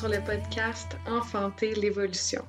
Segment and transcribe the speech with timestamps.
[0.00, 2.42] Sur le podcast Enfanter l'évolution.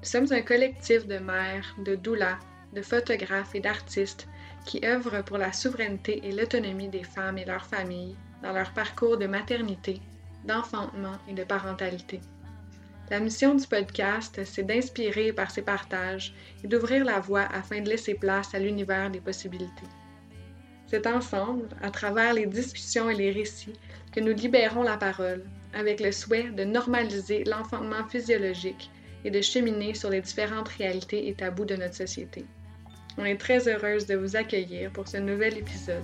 [0.00, 2.38] Nous sommes un collectif de mères, de doulas,
[2.74, 4.28] de photographes et d'artistes
[4.66, 9.16] qui œuvrent pour la souveraineté et l'autonomie des femmes et leurs familles dans leur parcours
[9.16, 9.98] de maternité,
[10.44, 12.20] d'enfantement et de parentalité.
[13.10, 17.88] La mission du podcast, c'est d'inspirer par ces partages et d'ouvrir la voie afin de
[17.88, 19.88] laisser place à l'univers des possibilités.
[20.88, 23.80] C'est ensemble, à travers les discussions et les récits,
[24.12, 28.90] que nous libérons la parole, avec le souhait de normaliser l'enfantement physiologique
[29.24, 32.44] et de cheminer sur les différentes réalités et tabous de notre société.
[33.16, 36.02] On est très heureuse de vous accueillir pour ce nouvel épisode.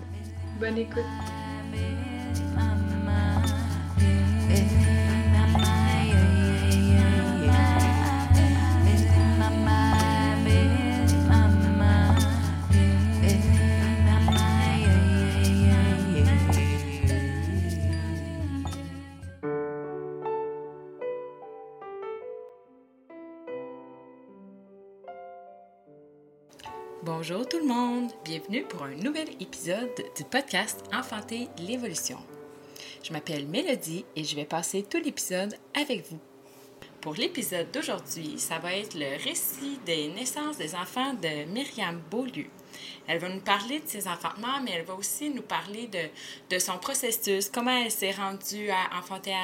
[0.59, 1.05] Bonne écoute!
[27.23, 32.17] Bonjour tout le monde, bienvenue pour un nouvel épisode du podcast Enfanter l'évolution.
[33.03, 36.19] Je m'appelle Mélodie et je vais passer tout l'épisode avec vous.
[37.03, 42.47] Pour l'épisode d'aujourd'hui, ça va être le récit des naissances des enfants de Myriam Beaulieu.
[43.07, 46.09] Elle va nous parler de ses enfantements, mais elle va aussi nous parler de,
[46.49, 49.35] de son processus, comment elle s'est rendue à enfanter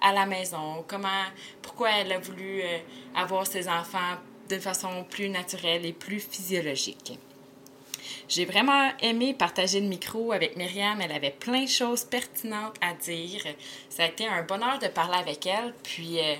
[0.00, 1.24] à, la maison, comment,
[1.60, 2.78] pourquoi elle a voulu euh,
[3.14, 4.16] avoir ses enfants
[4.48, 7.18] de façon plus naturelle et plus physiologique.
[8.28, 11.00] J'ai vraiment aimé partager le micro avec Myriam.
[11.00, 13.42] Elle avait plein de choses pertinentes à dire.
[13.88, 15.74] Ça a été un bonheur de parler avec elle.
[15.82, 16.34] Puis, euh,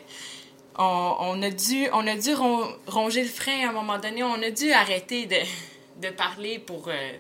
[0.77, 2.35] on, a dû, on a dû
[2.87, 4.23] ronger le frein à un moment donné.
[4.23, 7.13] On a dû arrêter de, parler pour, euh,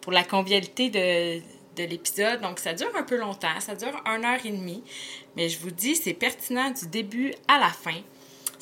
[0.00, 1.40] pour la convivialité de,
[1.76, 2.40] de l'épisode.
[2.40, 3.60] Donc, ça dure un peu longtemps.
[3.60, 4.82] Ça dure une heure et demie.
[5.36, 8.00] Mais je vous dis, c'est pertinent du début à la fin.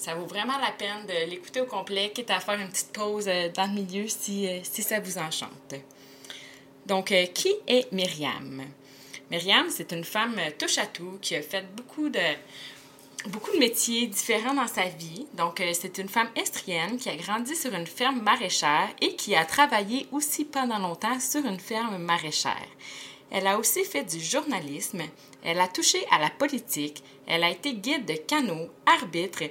[0.00, 3.28] Ça vaut vraiment la peine de l'écouter au complet, quitte à faire une petite pause
[3.28, 5.74] euh, dans le milieu si, euh, si ça vous enchante.
[6.86, 8.62] Donc, euh, qui est Myriam?
[9.30, 12.18] Myriam, c'est une femme touche à tout qui a fait beaucoup de,
[13.26, 15.26] beaucoup de métiers différents dans sa vie.
[15.34, 19.44] Donc, c'est une femme estrienne qui a grandi sur une ferme maraîchère et qui a
[19.44, 22.68] travaillé aussi pendant longtemps sur une ferme maraîchère.
[23.30, 25.02] Elle a aussi fait du journalisme,
[25.44, 29.44] elle a touché à la politique, elle a été guide de canot, arbitre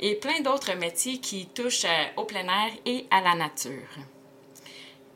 [0.00, 3.88] et plein d'autres métiers qui touchent euh, au plein air et à la nature.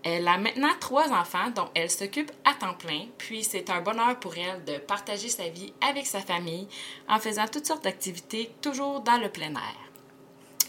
[0.03, 4.19] Elle a maintenant trois enfants dont elle s'occupe à temps plein, puis c'est un bonheur
[4.19, 6.69] pour elle de partager sa vie avec sa famille
[7.07, 9.91] en faisant toutes sortes d'activités toujours dans le plein air.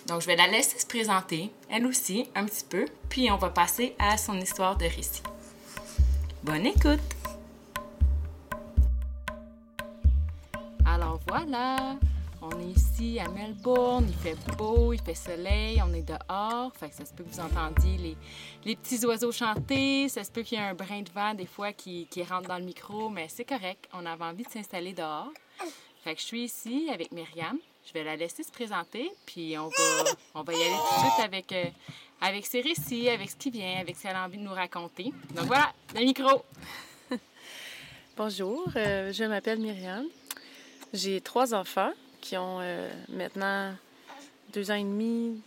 [0.07, 3.49] Donc je vais la laisser se présenter, elle aussi, un petit peu, puis on va
[3.49, 5.21] passer à son histoire de récit.
[6.43, 6.99] Bonne écoute!
[10.85, 11.95] Alors voilà,
[12.41, 16.71] on est ici à Melbourne, il fait beau, il fait soleil, on est dehors.
[16.75, 18.17] Fait que ça se peut que vous entendiez
[18.65, 21.45] les, petits oiseaux chanter, ça se peut qu'il y ait un brin de vent des
[21.45, 25.31] fois qui, rentre dans le micro, mais c'est correct, on avait envie de s'installer dehors.
[26.03, 27.57] Fait je suis ici avec Myriam.
[27.85, 30.99] Je vais la laisser se présenter, puis on va, on va y aller tout de
[30.99, 31.65] suite avec, euh,
[32.21, 35.11] avec ses récits, avec ce qui vient, avec ce qu'elle a envie de nous raconter.
[35.35, 36.45] Donc voilà, le micro.
[38.17, 40.05] Bonjour, euh, je m'appelle Myriam.
[40.93, 41.91] J'ai trois enfants
[42.21, 43.73] qui ont euh, maintenant
[44.53, 45.41] deux ans et demi,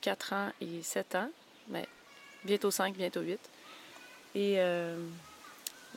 [0.00, 1.30] quatre ans et sept ans.
[1.68, 1.88] Mais
[2.44, 3.40] bientôt cinq, bientôt huit.
[4.34, 4.96] Et euh,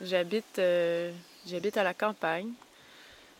[0.02, 1.12] j'habite, euh,
[1.46, 2.50] j'habite à la campagne,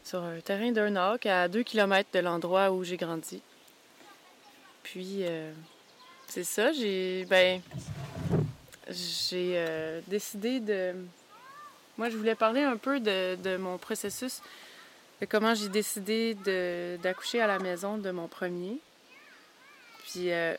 [0.05, 3.41] sur un terrain d'un arc à deux kilomètres de l'endroit où j'ai grandi.
[4.83, 5.25] Puis,
[6.27, 7.63] c'est ça, j'ai, ben,
[8.91, 10.95] j'ai décidé de...
[11.97, 14.43] Moi, je voulais parler un peu de mon processus
[15.29, 16.35] comment j'ai décidé
[17.03, 18.79] d'accoucher à la maison de mon premier.
[20.05, 20.55] Puis euh,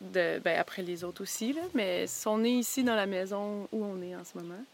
[0.00, 3.84] de, ben, après les autres aussi, là, mais sont nés ici dans la maison où
[3.84, 4.64] on est en ce moment.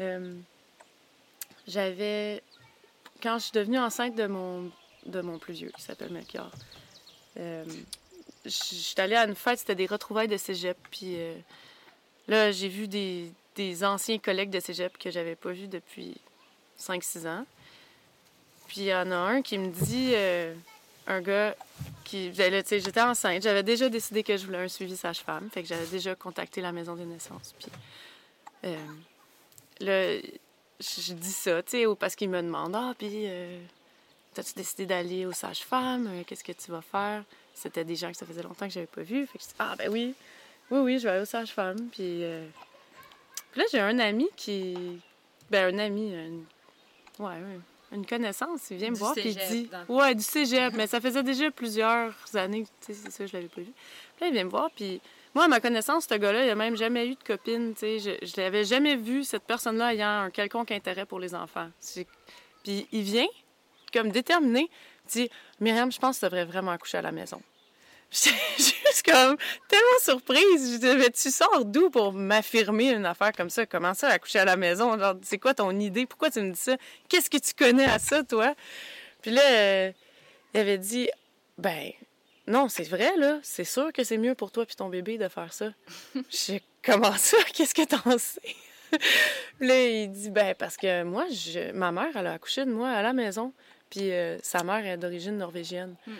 [0.00, 0.34] Euh,
[1.66, 2.42] j'avais.
[3.22, 4.70] Quand je suis devenue enceinte de mon,
[5.06, 6.50] de mon plus vieux, qui s'appelle Melchior,
[7.38, 7.64] euh,
[8.44, 10.76] je suis allée à une fête, c'était des retrouvailles de cégep.
[10.90, 11.16] Puis
[12.26, 16.16] là, j'ai vu des, des anciens collègues de cégep que j'avais pas vus depuis
[16.80, 17.46] 5-6 ans.
[18.72, 20.54] Puis il y en a un qui me dit, euh,
[21.06, 21.54] un gars
[22.04, 22.32] qui.
[22.32, 23.42] J'étais enceinte.
[23.42, 25.50] J'avais déjà décidé que je voulais un suivi sage-femme.
[25.52, 27.54] Fait que j'avais déjà contacté la maison des naissances.
[27.58, 27.68] Puis
[28.64, 28.76] euh,
[29.80, 30.22] là,
[30.80, 33.60] je dis ça, tu sais, parce qu'il me demande Ah, puis, euh,
[34.38, 37.24] as-tu décidé d'aller aux sages-femmes Qu'est-ce que tu vas faire?
[37.52, 39.26] C'était des gens que ça faisait longtemps que j'avais pas vu.
[39.26, 40.14] Fait que je dis Ah, ben oui,
[40.70, 41.90] oui, oui, je vais aller aux sages-femmes.
[41.92, 44.98] Puis, là, j'ai un ami qui.
[45.50, 46.14] Ben, un ami.
[47.18, 47.60] Ouais, ouais
[47.92, 51.22] une connaissance, il vient me voir puis il dit Ouais, du cégep, mais ça faisait
[51.22, 53.72] déjà plusieurs années, tu sais, c'est ça, je l'avais pas vu.
[54.16, 55.00] Puis là, il vient me voir, puis
[55.34, 57.98] moi, à ma connaissance, ce gars-là, il a même jamais eu de copine, tu sais.
[57.98, 61.68] Je, je l'avais jamais vu, cette personne-là, ayant un quelconque intérêt pour les enfants.
[62.62, 63.26] Puis il vient,
[63.92, 64.68] comme déterminé,
[65.08, 65.30] dit
[65.60, 67.40] Myriam, je pense que tu devrais vraiment accoucher à la maison.
[68.12, 69.36] J'étais juste comme
[69.68, 70.72] tellement surprise.
[70.72, 73.64] Je disais, Mais tu sors d'où pour m'affirmer une affaire comme ça?
[73.64, 74.98] Comment ça, accoucher à la maison?
[74.98, 76.04] Genre, c'est quoi ton idée?
[76.06, 76.76] Pourquoi tu me dis ça?
[77.08, 78.54] Qu'est-ce que tu connais à ça, toi?
[79.22, 79.92] Puis là, euh,
[80.52, 81.08] il avait dit,
[81.56, 81.90] ben,
[82.46, 83.38] non, c'est vrai, là.
[83.42, 85.70] C'est sûr que c'est mieux pour toi puis ton bébé de faire ça.
[86.30, 87.38] J'ai comment ça?
[87.54, 88.40] Qu'est-ce que t'en sais?
[89.58, 91.72] Puis là, il dit, ben, parce que moi, je...
[91.72, 93.54] ma mère, elle a accouché de moi à la maison.
[93.88, 95.96] Puis euh, sa mère est d'origine norvégienne.
[96.06, 96.12] Mm.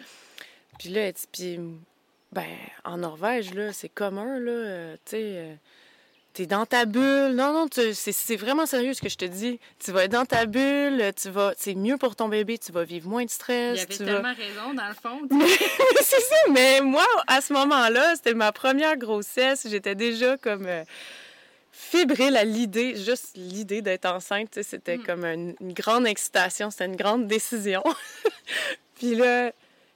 [0.79, 1.61] Puis là, elle dit, puis,
[2.33, 2.47] ben,
[2.85, 5.55] en Norvège, là, c'est commun, là, euh, tu sais, euh,
[6.33, 7.35] t'es dans ta bulle.
[7.35, 9.61] Non, non, c'est vraiment sérieux ce que je te dis.
[9.79, 12.85] Tu vas être dans ta bulle, tu vas, c'est mieux pour ton bébé, tu vas
[12.85, 13.83] vivre moins de Il stress.
[13.83, 15.21] avait tu vas- tellement raison, dans le fond.
[16.03, 19.67] c'est ça, mais moi, à ce moment-là, c'était ma première grossesse.
[19.69, 20.85] J'étais déjà comme euh,
[21.71, 24.59] fébrile à l'idée, juste l'idée d'être enceinte.
[24.63, 25.03] C'était Mm.
[25.05, 27.83] comme une, une grande excitation, c'était une grande décision.
[28.97, 29.53] Puis là,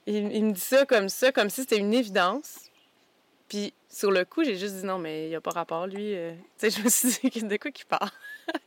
[0.07, 2.59] il, me dit ça comme ça, comme si c'était une évidence.
[3.49, 6.15] Puis sur le coup, j'ai juste dit non, mais il n'y a pas rapport, lui.
[6.15, 6.33] euh.
[6.59, 8.09] Tu sais, je me suis dit, de quoi qu'il parle?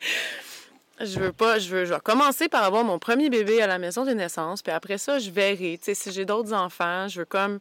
[1.03, 3.79] Je veux pas, je veux, je vais commencer par avoir mon premier bébé à la
[3.79, 5.79] maison de naissance, puis après ça, je verrai.
[5.79, 7.59] Tu sais, si j'ai d'autres enfants, je veux comme,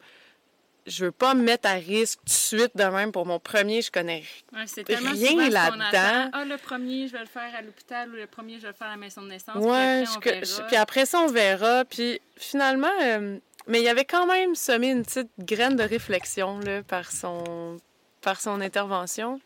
[0.91, 3.81] je veux pas me mettre à risque tout de suite de même pour mon premier,
[3.81, 4.25] je connais.
[4.53, 6.31] Ouais, Rien là-dedans.
[6.33, 8.75] Ah, le premier, je vais le faire à l'hôpital ou le premier, je vais le
[8.75, 9.55] faire à la maison de naissance.
[9.57, 10.67] puis Ouais, après, on verra.
[10.67, 11.85] puis après ça, on verra.
[11.85, 16.59] Puis finalement, euh, mais il y avait quand même semé une petite graine de réflexion
[16.59, 17.77] là, par son,
[18.21, 19.41] par son intervention.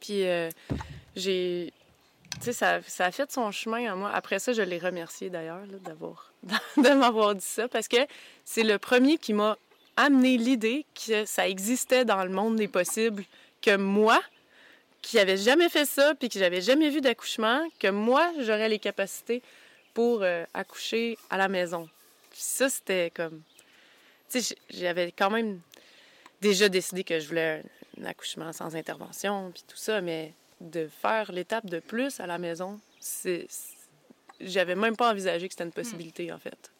[0.00, 0.48] Puis euh,
[1.16, 1.72] j'ai,
[2.36, 4.10] tu sais, ça, ça a fait son chemin à moi.
[4.14, 6.32] Après ça, je l'ai remercié d'ailleurs d'avoir,
[6.76, 7.98] de m'avoir dit ça parce que
[8.44, 9.58] c'est le premier qui m'a
[9.96, 13.24] amené l'idée que ça existait dans le monde des possibles,
[13.62, 14.20] que moi,
[15.02, 18.78] qui n'avais jamais fait ça, puis que j'avais jamais vu d'accouchement, que moi, j'aurais les
[18.78, 19.42] capacités
[19.92, 21.88] pour euh, accoucher à la maison.
[22.30, 23.42] Puis ça, c'était comme...
[24.30, 25.60] Tu sais, j'avais quand même
[26.40, 27.62] déjà décidé que je voulais
[28.00, 32.38] un, accouchement sans intervention, puis tout ça, mais de faire l'étape de plus à la
[32.38, 33.46] maison, c'est...
[33.48, 33.74] c'est-
[34.40, 36.70] J'avais même pas envisagé que c'était une possibilité, en fait.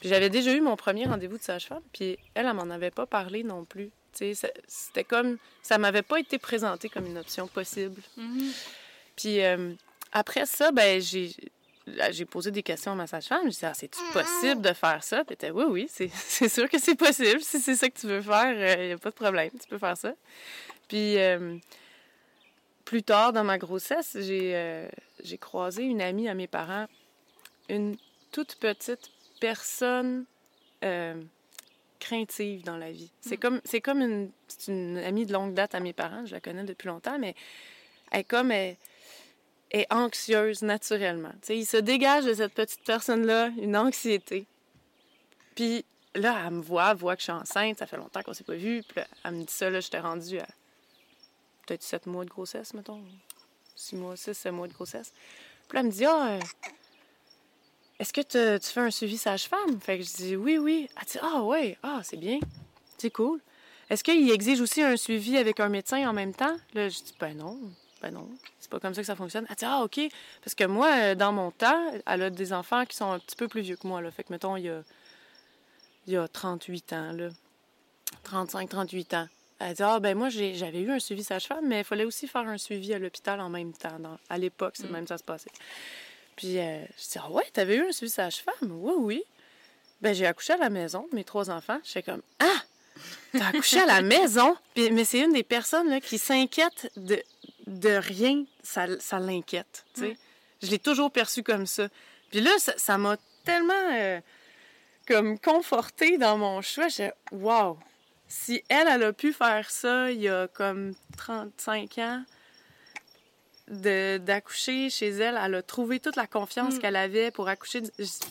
[0.00, 3.06] Puis j'avais déjà eu mon premier rendez-vous de sage-femme, puis elle, elle m'en avait pas
[3.06, 3.86] parlé non plus.
[4.12, 5.38] Tu sais, ça- c'était comme...
[5.62, 8.00] Ça m'avait pas été présenté comme une option possible.
[8.16, 8.52] Mhm.
[9.16, 9.72] Puis euh,
[10.12, 13.44] après ça, ben j'ai posé des questions à ma sage-femme.
[13.44, 15.18] J'ai dit, ah, c'est-tu possible de faire ça?
[15.24, 17.40] Puis elle était, oui, oui, c'est c'est sûr que c'est possible.
[17.40, 19.50] Si c'est ça que tu veux faire, il n'y a pas de problème.
[19.60, 20.12] Tu peux faire ça.
[20.88, 21.56] Puis euh,
[22.84, 24.88] plus tard dans ma grossesse, j'ai euh,
[25.24, 26.86] j'ai croisé une amie à mes parents,
[27.68, 27.96] une
[28.32, 29.10] toute petite
[29.40, 30.24] personne
[30.84, 31.20] euh,
[31.98, 33.10] craintive dans la vie.
[33.20, 36.64] C'est comme, c'est comme une, amie de longue date à mes parents, je la connais
[36.64, 37.34] depuis longtemps, mais
[38.10, 38.76] elle est comme elle,
[39.70, 41.32] est anxieuse naturellement.
[41.42, 44.46] Tu sais, il se dégage de cette petite personne-là une anxiété.
[45.54, 48.34] Puis là, elle me voit, elle voit que je suis enceinte, ça fait longtemps qu'on
[48.34, 48.82] s'est pas vu.
[48.82, 50.46] Puis là, elle me dit ça, là, j'étais rendue à
[51.66, 53.02] peut-être sept mois de grossesse, mettons.
[53.74, 55.12] Six mois, six, sept mois de grossesse.
[55.68, 56.40] Puis là, elle me dit, ah, euh,
[57.98, 59.80] est-ce que te- tu fais un suivi sage-femme?
[59.80, 60.88] Fait que je dis, oui, oui.
[61.00, 62.38] Elle dit, ah, ouais, ah, c'est bien.
[62.98, 63.40] C'est cool.
[63.88, 66.56] Est-ce qu'il exige aussi un suivi avec un médecin en même temps?
[66.74, 67.58] Là, je dis, ben non,
[68.02, 68.28] ben non.
[68.58, 69.46] C'est pas comme ça que ça fonctionne.
[69.48, 70.00] Elle dit, ah, OK.
[70.42, 73.36] Parce que moi, euh, dans mon temps, elle a des enfants qui sont un petit
[73.36, 74.00] peu plus vieux que moi.
[74.02, 74.10] Là.
[74.10, 74.82] Fait que, mettons, il y a,
[76.08, 77.28] il y a 38 ans, là.
[78.24, 79.28] 35, 38 ans.
[79.58, 82.42] Elle dit, ah, ben moi, j'avais eu un suivi sage-femme, mais il fallait aussi faire
[82.46, 83.98] un suivi à l'hôpital en même temps.
[83.98, 84.92] Dans- à l'époque, c'est Mm.
[84.92, 85.50] même que ça se passait.
[86.36, 88.70] Puis, euh, je dis, ah ouais, t'avais eu un suivi sage-femme?
[88.70, 89.24] Oui, oui.
[90.00, 91.78] Ben, j'ai accouché à la maison, mes trois enfants.
[91.84, 92.62] J'étais comme, ah!
[93.32, 94.56] T'as accouché à la maison?
[94.74, 97.22] Puis, mais c'est une des personnes là, qui s'inquiète de,
[97.66, 99.84] de rien, ça, ça l'inquiète.
[99.98, 100.16] Ouais.
[100.62, 101.88] Je l'ai toujours perçu comme ça.
[102.30, 104.20] Puis là, ça m'a tellement euh,
[105.06, 106.88] comme confortée dans mon choix.
[106.88, 107.78] J'ai wow!
[108.28, 112.24] Si elle, elle a pu faire ça il y a comme 35 ans,
[113.68, 116.78] d'accoucher chez elle, elle a trouvé toute la confiance Mm.
[116.78, 117.82] qu'elle avait pour accoucher.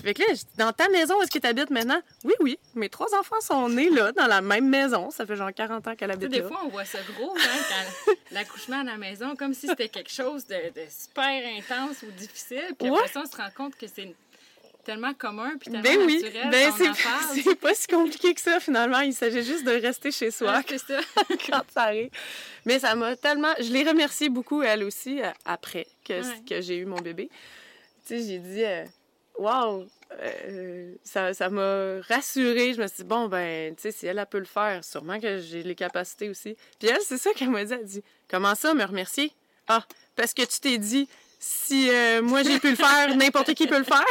[0.04, 0.28] Fait que là,
[0.58, 2.00] dans ta maison, est-ce que tu habites maintenant?
[2.24, 2.60] Oui, oui.
[2.76, 5.12] Mes trois enfants sont nés là, dans la même maison.
[5.12, 6.48] Ça fait genre 40 ans qu'elle habite des là.
[6.48, 10.46] fois, on voit ça gros, hein, l'accouchement à la maison, comme si c'était quelque chose
[10.48, 12.74] de, de super intense ou difficile.
[12.80, 12.98] Puis Ouais.
[13.00, 14.14] après ça, on se rend compte que c'est
[14.86, 16.72] tellement commun puis tellement Ben oui, naturel ben
[17.44, 19.00] c'est pas si compliqué que ça finalement.
[19.02, 21.00] Il s'agit juste de rester chez soi Ouais, ça.
[21.50, 22.10] quand ça arrive.
[22.66, 23.54] Mais ça m'a tellement.
[23.60, 26.42] Je l'ai remerciée beaucoup, elle aussi, euh, après que, Ouais.
[26.48, 27.30] que j'ai eu mon bébé.
[28.08, 28.64] Tu sais, j'ai dit.
[28.64, 28.86] euh,
[29.40, 29.86] wow!
[30.22, 32.74] Euh, ça ça m'a rassurée.
[32.76, 35.20] Je me suis dit, bon, ben, tu sais, si elle, a peut le faire, sûrement
[35.20, 36.56] que j'ai les capacités aussi.
[36.80, 37.74] Puis elle, c'est ça qu'elle m'a dit.
[37.74, 39.32] Elle dit, comment ça, me remercier?
[39.68, 39.84] Ah,
[40.16, 43.78] parce que tu t'es dit, si euh, moi j'ai pu le faire, n'importe qui peut
[43.80, 44.06] le faire.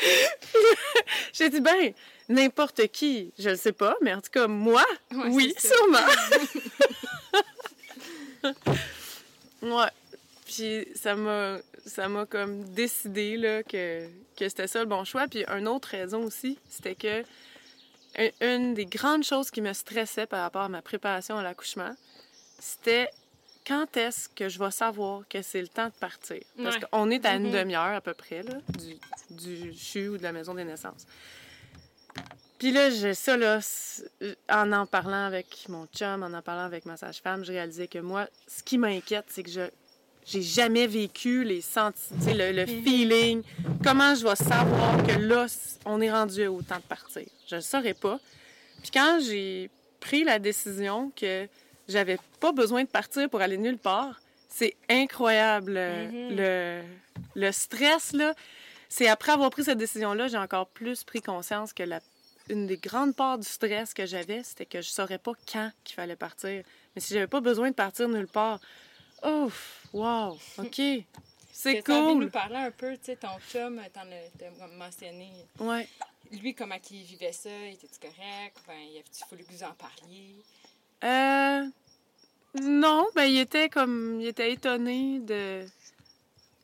[1.32, 1.92] j'ai dit, ben,
[2.28, 5.98] n'importe qui, je le sais pas, mais en tout cas, moi, oui, sûrement.
[9.62, 9.90] ouais.
[10.46, 15.26] Puis ça m'a ça m'a comme décidé là, que, que c'était ça le bon choix.
[15.28, 17.24] Puis une autre raison aussi, c'était que
[18.40, 21.94] une des grandes choses qui me stressait par rapport à ma préparation à l'accouchement,
[22.58, 23.08] c'était
[23.66, 26.40] quand est-ce que je vais savoir que c'est le temps de partir?
[26.62, 27.58] Parce qu'on est à une mm-hmm.
[27.60, 28.96] demi-heure à peu près là, du,
[29.30, 31.06] du CHU ou de la maison des naissances.
[32.58, 33.60] Puis là, je, ça, là,
[34.50, 37.98] en en parlant avec mon chum, en en parlant avec ma sage-femme, je réalisais que
[37.98, 39.62] moi, ce qui m'inquiète, c'est que je
[40.26, 42.82] j'ai jamais vécu les sentiments, le, le mm-hmm.
[42.84, 43.42] feeling.
[43.82, 45.46] Comment je vais savoir que là,
[45.86, 47.26] on est rendu au temps de partir?
[47.48, 48.20] Je ne saurais pas.
[48.82, 51.48] Puis quand j'ai pris la décision que
[51.90, 55.72] j'avais pas besoin de partir pour aller nulle part, c'est incroyable.
[55.72, 56.36] Mm-hmm.
[56.36, 56.82] le,
[57.34, 58.34] le stress, là,
[58.88, 62.00] c'est après avoir pris cette décision-là, j'ai encore plus pris conscience que la,
[62.48, 65.94] une des grandes parts du stress que j'avais, c'était que je saurais pas quand qu'il
[65.94, 66.62] fallait partir.
[66.94, 68.60] Mais si j'avais pas besoin de partir nulle part,
[69.22, 69.86] Ouf!
[69.92, 70.38] Wow!
[70.58, 70.80] OK!
[71.52, 72.20] C'est cool!
[72.20, 75.30] Tu nous parler un peu, tu sais, ton chum, t'en as mentionné.
[75.58, 75.86] Ouais.
[76.32, 77.50] Lui, comment il vivait ça?
[77.50, 78.56] Il était correct?
[78.66, 80.36] Ben, il avait-tu fallu que vous en parliez?
[81.04, 81.66] Euh.
[82.54, 84.20] Non, ben, il était comme.
[84.20, 85.64] Il était étonné de.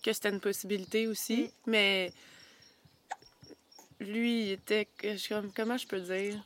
[0.02, 1.44] que c'était une possibilité aussi.
[1.44, 1.50] Mm.
[1.66, 2.12] Mais.
[4.00, 4.88] Lui, il était.
[5.54, 6.42] Comment je peux dire?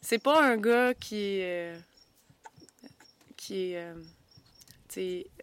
[0.00, 1.74] C'est pas un gars qui est.
[3.36, 3.78] qui est.
[3.78, 3.94] Euh,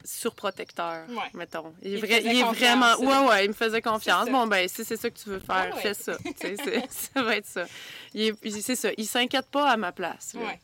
[0.04, 1.74] surprotecteur, mettons.
[1.82, 2.96] Il, est, vraiment.
[3.00, 4.30] Ouais, ouais, il me faisait confiance.
[4.30, 6.18] Bon, ben, si c'est ça que tu veux faire, fais ça.
[6.90, 7.66] ça va être ça.
[8.14, 8.90] C'est ça.
[8.98, 10.36] Il s'inquiète pas à ma place.
[10.36, 10.60] Ouais.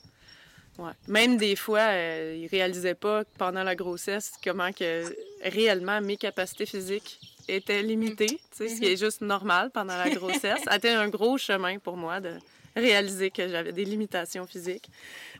[1.08, 5.04] Même des fois, euh, il réalisait pas pendant la grossesse comment que
[5.44, 10.62] réellement mes capacités physiques étaient limitées, ce qui est juste normal pendant la grossesse.
[10.72, 12.32] C'était un gros chemin pour moi de
[12.76, 14.90] réaliser que j'avais des limitations physiques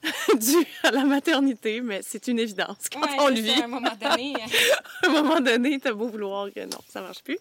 [0.40, 3.62] dues à la maternité, mais c'est une évidence quand on le vit.
[3.62, 4.34] À un moment donné.
[4.36, 4.48] Hein.
[5.04, 7.40] à un moment donné, t'as beau vouloir que non, ça marche plus.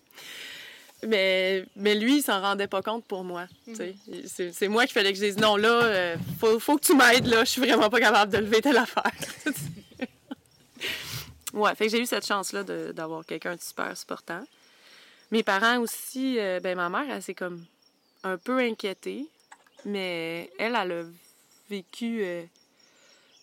[1.06, 3.46] Mais, mais lui, il s'en rendait pas compte pour moi.
[3.66, 3.94] Mhm.
[4.52, 7.26] C'est moi qui fallait que je dise non, là, euh, faut, faut que tu m'aides,
[7.26, 9.10] là, je suis vraiment pas capable de lever telle affaire.
[11.52, 14.42] ouais, fait que j'ai eu cette chance-là d'avoir quelqu'un de super supportant.
[15.30, 17.64] Mes parents aussi, euh, ben ma mère, elle s'est comme
[18.22, 19.28] un peu inquiétée
[19.84, 21.04] mais elle, elle a
[21.68, 22.44] vécu euh,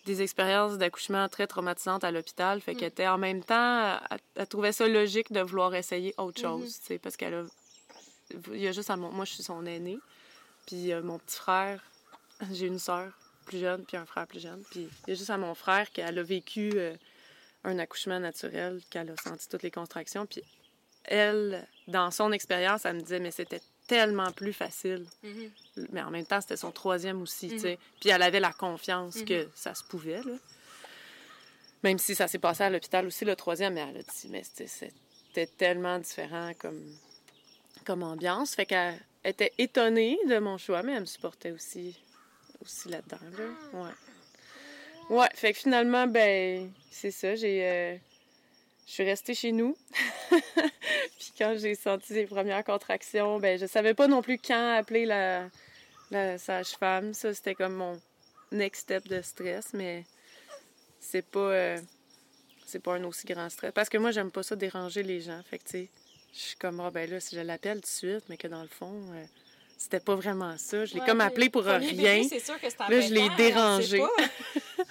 [0.04, 2.60] des expériences d'accouchement très traumatisantes à l'hôpital.
[2.60, 2.92] Fait qu'elle mm.
[2.92, 3.98] était en même temps,
[4.34, 6.42] elle, trouvait ça logique de vouloir essayer autre mm-hmm.
[6.42, 7.44] chose, tu sais, parce qu'elle a.
[8.52, 9.10] Il y a juste à mon...
[9.10, 9.98] Moi, je suis son aînée.
[10.66, 11.82] Puis mon petit frère,
[12.52, 13.12] j'ai une sœur
[13.44, 14.62] plus jeune, puis un frère plus jeune.
[14.70, 16.94] Puis il y a juste à mon frère qu'elle a vécu euh,
[17.64, 20.26] un accouchement naturel, qu'elle a senti toutes les contractions.
[20.26, 20.42] Puis
[21.04, 23.60] elle, dans son expérience, elle me disait, mais c'était
[23.92, 25.04] tellement plus facile.
[25.22, 25.86] Mm-hmm.
[25.92, 27.74] Mais en même temps, c'était son troisième aussi, tu sais.
[27.74, 28.00] Mm-hmm.
[28.00, 30.32] Puis elle avait la confiance que ça se pouvait, là.
[31.82, 34.42] Même si ça s'est passé à l'hôpital aussi, le troisième, mais elle a dit, mais
[34.44, 36.80] c'était tellement différent comme,
[37.84, 38.54] comme ambiance.
[38.54, 41.98] Fait qu'elle était étonnée de mon choix, mais elle me supportait aussi,
[42.62, 43.80] aussi là-dedans, là.
[43.80, 43.90] Ouais.
[45.10, 47.68] Ouais, fait que finalement, ben, c'est ça, j'ai...
[47.68, 47.96] Euh,
[48.86, 49.76] je suis restée chez nous.
[50.30, 55.06] puis quand j'ai senti les premières contractions, ben je savais pas non plus quand appeler
[55.06, 55.48] la,
[56.38, 57.14] sage-femme.
[57.14, 58.00] Ça, c'était comme mon
[58.50, 60.04] next step de stress, mais
[61.00, 61.78] c'est pas euh,
[62.66, 63.72] c'est pas un aussi grand stress.
[63.72, 65.40] Parce que moi, j'aime pas ça déranger les gens.
[65.48, 65.88] Fait tu sais,
[66.32, 68.62] je suis comme, ah, ben là, si je l'appelle tout de suite, mais que dans
[68.62, 69.24] le fond, euh,
[69.82, 70.84] c'était pas vraiment ça.
[70.84, 72.22] Je l'ai comme appelé pour rien.
[72.22, 74.00] sûr que là, je l'ai dérangé.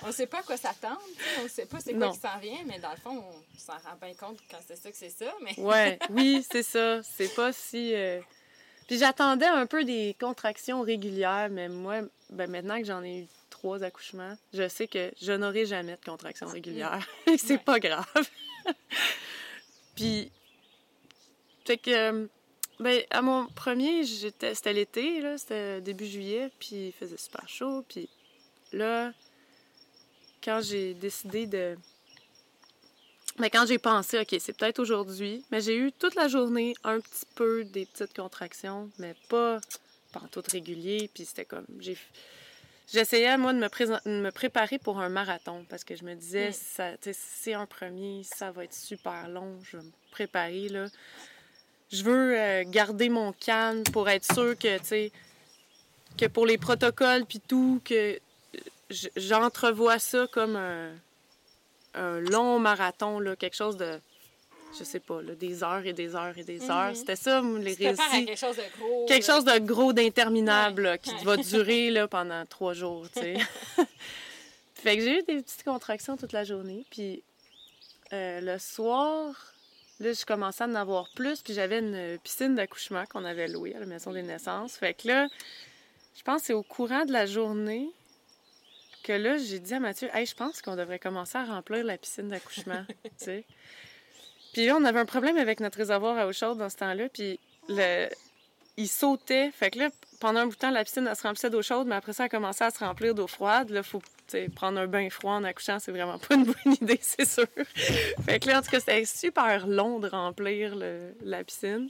[0.03, 1.01] On ne sait pas à quoi s'attendre.
[1.39, 3.73] On ne sait pas c'est quoi qui s'en vient, mais dans le fond, on s'en
[3.73, 5.33] rend bien compte quand c'est ça que c'est ça.
[5.41, 5.57] Mais...
[5.59, 7.01] ouais, oui, c'est ça.
[7.03, 7.93] C'est pas si.
[7.93, 8.19] Euh,
[8.87, 13.27] puis j'attendais un peu des contractions régulières, mais moi, ben maintenant que j'en ai eu
[13.49, 17.07] trois accouchements, je sais que je n'aurai jamais de contractions régulières.
[17.37, 18.05] c'est pas grave.
[19.95, 20.31] Puis.
[21.63, 22.27] Fait que
[22.81, 27.85] ben, à mon premier, c'était l'été, là, c'était début juillet, puis il faisait super chaud,
[27.87, 28.09] puis
[28.73, 29.13] là,
[30.43, 31.77] quand j'ai décidé de...
[33.37, 36.73] Mais ben, quand j'ai pensé, OK, c'est peut-être aujourd'hui, mais j'ai eu toute la journée
[36.83, 39.59] un petit peu des petites contractions, mais pas,
[40.11, 41.65] pas tout régulier, puis c'était comme...
[41.79, 41.97] j'ai
[42.91, 47.13] J'essayais, moi, de me, me préparer pour un marathon parce que je me disais, mm.
[47.13, 50.87] c'est un premier, ça va être super long, je vais me préparer, là
[51.91, 55.11] je veux euh, garder mon calme pour être sûr que, tu sais,
[56.17, 58.19] que pour les protocoles puis tout, que
[59.15, 60.91] j'entrevois ça comme un,
[62.19, 63.99] long marathon, là, quelque chose de,
[64.77, 66.89] je sais pas, là, des heures et des heures et des heures.
[66.89, 66.95] Mhm.
[66.95, 68.25] C'était ça, les récits.
[68.25, 69.05] quelque chose de gros.
[69.07, 73.35] Quelque chose de gros, d'interminable, qui va durer là, pendant trois jours, tu sais.
[74.75, 76.85] fait que j'ai eu des petites contractions toute la journée.
[76.89, 77.21] Puis
[78.13, 79.50] euh, le soir,
[80.01, 81.41] là, je commençais à en avoir plus.
[81.41, 84.75] Puis j'avais une piscine d'accouchement qu'on avait louée à la maison des naissances.
[84.77, 85.27] Fait que là,
[86.15, 87.89] je pense que c'est au courant de la journée
[89.03, 91.97] que là, j'ai dit à Mathieu, hey, je pense qu'on devrait commencer à remplir la
[91.97, 92.85] piscine d'accouchement.
[94.53, 97.09] Puis là, on avait un problème avec notre réservoir à eau chaude dans ce temps-là.
[97.09, 97.39] Puis
[97.69, 98.07] le...
[98.77, 99.49] il sautait.
[99.51, 99.89] Fait que là,
[100.19, 102.25] pendant un bout de temps, la piscine, elle se remplissait d'eau chaude, mais après ça,
[102.25, 103.69] elle commençait à se remplir d'eau froide.
[103.69, 104.01] Là, faut
[104.55, 107.47] prendre un bain froid en accouchant, c'est vraiment pas une bonne idée, c'est sûr.
[108.25, 110.75] fait que là, en tout cas, c'était super long de remplir
[111.23, 111.89] la piscine.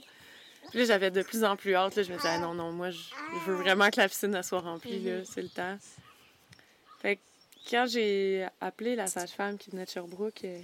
[0.70, 1.96] Puis là, j'avais de plus en plus hâte.
[1.96, 2.98] Là, je me disais, ah, non, non, moi, je,
[3.46, 5.24] veux vraiment que la piscine soit remplie, mm-hmm.
[5.24, 5.76] c'est le temps.
[7.00, 7.20] Fait que
[7.70, 10.60] quand j'ai appelé la sage-femme qui venait de Sherbrooke, euh,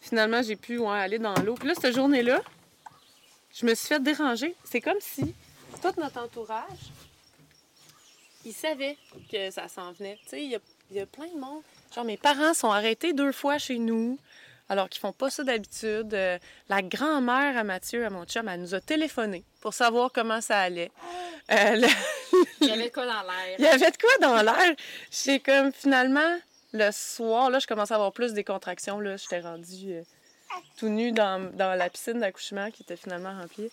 [0.00, 1.54] finalement, j'ai pu aller dans l'eau.
[1.54, 2.42] Puis là, cette journée-là,
[3.54, 4.54] je me suis fait déranger.
[4.64, 5.34] C'est comme si
[5.80, 6.90] tout notre entourage,
[8.44, 8.96] il savait
[9.30, 10.18] que ça s'en venait.
[10.24, 10.60] Tu sais, il y a,
[11.12, 11.62] plein de monde.
[11.94, 14.18] Genre, mes parents sont arrêtés deux fois chez nous
[14.68, 16.12] alors qu'ils font pas ça d'habitude.
[16.14, 16.38] Euh,
[16.68, 20.58] la grand-mère à Mathieu, à mon chum, elle nous a téléphoné pour savoir comment ça
[20.58, 20.90] allait.
[21.52, 21.86] Euh,
[22.60, 23.56] il y avait de quoi dans l'air.
[23.58, 24.74] Il y avait de quoi dans l'air.
[25.10, 26.36] C'est comme finalement
[26.72, 28.98] le soir, là, je commençais à avoir plus des contractions.
[28.98, 30.02] Là, j'étais rendue euh,
[30.76, 33.70] tout nue dans, dans la piscine d'accouchement qui était finalement remplie.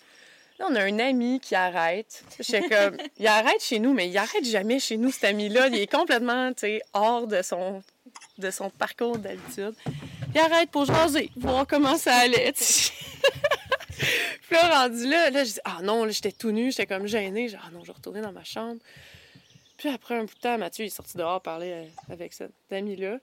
[0.58, 2.24] Là, on a un ami qui arrête.
[2.48, 5.68] Comme, il arrête chez nous, mais il arrête jamais chez nous, cet ami-là.
[5.68, 6.52] Il est complètement,
[6.92, 7.82] hors de son,
[8.38, 9.74] de son parcours d'habitude.
[10.34, 12.52] Il arrête pour jaser, voir comment ça allait.
[13.92, 17.48] puis là, rendu là, là, je dis, ah non, j'étais tout nu, j'étais comme gênée.
[17.48, 18.80] J'ai ah non, je retourner dans ma chambre.
[19.76, 23.18] Puis après un bout de temps, Mathieu est sorti dehors parler euh, avec cet ami-là.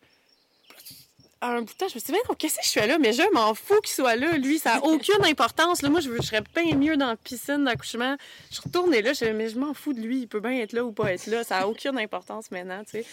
[1.44, 3.00] Un bout de temps, je me suis dit, mais qu'est-ce que je fais là?
[3.00, 4.38] Mais je m'en fous qu'il soit là.
[4.38, 5.82] Lui, ça n'a aucune importance.
[5.82, 8.16] Là, moi, je, serais bien mieux dans la piscine d'accouchement.
[8.52, 10.20] Je retournais là, je mais je m'en fous de lui.
[10.22, 11.44] Il peut bien être là ou pas être là.
[11.44, 13.06] Ça n'a aucune importance maintenant, tu sais.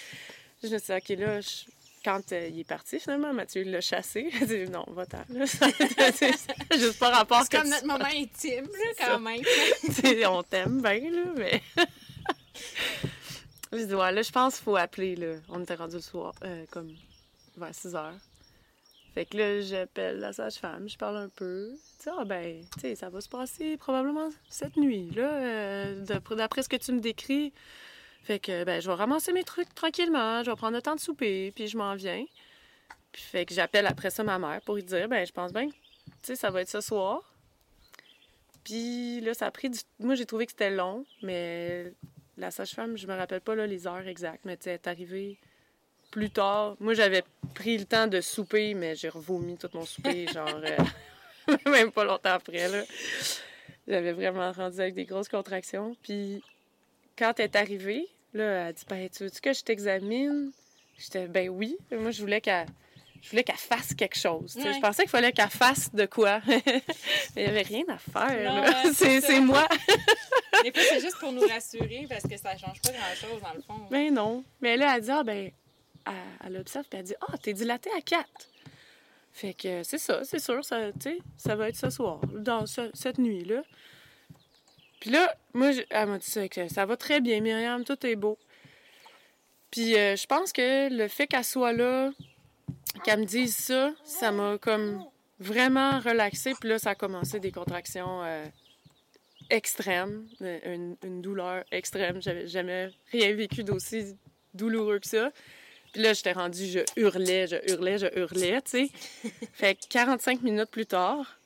[0.63, 1.49] Je me suis dit, OK, là, je,
[2.05, 4.31] quand euh, il est parti, finalement, Mathieu l'a chassé.
[4.43, 5.25] A dit non, va-t'en.
[5.47, 6.35] c'est
[6.79, 7.43] juste pas rapport.
[7.43, 9.41] C'est comme notre moment intime, quand même.
[10.27, 11.63] on t'aime bien, là, mais.
[13.73, 15.37] je dis, ouais, là, je pense qu'il faut appeler, là.
[15.49, 16.95] On était rendu le soir, euh, comme
[17.59, 18.19] vers 6 heures.
[19.15, 21.71] Fait que là, j'appelle la sage-femme, je parle un peu.
[22.03, 25.33] Tu ah ben, tu sais, ça va se passer probablement cette nuit, là.
[25.33, 26.05] Euh,
[26.37, 27.53] d'après ce que tu me décris,
[28.23, 31.01] fait que, ben, je vais ramasser mes trucs tranquillement, je vais prendre le temps de
[31.01, 32.25] souper, puis je m'en viens.
[33.13, 35.69] Puis fait que j'appelle après ça ma mère pour lui dire, ben, je pense bien
[36.23, 37.35] tu sais, ça va être ce soir.
[38.65, 39.79] Puis là, ça a pris du...
[40.01, 41.93] Moi, j'ai trouvé que c'était long, mais
[42.37, 44.87] la sage-femme, je me rappelle pas là, les heures exactes, mais tu sais, elle est
[44.89, 45.39] arrivée
[46.11, 46.77] plus tard.
[46.81, 47.23] Moi, j'avais
[47.55, 52.05] pris le temps de souper, mais j'ai revomi tout mon souper, genre, euh, même pas
[52.05, 52.83] longtemps après, là.
[53.87, 55.97] J'avais vraiment rendu avec des grosses contractions.
[56.03, 56.43] Puis
[57.17, 60.53] quand elle est arrivée, là, elle dit Ben, tu veux-tu que je t'examine?
[60.99, 61.77] J'étais Ben oui.
[61.91, 62.67] Moi, je voulais qu'elle.
[63.23, 64.57] Je voulais qu'elle fasse quelque chose.
[64.57, 66.41] Je pensais qu'il fallait qu'elle fasse de quoi.
[66.47, 68.93] il n'y avait rien à faire.
[68.95, 69.67] c'est moi.
[70.63, 73.55] Mais puis, c'est juste pour nous rassurer parce que ça ne change pas grand-chose dans
[73.55, 73.87] le fond.
[73.91, 74.45] Ben non.
[74.61, 75.51] Mais là, elle dit Ah, ben,
[76.45, 78.27] elle, observe puis elle dit Ah, t'es dilatée à 4.
[79.33, 80.91] Fait que c'est ça, c'est sûr, ça,
[81.37, 83.63] ça va être ce soir, dans cette nuit-là.
[85.01, 88.17] Puis là, moi, elle m'a dit ça, que ça va très bien, Myriam, tout est
[88.17, 88.37] beau.
[89.71, 92.11] Puis euh, je pense que le fait qu'elle soit là,
[93.05, 95.05] qu'elle me dise ça, ça m'a comme
[95.39, 96.55] vraiment relaxée.
[96.59, 98.45] Puis là, ça a commencé des contractions euh,
[99.51, 102.21] extrêmes, une, douleur extrême.
[102.21, 104.17] J'avais jamais rien vécu d'aussi
[104.55, 105.31] douloureux que ça.
[105.93, 108.91] Puis là, j'étais rendue, je hurlais, je hurlais, je hurlais, tu sais.
[109.53, 111.39] fait que 45 minutes plus tard,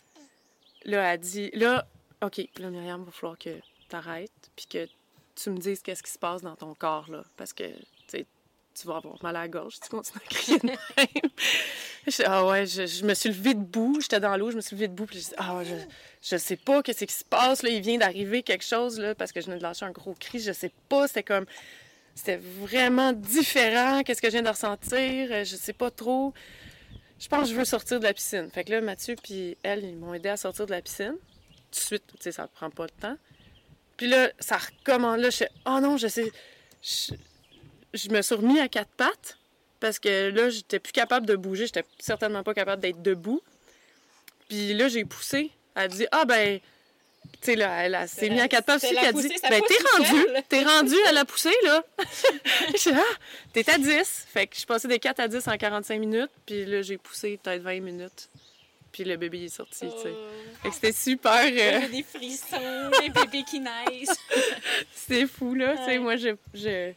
[0.85, 1.87] là, elle dit, là,
[2.22, 3.50] OK, là, Myriam, il va falloir que
[3.88, 4.88] tu arrêtes, puis que
[5.35, 7.24] tu me dises qu'est-ce qui se passe dans ton corps, là.
[7.37, 7.64] Parce que,
[8.09, 8.26] tu
[8.74, 11.07] tu vas avoir mal à la gorge tu continues à crier même.
[12.24, 15.07] ah ouais, je, me suis levée debout, j'étais dans l'eau, je me suis levée debout,
[15.07, 15.74] puis je dis, ah, je,
[16.22, 19.33] je sais pas qu'est-ce qui se passe, là, il vient d'arriver quelque chose, là, parce
[19.33, 21.44] que je viens de lâcher un gros cri, je sais pas, c'était comme,
[22.14, 26.33] c'était vraiment différent, qu'est-ce que je viens de ressentir, je sais pas trop.
[27.18, 28.51] Je pense que je veux sortir de la piscine.
[28.51, 31.16] Fait que là, Mathieu puis elle, ils m'ont aidé à sortir de la piscine
[31.72, 33.16] de suite, tu sais, ça prend pas de temps.
[33.96, 35.18] Puis là, ça recommence.
[35.18, 36.31] Là, je fais, oh non, je sais.
[36.83, 39.38] Je, me suis remis à quatre pattes
[39.81, 41.66] parce que là, j'étais plus capable de bouger.
[41.66, 43.42] J'étais certainement pas capable d'être debout.
[44.48, 45.51] Puis là, j'ai poussé.
[45.75, 46.61] Elle dit, ah ben,
[47.40, 49.74] Tu sais, là, elle, elle s'est mise à quatre pattes aussi, elle dit Ben, t'es
[49.98, 51.82] rendu, t'es rendu à la poussée, là.
[52.94, 53.02] Ah,
[53.52, 54.26] t'es à 10.
[54.32, 56.98] Fait que je suis passée de 4 à 10 en 45 minutes, puis là, j'ai
[56.98, 58.28] poussé peut-être 20 minutes.
[58.92, 60.14] Puis le bébé est sorti, tu sais.
[60.62, 61.42] Fait que c'était super.
[61.44, 64.16] euh, des frissons, des bébés qui naissent.
[64.94, 65.72] C'était fou, là.
[65.78, 65.98] Tu sais, Ouais.
[65.98, 66.28] moi, je.
[66.54, 66.92] je...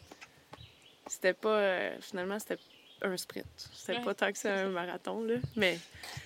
[1.08, 1.58] C'était pas.
[1.58, 2.58] euh, Finalement, c'était
[3.02, 3.46] un sprint.
[3.74, 5.36] C'était Ouais, pas tant que c'est un marathon, là.
[5.56, 5.78] Mais.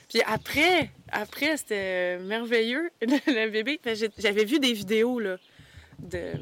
[0.10, 3.79] Puis après, après, c'était merveilleux, le, bébé.
[4.17, 5.38] J'avais vu des vidéos, là,
[5.99, 6.34] de.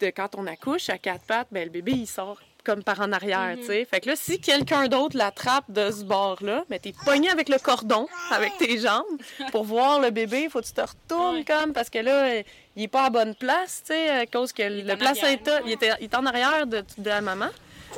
[0.00, 3.10] de quand on accouche à quatre pattes, ben, le bébé, il sort comme par en
[3.12, 3.60] arrière, Mhm.
[3.60, 3.84] tu sais.
[3.86, 7.58] Fait que là, si quelqu'un d'autre l'attrape de ce bord-là, ben, t'es pogné avec le
[7.58, 9.06] cordon, avec tes jambes,
[9.50, 10.46] pour voir le bébé.
[10.50, 11.44] Faut que tu te retournes Ouais.
[11.44, 12.42] comme, parce que là,
[12.76, 15.60] il est pas à bonne place, tu sais, à cause que est le en placenta,
[15.64, 17.48] il, était, il est en arrière de, de la maman.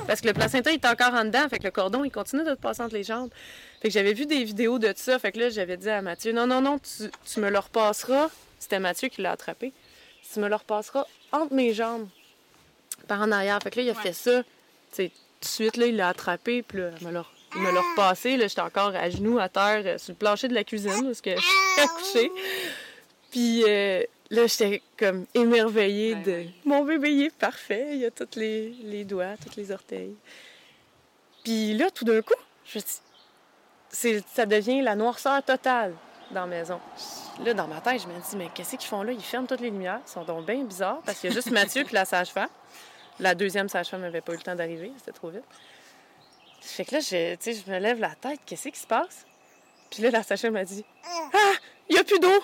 [0.07, 2.45] Parce que le placenta il est encore en dedans, fait que le cordon, il continue
[2.45, 3.31] de te passer entre les jambes.
[3.81, 6.33] Fait que j'avais vu des vidéos de ça, fait que là, j'avais dit à Mathieu,
[6.33, 8.29] non, non, non, tu, tu me le repasseras.
[8.59, 9.73] C'était Mathieu qui l'a attrapé.
[10.33, 12.09] Tu me le repasseras entre mes jambes,
[13.09, 13.59] par en arrière.
[13.63, 14.03] Fait que là, il a Ouais.
[14.03, 14.43] fait ça.
[14.97, 15.11] Tout de
[15.47, 17.27] suite, là, il l'a attrapé, puis là, il me l'a-
[17.57, 18.37] il me l'a repassé.
[18.37, 21.21] Là, j'étais encore à genoux, à terre, euh, sur le plancher de la cuisine, parce
[21.21, 22.33] que je suis accouchée.
[23.31, 24.03] Puis euh,
[24.33, 26.33] là, j'étais comme émerveillée Ouais, de...
[26.33, 26.55] ouais.
[26.65, 27.97] Mon bébé, il est parfait.
[27.97, 30.17] Il a tous les, les doigts, tous les orteils.
[31.45, 32.35] Puis là, tout d'un coup,
[32.67, 34.25] je me dis...
[34.35, 35.95] Ça devient la noirceur totale
[36.31, 36.81] dans la maison.
[37.45, 39.13] Là, dans ma tête, je me dis, mais qu'est-ce qu'ils font là?
[39.13, 40.01] Ils ferment toutes les lumières.
[40.07, 42.49] Ils sont donc bien bizarres parce qu'il y a juste Mathieu puis la sage-femme.
[43.21, 44.91] La deuxième sage-femme n'avait pas eu le temps d'arriver.
[44.97, 45.45] C'était trop vite.
[46.63, 48.41] Fait que là, je, je me lève la tête.
[48.47, 49.27] Qu'est-ce qui se passe?
[49.91, 51.53] Puis là, la sage-femme m'a dit, ah,
[51.91, 52.43] il n'y a plus d'eau.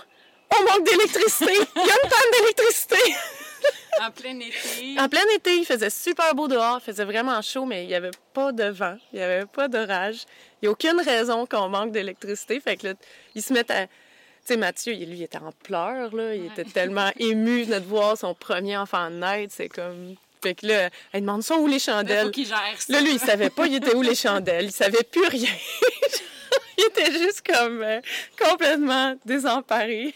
[0.56, 1.52] On manque d'électricité.
[1.76, 2.96] Il y a une panne d'électricité.
[4.00, 4.94] En plein été.
[5.00, 7.96] En plein été, il faisait super beau dehors, il faisait vraiment chaud, mais il n'y
[7.96, 10.18] avait pas de vent, il n'y avait pas d'orage.
[10.62, 12.60] Il n'y a aucune raison qu'on manque d'électricité.
[12.60, 12.94] Fait que là,
[13.34, 13.86] ils se mettent à.
[13.88, 13.92] Tu
[14.44, 16.32] sais, Mathieu, lui, il était en pleurs, là.
[16.36, 19.52] Il était tellement ému de voir son premier enfant naître.
[19.56, 20.14] C'est comme.
[20.44, 22.30] Fait que là, elle demande ça où les Là, chandelles.
[22.30, 22.92] qu'il gère ça.
[22.92, 24.66] Là, lui, il savait pas il était où les chandelles.
[24.66, 25.50] Il savait plus rien.
[26.78, 28.00] il était juste comme euh,
[28.38, 30.14] complètement désemparé.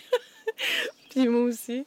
[1.11, 1.85] Puis moi aussi.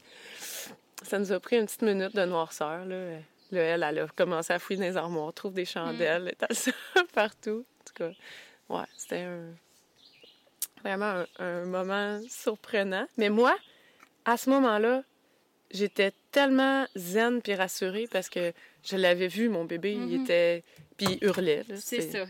[1.04, 2.86] Ça nous a pris une petite minute de noirceur.
[2.86, 3.18] Là,
[3.52, 6.72] Là, elle, elle a commencé à fouiller dans les armoires, trouve des chandelles, étale ça
[7.14, 7.64] partout.
[7.80, 8.12] En tout cas,
[8.70, 9.52] ouais, c'était un...
[10.82, 13.08] vraiment un, un moment surprenant.
[13.18, 13.56] Mais moi,
[14.26, 15.04] à ce moment-là,
[15.72, 18.52] j'étais tellement zen puis rassurée parce que
[18.84, 20.24] je l'avais vu, mon bébé, il Mhm.
[20.24, 20.64] était...
[20.98, 21.64] Puis il hurlait.
[21.76, 22.26] C'est ça.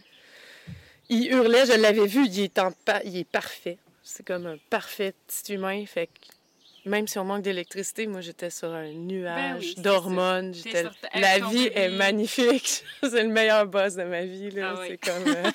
[1.09, 3.77] Il hurlait, je l'avais vu, il est, en pa- il est parfait.
[4.03, 8.51] C'est comme un parfait petit humain, fait que même si on manque d'électricité, moi j'étais
[8.51, 10.53] sur un nuage Ben oui, d'hormones.
[10.53, 10.83] J'étais...
[11.15, 12.83] La vie est magnifique.
[13.01, 14.51] c'est le meilleur boss de ma vie.
[14.51, 14.75] Là.
[14.75, 14.87] Ah oui.
[14.89, 15.27] C'est comme.
[15.27, 15.51] euh,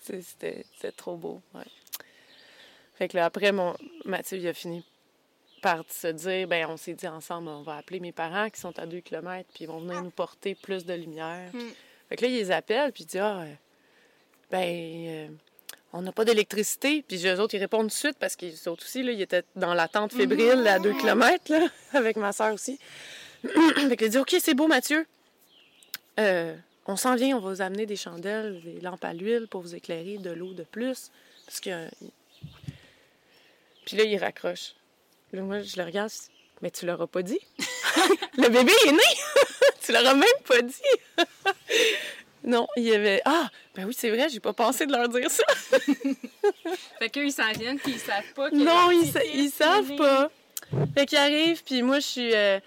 [0.02, 1.42] c'était, c'était trop beau.
[1.54, 1.64] Ouais.
[2.96, 3.74] Fait que là, après, mon...
[4.04, 4.84] Mathieu, il a fini
[5.62, 8.78] par se dire ben on s'est dit ensemble, on va appeler mes parents qui sont
[8.78, 11.50] à 2 km, puis ils vont venir nous porter plus de lumière.
[11.52, 11.58] Mm.
[12.08, 13.44] Fait que là, ils les appellent, puis ils disent Ah,
[14.50, 15.28] ben, euh,
[15.92, 17.04] on n'a pas d'électricité.
[17.06, 19.44] Puis eux autres, ils répondent tout de suite parce qu'ils autres aussi, là, ils étaient
[19.56, 22.78] dans l'attente fébrile à 2 km, là, avec ma soeur aussi.
[23.42, 25.06] fait qu'ils disent Ok, c'est beau, Mathieu.
[26.18, 26.54] Euh,
[26.86, 29.74] on s'en vient, on va vous amener des chandelles, des lampes à l'huile pour vous
[29.74, 31.10] éclairer, de l'eau de plus.
[31.46, 31.88] Parce que.
[33.86, 34.74] Puis là, il raccroche.
[35.32, 36.30] Là, moi, je le regarde, je dis,
[36.62, 37.38] mais tu l'auras pas dit?
[38.36, 38.98] le bébé est né!
[39.82, 41.26] tu l'auras même pas dit!
[42.44, 43.20] Non, il y avait.
[43.24, 45.44] Ah, ben oui, c'est vrai, j'ai pas pensé de leur dire ça.
[46.98, 49.94] Fait qu'eux, ils s'en viennent, puis ils savent pas que Non, ils, sa- ils savent
[49.96, 50.30] pas.
[50.94, 52.58] Fait qu'ils arrivent, puis moi, je suis euh,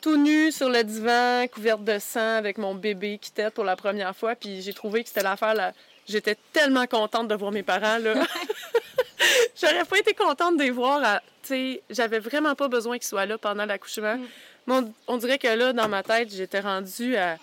[0.00, 3.76] tout nue sur le divan, couverte de sang, avec mon bébé qui tète pour la
[3.76, 5.72] première fois, puis j'ai trouvé que c'était l'affaire là.
[6.08, 8.14] J'étais tellement contente de voir mes parents, là.
[9.60, 11.02] J'aurais pas été contente de les voir.
[11.04, 14.16] à- Tu sais, j'avais vraiment pas besoin qu'ils soient là pendant l'accouchement.
[14.16, 14.26] Mm.
[14.66, 17.36] Mais on, on dirait que là, dans ma tête, j'étais rendue à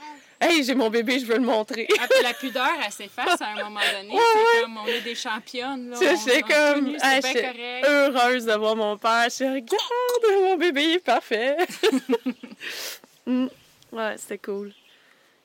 [0.47, 1.87] Hey, j'ai mon bébé, je veux le montrer.
[2.01, 4.13] Après, la pudeur, elle s'efface à un moment donné.
[4.13, 4.19] Ouais,
[4.53, 5.97] c'est comme, on est des championnes, là.
[5.99, 7.85] On comme, nu, ah, c'est correct.
[7.87, 9.27] heureuse de voir mon père.
[9.29, 11.57] Je regarde, mon bébé il est parfait.
[13.27, 13.47] Mm.
[13.91, 14.71] Ouais, c'était cool.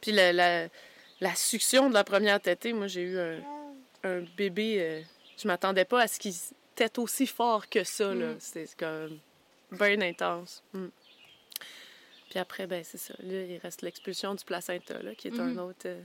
[0.03, 0.67] Puis la, la,
[1.21, 3.39] la succion de la première tétée, moi, j'ai eu un,
[4.05, 4.77] un bébé.
[4.81, 5.01] euh,
[5.39, 6.35] je m'attendais pas à ce qu'il
[6.75, 8.27] tète aussi fort que ça, là.
[8.33, 8.37] Mm.
[8.39, 9.19] C'était comme
[9.73, 10.63] bien intense.
[10.75, 10.87] Mm.
[12.31, 13.13] Puis après, ben c'est ça.
[13.23, 15.59] Là, il reste l'expulsion du placenta, là, qui est un Mhm.
[15.59, 15.87] autre...
[15.87, 16.01] euh,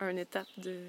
[0.00, 0.80] un étape de...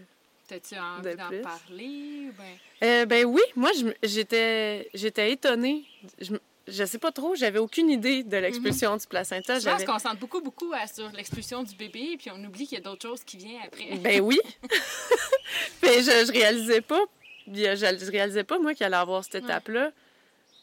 [0.47, 2.29] T'as-tu envie de d'en parler?
[2.29, 2.57] ou Ben...
[2.83, 3.69] Euh, ben oui, moi
[4.01, 5.85] j'étais j'étais étonnée.
[6.19, 6.33] Je,
[6.67, 9.59] je sais pas trop, j'avais aucune idée de l'expulsion du placenta.
[9.59, 12.77] Je pense qu'on concentre beaucoup, beaucoup à- sur l'expulsion du bébé, puis on oublie qu'il
[12.77, 13.97] y a d'autres choses qui viennent après.
[13.97, 14.39] ben oui.
[15.83, 19.35] Mais je, je réalisais pas, euh, je, je réalisais pas moi qu'il allait avoir cette
[19.43, 19.91] étape-là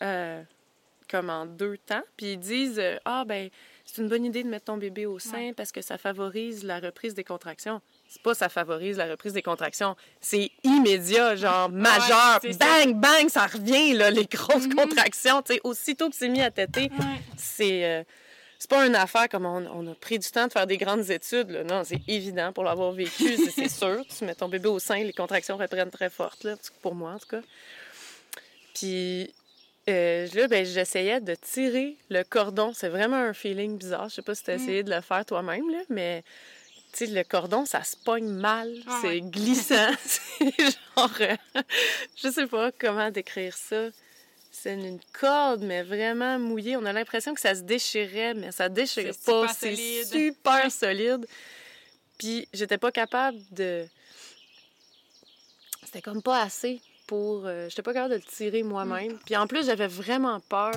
[0.03, 0.43] euh,
[1.11, 2.03] comme en deux temps.
[2.17, 3.51] Puis ils disent euh, Ah, ben,
[3.93, 6.79] c'est une bonne idée de mettre ton bébé au sein parce que ça favorise la
[6.81, 7.81] reprise des contractions.
[8.09, 9.97] C'est pas ça favorise la reprise des contractions.
[10.21, 12.41] C'est immédiat, genre majeur.
[12.59, 14.75] bang, bang, ça revient, là, les grosses Mhm.
[14.75, 15.43] contractions.
[15.65, 17.21] Aussitôt que c'est mis à têter, Ouais.
[17.37, 17.85] c'est.
[17.85, 18.05] euh,
[18.59, 21.09] c'est pas une affaire comme on, on a pris du temps de faire des grandes
[21.11, 21.49] études.
[21.49, 21.65] Là.
[21.65, 24.05] Non, c'est évident pour l'avoir vécu, c'est- c'est sûr.
[24.07, 27.19] Tu mets ton bébé au sein, les contractions reprennent très fortes, là, pour moi en
[27.19, 27.41] tout cas.
[28.75, 29.33] Puis
[29.91, 32.73] euh, là, ben, j'essayais de tirer le cordon.
[32.75, 34.09] C'est vraiment un feeling bizarre.
[34.09, 34.63] Je sais pas si tu as Mm.
[34.63, 36.23] essayé de le faire toi-même, là, mais
[36.93, 38.73] tu sais, le cordon, ça se pogne mal.
[38.87, 39.21] Ah c'est ouais.
[39.21, 39.91] glissant.
[40.05, 40.55] c'est
[40.97, 41.11] genre.
[41.21, 41.37] euh,
[42.17, 43.89] je sais pas comment décrire ça.
[44.53, 46.77] C'est une corde, mais vraiment mouillée.
[46.77, 49.49] On a l'impression que ça se déchirait, mais ça déchire C'est pas.
[49.49, 50.71] C'est super Ouais.
[50.71, 51.27] solide.
[52.19, 53.87] Puis j'étais pas capable de.
[55.85, 57.43] C'était comme pas assez pour.
[57.47, 59.19] euh, J'étais pas capable de le tirer moi-même.
[59.27, 60.73] Puis en plus, j'avais vraiment peur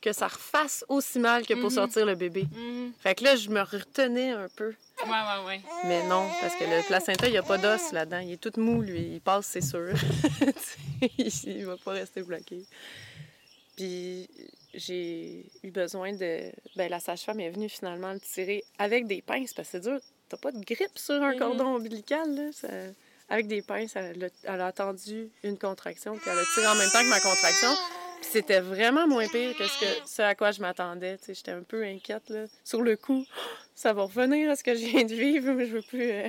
[0.00, 1.76] que ça refasse aussi mal que pour Mhm.
[1.80, 2.44] sortir le bébé.
[2.52, 2.92] Mhm.
[2.98, 4.74] Fait que là, je me retenais un peu.
[5.04, 5.60] Ouais, ouais, ouais.
[5.84, 8.20] Mais non, parce que le placenta, il n'y a pas d'os là-dedans.
[8.20, 9.00] Il est tout mou, lui.
[9.16, 9.92] Il passe, c'est sûr.
[11.44, 12.62] Il va pas rester bloqué.
[13.76, 14.28] Puis
[14.74, 16.50] j'ai eu besoin de...
[16.76, 19.98] Ben, la sage-femme est venue finalement le tirer avec des pinces, parce que c'est dur.
[20.28, 21.38] T'as pas de grippe sur un Mhm.
[21.38, 22.52] cordon ombilical, là.
[22.52, 22.68] Ça-
[23.28, 26.74] Avec des pinces, elle a, elle a attendu une contraction, puis elle a tiré en
[26.76, 27.68] même temps que ma contraction.
[28.20, 31.18] Puis c'était vraiment moins pire que ce, que, ce à quoi je m'attendais.
[31.26, 32.44] J'étais un peu inquiète, là.
[32.64, 33.24] Sur le coup,
[33.74, 36.10] ça va revenir à ce que je viens de vivre, mais je veux plus...
[36.10, 36.28] euh,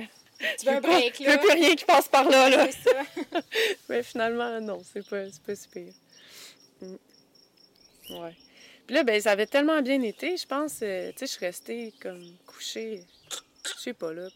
[0.58, 2.68] Tu veux un pas- break, Je veux plus rien qui passe par là, là.
[2.70, 3.40] C'est ça.
[3.88, 5.92] Mais finalement, non, c'est pas, pas si pire.
[6.82, 6.94] Mm.
[8.20, 8.36] Ouais.
[8.86, 10.80] Puis là, ben, ça avait tellement bien été, je pense.
[10.82, 13.02] euh, tu sais, je suis restée comme couchée,
[13.64, 14.28] je sais pas, là,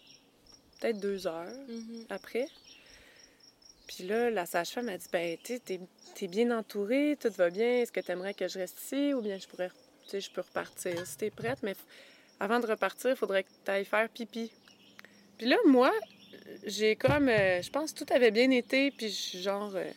[0.83, 2.05] peut-être deux heures Mhm.
[2.11, 2.47] après.
[3.87, 5.81] Puis là, la sage-femme a dit Ben, tu sais, t'es,
[6.15, 7.81] t'es bien entourée, tout va bien.
[7.83, 9.69] Est-ce que tu aimerais que je reste ici ou bien je pourrais,
[10.05, 11.77] tu sais, je peux repartir si t'es prête, mais f-
[12.41, 14.51] avant de repartir, il faudrait que tu ailles faire pipi.
[15.39, 15.93] Puis là, moi,
[16.65, 19.75] j'ai comme, euh, je pense que tout avait bien été, puis je suis genre.
[19.77, 19.91] euh,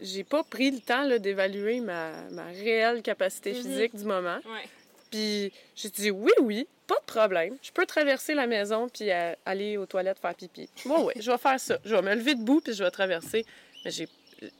[0.00, 3.62] j'ai pas pris le temps là, d'évaluer ma, ma réelle capacité Mhm.
[3.62, 4.38] physique du moment.
[4.44, 4.68] Ouais.
[5.10, 7.56] Puis j'ai dit oui, oui, pas de problème.
[7.62, 10.68] Je peux traverser la maison puis euh, aller aux toilettes faire pipi.
[10.84, 11.78] Bon, oui, je vais faire ça.
[11.84, 13.44] Je vais me lever debout puis je vais traverser.
[13.84, 14.08] Mais j'ai.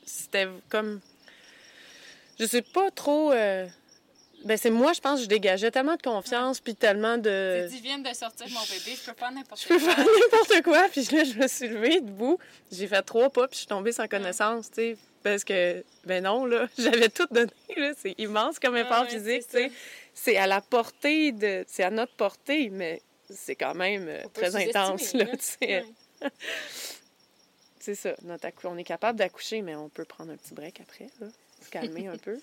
[0.05, 0.99] C'était comme.
[2.39, 3.31] Je sais pas trop.
[3.31, 3.65] euh,
[4.43, 7.67] Ben, c'est moi, je pense, je dégageais tellement de confiance puis tellement de.
[7.71, 9.93] Tu viens de sortir mon bébé, je peux faire n'importe Je peux quoi.
[9.93, 10.87] faire n'importe quoi.
[10.91, 12.37] Puis là, je me suis levée debout.
[12.71, 14.97] J'ai fait trois pas, puis je suis tombée sans connaissance, tu sais.
[15.23, 17.91] Parce que, ben non, là, j'avais tout donné, là.
[17.97, 19.71] C'est immense comme effort Ah ouais, physique, tu sais.
[20.15, 21.63] C'est à la portée de...
[21.67, 25.25] C'est à notre portée, mais c'est quand même euh, très intense, là.
[25.61, 25.85] Ouais.
[27.79, 28.15] C'est ça.
[28.23, 31.27] Notre On est capable d'accoucher, mais on peut prendre un petit break après, là.
[31.61, 32.39] Se calmer un peu.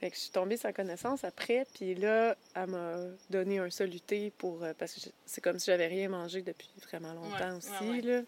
[0.00, 2.96] Fait que je suis tombée sans connaissance après, puis là, elle m'a
[3.30, 4.62] donné un soluté pour...
[4.64, 8.00] euh, parce que c'est comme si j'avais rien mangé depuis vraiment longtemps Ouais, aussi, ouais,
[8.00, 8.22] là.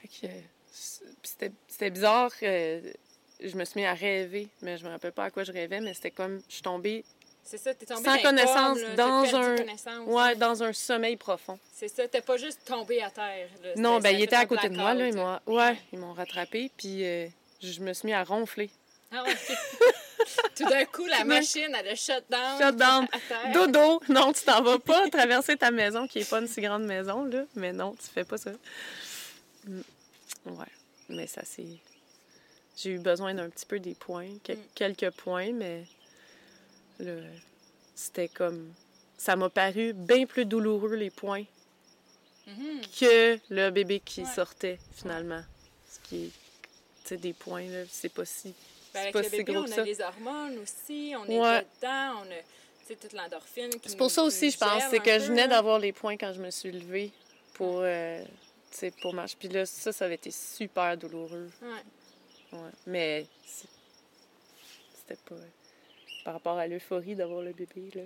[0.00, 0.26] Fait que...
[0.32, 0.40] euh,
[0.72, 2.32] c'était bizarre.
[2.42, 2.92] euh,
[3.42, 5.80] je me suis mis à rêver, mais je me rappelle pas à quoi je rêvais,
[5.80, 6.40] mais c'était comme...
[6.48, 7.04] Je suis tombée,
[7.44, 11.16] C'est ça, t'es tombé Sans dans connaissance, là, dans un- connaissance, ouais, dans un sommeil
[11.16, 11.58] profond.
[11.72, 13.48] C'est ça, t'es pas juste tombé à terre.
[13.62, 13.70] là.
[13.76, 15.08] Non, ben il était à côté de moi, là.
[15.08, 17.26] Ils m'ont, ouais, ils m'ont rattrapé, puis euh,
[17.62, 18.70] je me suis mis à ronfler.
[19.12, 19.34] Ah ouais.
[20.54, 22.60] Tout d'un coup, la machine, elle a shut down.
[22.60, 23.08] Shut down.
[23.10, 23.52] à terre.
[23.52, 24.00] Dodo!
[24.08, 27.24] Non, tu t'en vas pas traverser ta maison, qui est pas une si grande maison,
[27.24, 27.44] là.
[27.56, 28.52] Mais non, tu fais pas ça.
[29.66, 29.80] Mm.
[30.46, 30.66] Ouais.
[31.08, 31.66] Mais ça, c'est.
[32.82, 34.58] J'ai eu besoin d'un petit peu des points, que- Mm.
[34.74, 35.84] quelques points, mais.
[36.98, 37.12] Là,
[37.94, 38.72] c'était comme.
[39.16, 41.44] Ça m'a paru bien plus douloureux, les points,
[42.46, 42.80] Mhm.
[42.98, 44.28] que le bébé qui Ouais.
[44.34, 45.42] sortait, finalement.
[45.90, 46.30] Ce qui est.
[47.04, 48.48] Tu sais, des points, là, c'est pas si.
[48.48, 48.54] Ben,
[48.92, 51.66] c'est avec pas le si bébé, gros on a les hormones aussi, on est Ouais.
[51.80, 53.70] dedans, on a toute l'endorphine.
[53.84, 54.82] C'est pour nous- ça aussi, je pense.
[54.90, 57.12] C'est que peu, je venais d'avoir les points quand je me suis levée
[57.54, 58.24] pour, euh,
[59.00, 59.36] pour marcher.
[59.38, 61.48] Puis là, ça, ça avait été super douloureux.
[61.62, 61.68] Ouais.
[62.86, 63.26] Mais
[64.94, 65.36] c'était pas...
[66.24, 68.02] Par rapport à l'euphorie d'avoir le bébé, là.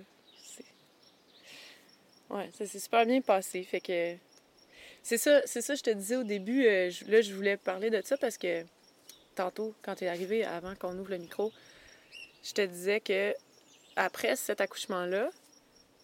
[2.29, 3.63] Ouais, ça s'est super bien passé.
[3.63, 4.15] Fait que...
[5.03, 6.65] C'est ça, c'est ça, je te disais au début.
[6.65, 8.63] euh, je- là, je voulais parler de ça parce que
[9.35, 11.51] tantôt, quand tu es arrivé, avant qu'on ouvre le micro,
[12.43, 13.33] je te disais que
[13.95, 15.29] après cet accouchement-là,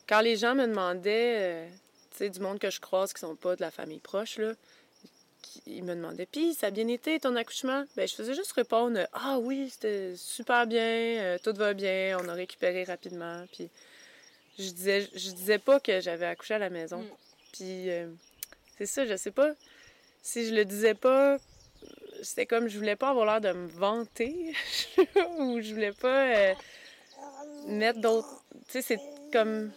[0.07, 1.69] quand les gens me demandaient, euh,
[2.11, 4.53] tu sais, du monde que je croise qui sont pas de la famille proche, là,
[5.65, 7.83] ils me demandaient, puis ça a bien été ton accouchement?
[7.95, 12.27] Ben, je faisais juste répondre, ah oui, c'était super bien, euh, tout va bien, on
[12.29, 13.45] a récupéré rapidement.
[13.51, 13.69] Puis
[14.57, 16.99] je disais, je disais pas que j'avais accouché à la maison.
[16.99, 17.09] Mm.
[17.53, 18.07] Puis euh,
[18.77, 19.51] c'est ça, je sais pas.
[20.21, 21.37] Si je le disais pas,
[22.21, 24.53] c'était comme, je voulais pas avoir l'air de me vanter,
[25.39, 26.53] ou je voulais pas euh,
[27.67, 28.43] mettre d'autres.
[28.67, 28.99] Tu sais, c'est
[29.31, 29.71] comme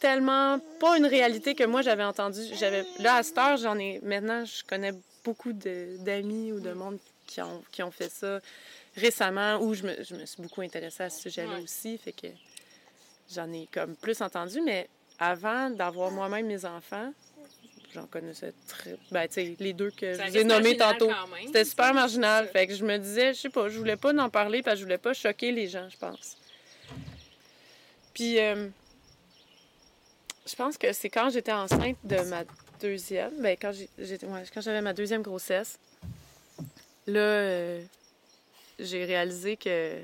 [0.00, 2.40] tellement pas une réalité que moi j'avais entendue.
[2.58, 4.92] J'avais là à cette heure, j'en ai maintenant, je connais
[5.24, 8.40] beaucoup d'amis ou de monde qui ont, qui ont fait ça
[8.96, 11.62] récemment ou je me, je me suis beaucoup intéressée à ce sujet-là Ouais.
[11.62, 12.26] aussi, fait que
[13.32, 17.12] j'en ai comme plus entendu, mais avant d'avoir moi-même mes enfants,
[17.94, 21.10] j'en connaissais très ben tu sais les deux que Ça je vous ai nommés tantôt.
[21.46, 22.48] C'était super marginal.
[22.48, 24.80] Fait que je me disais, je sais pas, je voulais pas en parler parce que
[24.80, 26.36] je voulais pas choquer les gens, je pense.
[28.14, 28.68] Puis, euh,
[30.50, 32.44] je pense que c'est quand j'étais enceinte de ma
[32.80, 35.78] deuxième, ben quand ouais, j'avais ma deuxième grossesse,
[37.06, 37.82] là, euh,
[38.78, 39.98] j'ai réalisé que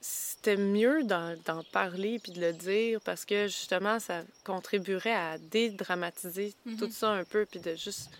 [0.00, 5.38] c'était mieux d'en, d'en parler puis de le dire parce que justement, ça contribuerait à
[5.38, 6.76] dédramatiser Mhm.
[6.78, 8.10] tout ça un peu puis de juste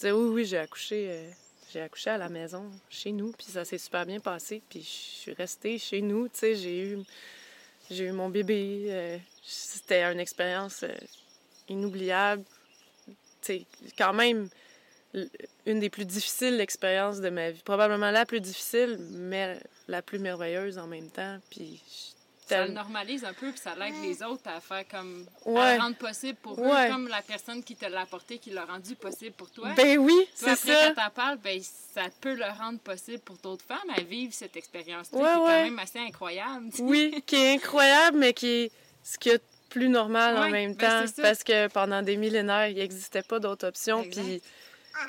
[0.00, 1.06] dire oui, oui, j'ai accouché.
[1.10, 1.30] euh,
[1.70, 4.62] j'ai accouché à la maison, chez nous, puis ça s'est super bien passé.
[4.70, 4.86] Puis je
[5.20, 6.98] suis restée chez nous, tu sais, j'ai eu,
[7.90, 8.86] j'ai eu mon bébé.
[8.88, 10.88] euh, c'était une expérience euh,
[11.68, 12.44] inoubliable.
[13.40, 13.64] Sais,
[13.96, 14.48] quand même,
[15.66, 17.62] une des plus difficiles expériences de ma vie.
[17.64, 21.38] Probablement la plus difficile, mais la plus merveilleuse en même temps.
[21.50, 21.80] Puis
[22.48, 25.24] Ça le normalise un peu, puis ça l'aide les autres à faire comme.
[25.46, 25.60] Ouais.
[25.60, 26.88] à rendre possible pour Ouais.
[26.88, 29.70] eux, comme la personne qui te l'a apporté, qui l'a rendu possible pour toi.
[29.76, 30.88] Ben oui, c'est après, ça.
[30.94, 31.60] quand t'en parles, ben,
[31.94, 35.36] ça peut le rendre possible pour d'autres femmes à vivre cette expérience-là, Ouais, qui est
[35.58, 36.70] quand même assez incroyable.
[36.80, 41.04] Oui, qui est incroyable, mais qui est ce a de plus normal en même ben,
[41.06, 41.12] temps.
[41.22, 44.02] Parce que pendant des millénaires, il n'existait pas d'autres options.
[44.02, 44.42] Puis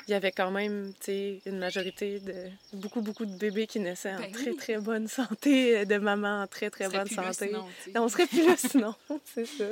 [0.06, 2.34] il y avait quand même tu sais, une majorité de.
[2.72, 4.56] beaucoup, beaucoup de bébés qui naissaient en Ben très, oui.
[4.56, 7.48] très bonne santé, euh, de mamans en très, très On bonne santé.
[7.48, 7.68] sinon.
[7.96, 9.64] On serait plus là sinon, c'est ça.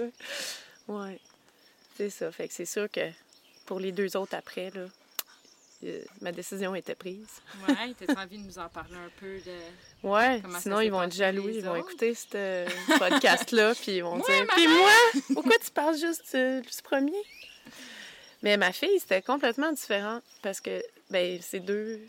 [0.89, 1.19] Ouais.
[1.97, 2.31] C'est ça.
[2.31, 3.09] Fait que c'est sûr que
[3.67, 4.87] pour les deux autres après, là,
[5.85, 7.29] euh, ma décision était prise.
[7.69, 10.07] Ouais, t'as envie de nous en parler un peu de.
[10.09, 14.17] Ouais, sinon ils vont être jaloux, ils vont écouter ce euh, podcast-là, puis ils vont
[14.17, 14.91] Moi, dire Puis moi,
[15.35, 17.23] pourquoi tu parles juste euh, du premier?
[18.43, 22.01] Mais ma fille, c'était complètement différent parce que, ben, c'est deux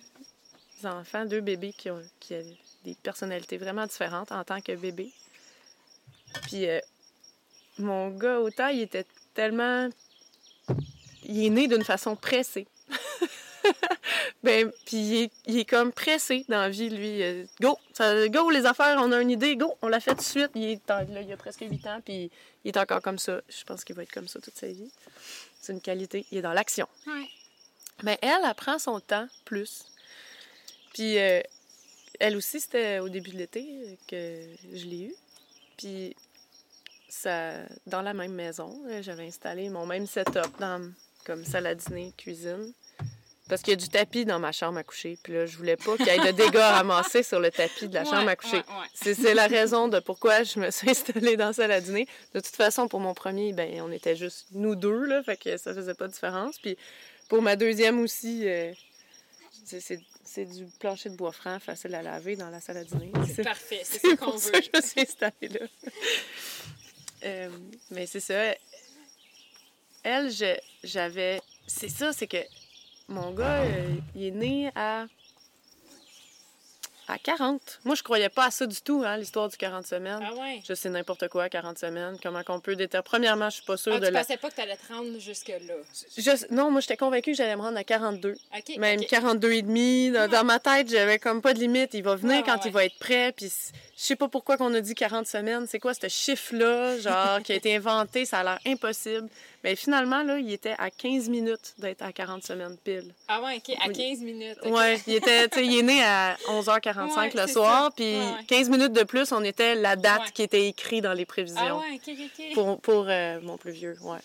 [0.83, 5.11] enfants, deux bébés qui ont qui avaient des personnalités vraiment différentes en tant que bébé.
[6.43, 6.79] Puis euh,
[7.77, 9.89] mon gars, autant, il était tellement.
[11.23, 12.67] Il est né d'une façon pressée.
[14.41, 17.21] Ben, puis il est, il est comme pressé dans la vie, lui.
[17.21, 17.77] Euh, Go!
[17.93, 19.75] Ça- go, les affaires, on a une idée, go!
[19.81, 20.51] On l'a fait tout de suite.
[20.55, 22.31] Il est là, il a presque 8 ans, puis
[22.63, 23.41] il est encore comme ça.
[23.49, 24.89] Je pense qu'il va être comme ça toute sa vie.
[25.61, 26.25] C'est une qualité.
[26.31, 26.87] Il est dans l'action.
[27.05, 27.27] Ouais.
[28.03, 29.83] Mais elle, elle prend son temps plus.
[30.93, 31.41] Puis euh,
[32.21, 35.13] elle aussi, c'était au début de l'été euh, que je l'ai eu.
[35.77, 36.15] Puis
[37.09, 37.55] ça,
[37.87, 40.91] dans la même maison, j'avais installé mon même setup dans
[41.25, 42.71] comme salle à dîner, cuisine.
[43.49, 45.17] Parce qu'il y a du tapis dans ma chambre à coucher.
[45.23, 47.95] Puis là, je voulais pas qu'il y ait de dégâts ramassés sur le tapis de
[47.95, 48.57] la chambre à coucher.
[48.57, 49.13] ouais, ouais.
[49.15, 52.07] C'est la raison de pourquoi je me suis installée dans la salle à dîner.
[52.35, 55.57] De toute façon, pour mon premier, ben, on était juste nous deux, là, fait que
[55.57, 56.59] ça faisait pas de différence.
[56.59, 56.77] Puis
[57.27, 58.71] pour ma deuxième aussi, euh,
[59.65, 63.11] c'est- du plancher de bois franc, facile à laver dans la salle à dîner.
[63.35, 64.37] C'est Parfait, c'est ça qu'on veut.
[64.37, 65.65] ça que je me suis installée là.
[67.25, 67.49] Euh,
[67.91, 68.53] mais c'est ça.
[70.03, 70.31] Elle,
[70.83, 71.41] j'avais...
[71.67, 72.37] C'est ça, c'est que
[73.09, 75.05] mon gars, euh, il est né à...
[77.07, 77.79] à 40.
[77.85, 80.19] Moi, je croyais pas à ça du tout, hein, l'histoire du 40 semaines.
[80.23, 80.61] Ah ouais?
[80.67, 82.17] Je sais n'importe quoi à 40 semaines.
[82.21, 83.03] Comment qu'on peut déterminer...
[83.09, 84.19] Premièrement, je suis pas sûre Ah, de tu la...
[84.21, 85.57] pensais pas que t'allais te rendre jusque-là?
[86.17, 88.33] Je- Non, moi, j'étais convaincue que j'allais me rendre à 42.
[88.55, 88.77] OK.
[88.77, 89.07] Même ok.
[89.07, 90.11] 42 et demi.
[90.11, 91.95] Dans, dans ma tête, j'avais comme pas de limite.
[91.95, 93.33] Il va venir Ouais, quand il va être prêt.
[93.35, 95.65] Puis je sais pas pourquoi qu'on a dit 40 semaines.
[95.67, 98.25] C'est quoi ce chiffre-là, genre, qui a été inventé?
[98.25, 99.27] Ça a l'air impossible.
[99.63, 103.13] Mais finalement, là, il était à 15 minutes d'être à 40 semaines pile.
[103.27, 103.75] Ah ouais, OK.
[103.83, 103.93] À Oui.
[103.93, 104.57] 15 minutes.
[104.63, 104.71] ok.
[104.73, 107.91] Ouais, il était, il est né à 11h45 Ouais, le soir.
[107.93, 108.43] Puis Ouais, ouais.
[108.47, 110.31] 15 minutes de plus, on était la date Ouais.
[110.33, 112.53] qui était écrite dans les Ah prévisions ouais, OK, OK, OK.
[112.53, 114.19] pour, pour euh, mon plus vieux, ouais.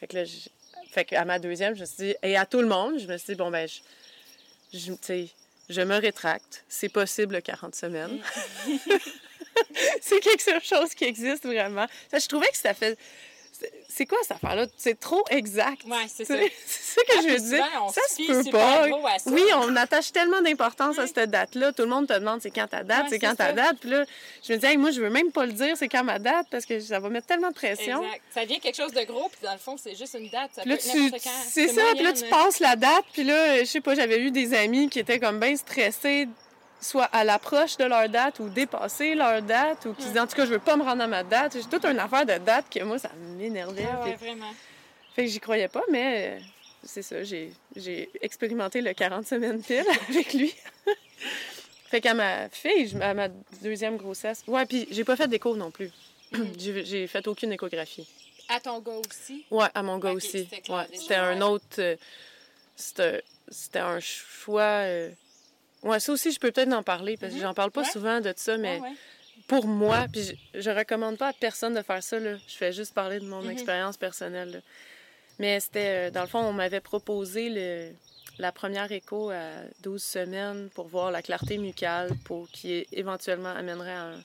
[0.00, 0.48] Fait que là, je-
[0.90, 3.06] fait que à ma deuxième, je me suis dit, et à tout le monde, je
[3.06, 3.80] me suis dit, bon, ben, je,
[4.76, 5.28] je, tu sais,
[5.68, 6.64] je me rétracte.
[6.68, 8.20] C'est possible 40 semaines.
[10.00, 11.86] c'est quelque chose qui existe vraiment.
[12.10, 12.98] Ça, je trouvais que ça fait.
[13.88, 14.66] C'est- quoi cette affaire-là?
[14.76, 15.84] C'est trop exact.
[15.86, 16.34] Ouais, c'est ça.
[16.36, 17.64] C'est c'est ça que Ah, je veux dire.
[17.64, 18.88] souvent, Ça se peut pas.
[19.18, 19.30] ça.
[19.30, 21.72] Oui, on attache tellement d'importance à cette date-là.
[21.72, 23.76] Tout le monde te demande c'est quand ta date, Ouais, c'est quand ta date.
[23.80, 24.04] Puis là,
[24.46, 26.46] je me dis, hey, moi, je veux même pas le dire, c'est quand ma date,
[26.50, 28.02] parce que ça va mettre tellement de pression.
[28.04, 28.22] Exact.
[28.34, 30.50] Ça devient quelque chose de gros, puis dans le fond, c'est juste une date.
[30.54, 31.10] Ça là, peut tu...
[31.48, 34.30] C'est ça, puis là, tu passes la date, puis là, je sais pas, j'avais eu
[34.30, 36.28] des amis qui étaient comme bien stressés,
[36.84, 40.36] soit à l'approche de leur date ou dépasser leur date, ou qui disaient, en tout
[40.36, 41.54] cas, je veux pas me rendre à ma date.
[41.54, 43.86] J'ai toute une affaire de date que moi, ça m'énervait.
[43.90, 44.52] Ah ouais, Fait- vraiment.
[45.14, 46.40] Fait que j'y croyais pas, mais euh,
[46.84, 50.52] c'est ça, j'ai, j'ai expérimenté le 40 semaines pile avec lui.
[51.90, 53.28] fait qu'à ma fille, à ma
[53.62, 55.90] deuxième grossesse, ouais, puis j'ai pas fait d'écho non plus.
[56.58, 58.06] j'ai, j'ai fait aucune échographie.
[58.48, 59.42] À ton gars aussi?
[59.50, 60.46] Ouais, à mon gars Ok, aussi.
[60.50, 60.72] c'était
[61.14, 61.64] Ouais, un autre.
[61.78, 61.96] euh,
[62.76, 64.62] c'était, c'était un choix.
[64.84, 65.10] euh,
[65.84, 67.42] Ouais, ça aussi, je peux peut-être en parler parce que Mhm.
[67.44, 67.90] j'en parle pas Ouais.
[67.90, 68.94] souvent de ça, mais Ouais, ouais.
[69.46, 70.22] pour moi, puis
[70.54, 72.36] je, je recommande pas à personne de faire ça, là.
[72.48, 73.50] Je fais juste parler de mon Mhm.
[73.50, 74.58] expérience personnelle, là.
[75.38, 77.90] Mais c'était, euh, dans le fond, on m'avait proposé le,
[78.38, 79.50] la première écho à
[79.82, 84.22] 12 semaines pour voir la clarté mucale, pour qui éventuellement amènerait à un,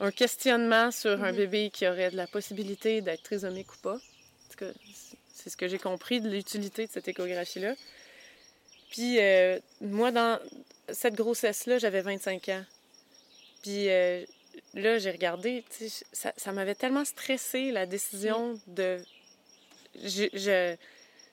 [0.00, 1.36] un questionnement sur un Mhm.
[1.36, 3.94] bébé qui aurait de la possibilité d'être trisomique ou pas.
[3.96, 7.74] En tout cas, c'est- c'est ce que j'ai compris de l'utilité de cette échographie-là.
[8.90, 10.38] Puis euh, moi, dans
[10.92, 12.64] cette grossesse-là, j'avais 25 ans.
[13.62, 14.24] Puis euh,
[14.74, 15.64] là, j'ai regardé,
[16.12, 18.98] ça, ça m'avait tellement stressé la décision de.
[20.02, 20.76] Je, je-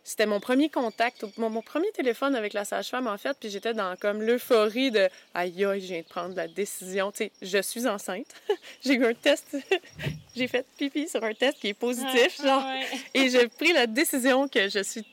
[0.04, 3.74] C'était mon premier contact, mon, mon premier téléphone avec la sage-femme, en fait, puis j'étais
[3.74, 7.12] dans comme l'euphorie de aïe, aïe, je viens de prendre la décision.
[7.12, 8.28] Tu sais, je suis enceinte.
[8.84, 9.58] j'ai eu un test,
[10.36, 12.66] j'ai fait pipi sur un test qui est positif, Ouais, genre.
[12.66, 12.86] ouais.
[13.14, 15.04] Et j'ai pris la décision que je suis.
[15.04, 15.10] Tu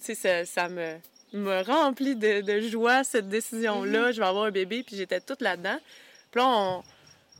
[0.00, 0.96] sais, ça, ça me,
[1.32, 4.12] me remplit de, de joie, cette décision-là.
[4.12, 5.78] Je vais avoir un bébé, puis j'étais toute là-dedans.
[6.30, 6.82] Puis là, on-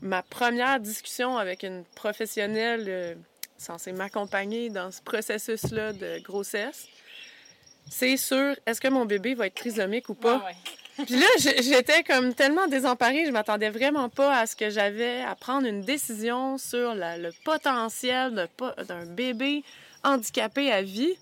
[0.02, 3.14] ma première discussion avec une professionnelle euh,
[3.58, 6.86] censée m'accompagner dans ce processus-là de grossesse,
[7.90, 10.38] c'est sur est-ce que mon bébé va être trisomique ou pas?
[10.38, 10.56] Ouais, ouais.
[11.06, 15.34] Puis là, j'étais comme tellement désemparée, je m'attendais vraiment pas à ce que j'avais à
[15.34, 18.48] prendre une décision sur la- le potentiel
[18.88, 19.64] d'un bébé
[20.04, 21.14] handicapé à vie.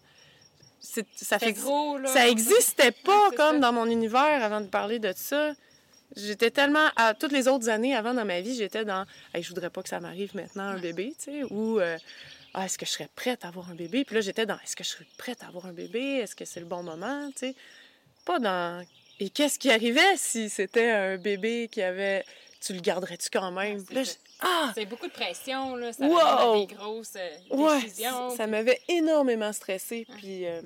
[0.81, 1.03] Ça
[1.39, 2.09] fait C'était gros, là.
[2.13, 3.59] ça existait pas comme ça.
[3.61, 5.53] dans mon univers avant de parler de ça.
[6.17, 9.49] J'étais tellement à toutes les autres années avant dans ma vie, j'étais dans Hey, je
[9.51, 11.97] voudrais pas que ça m'arrive maintenant un bébé, tu sais, ou euh,
[12.55, 14.05] Ah, est-ce que je serais prête à avoir un bébé?
[14.05, 16.17] Puis là j'étais dans est-ce que je serais prête à avoir un bébé?
[16.17, 17.55] Est-ce que c'est le bon moment, tu sais?
[18.25, 18.85] Pas dans
[19.21, 22.25] et qu'est-ce qui arrivait si c'était un bébé qui avait
[22.61, 23.79] tu le garderais-tu quand même?
[23.79, 25.93] Ouais, c'est je- Ah C'est beaucoup de pression, là.
[25.93, 26.67] Ça Wow!
[26.67, 28.37] des grosses euh, Ouais, décisions.
[28.37, 30.07] ça m'avait énormément stressée.
[30.19, 30.61] Puis euh,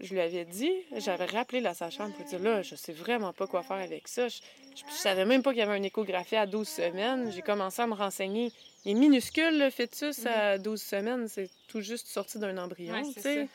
[0.00, 3.46] je lui avais dit, j'avais rappelé la sage-femme pour dire là, je sais vraiment pas
[3.46, 4.28] quoi faire avec ça.
[4.28, 4.36] Je,
[4.76, 7.30] je, je savais même pas qu'il y avait une échographie à 12 semaines.
[7.32, 8.52] J'ai commencé à me renseigner.
[8.84, 11.28] Il est minuscule, le fœtus, à 12 semaines.
[11.28, 12.94] C'est tout juste sorti d'un embryon.
[12.94, 13.48] Ouais, tu sais.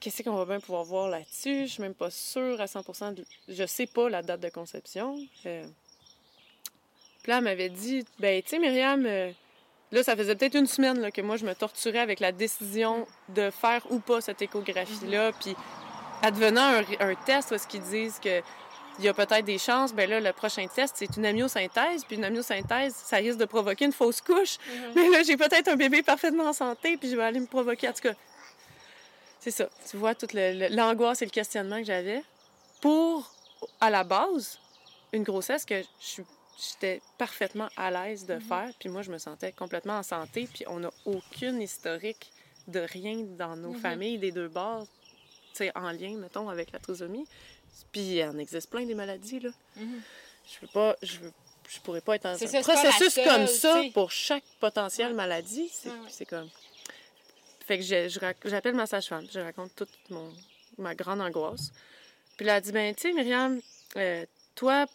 [0.00, 1.66] Qu'est-ce qu'on va bien pouvoir voir là-dessus?
[1.66, 3.22] Je suis même pas sûre à 100 de...
[3.48, 5.18] Je sais pas la date de conception.
[5.44, 5.66] Euh,
[7.30, 9.30] Puis là, elle m'avait dit, ben, tu sais, Myriam, euh,
[9.92, 13.06] là, ça faisait peut-être une semaine là, que moi, je me torturais avec la décision
[13.28, 15.30] de faire ou pas cette échographie-là.
[15.40, 15.54] Puis,
[16.22, 18.40] advenant un, un test où est-ce qu'ils disent que
[18.98, 22.04] il y a peut-être des chances, ben là, le prochain test, c'est une amyosynthèse.
[22.04, 24.56] Puis une amyosynthèse, ça risque de provoquer une fausse couche.
[24.68, 24.92] Mhm.
[24.96, 27.88] Mais là, j'ai peut-être un bébé parfaitement en santé, puis je vais aller me provoquer.
[27.90, 28.14] En tout cas,
[29.38, 29.68] c'est ça.
[29.88, 32.24] Tu vois toute le- le- l'angoisse et le questionnement que j'avais
[32.80, 33.30] pour,
[33.80, 34.58] à la base,
[35.12, 36.24] une grossesse que je suis-
[36.60, 38.70] j'étais parfaitement à l'aise de faire.
[38.78, 40.48] Puis moi, je me sentais complètement en santé.
[40.52, 42.30] Puis on n'a aucune historique
[42.68, 43.80] de rien dans nos Mhm.
[43.80, 44.86] familles des deux bords,
[45.52, 47.26] tu sais, en lien, mettons, avec la trisomie.
[47.92, 49.50] Puis il en existe plein des maladies, là.
[49.76, 50.02] Mhm.
[50.52, 50.96] Je veux pas...
[51.02, 51.32] Je veux
[51.72, 55.14] je pourrais pas être dans un ça, processus seule, comme ça pour chaque potentielle Ouais.
[55.14, 55.70] maladie.
[55.72, 56.48] C'est Ouais, comme...
[57.64, 57.84] Fait que
[58.48, 60.32] j'appelle ma sage-femme, je raconte toute mon,
[60.78, 61.70] ma grande angoisse.
[62.36, 63.60] Puis là, elle dit, ben, tu sais, Myriam,
[63.96, 64.86] euh, toi,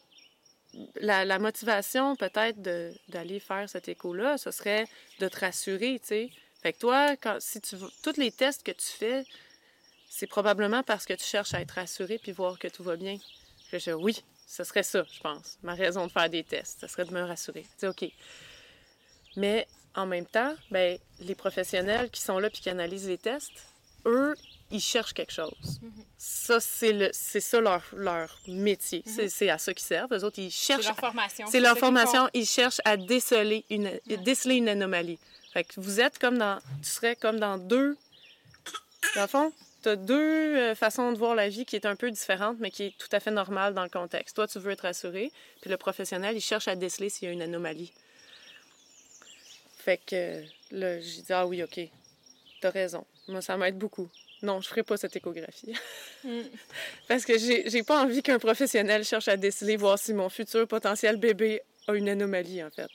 [0.96, 2.62] la, motivation peut-être
[3.08, 4.88] d'aller faire cet écho-là, ce serait
[5.20, 6.30] de te rassurer, tu sais.
[6.62, 9.24] Fait que toi, si tu tous les tests que tu fais,
[10.10, 13.18] c'est probablement parce que tu cherches à être rassuré puis voir que tout va bien.
[13.72, 15.58] Je dis, oui, ce serait ça, je pense.
[15.62, 17.66] Ma raison de faire des tests, ce serait de me rassurer.
[17.80, 18.06] Dis, OK.
[19.36, 23.68] Mais en même temps, ben, les professionnels qui sont là puis qui analysent les tests,
[24.06, 24.36] eux,
[24.76, 25.80] ils cherchent quelque chose.
[26.18, 29.04] Ça, c'est c'est ça leur, leur métier.
[29.06, 30.14] C'est, c'est à ça qu'ils servent.
[30.14, 30.86] Eux autres, ils C'est cherchent.
[30.86, 31.48] leur formation.
[31.50, 32.30] C'est leur formation.
[32.34, 33.92] Ils cherchent à déceler une,
[34.24, 35.20] déceler une anomalie.
[35.54, 36.60] Fait que vous êtes comme dans.
[36.84, 37.98] Tu serais comme dans deux.
[39.16, 39.54] Dans le fond,
[39.84, 42.72] tu as deux euh, façons de voir la vie qui est un peu différente, mais
[42.72, 44.36] qui est tout à fait normale dans le contexte.
[44.36, 47.34] Toi, tu veux être rassuré, puis le professionnel, il cherche à déceler s'il y a
[47.34, 47.94] une anomalie.
[49.78, 51.80] Fait que euh, là, j'ai dit Ah oui, OK.
[52.62, 53.06] T'as raison.
[53.28, 54.10] Moi, ça m'aide beaucoup.
[54.42, 55.74] Non, je ferai pas cette échographie.
[56.24, 56.42] Mm.
[57.08, 61.18] Parce que j'ai pas envie qu'un professionnel cherche à déceler, voir si mon futur potentiel
[61.18, 62.90] bébé a une anomalie, en fait.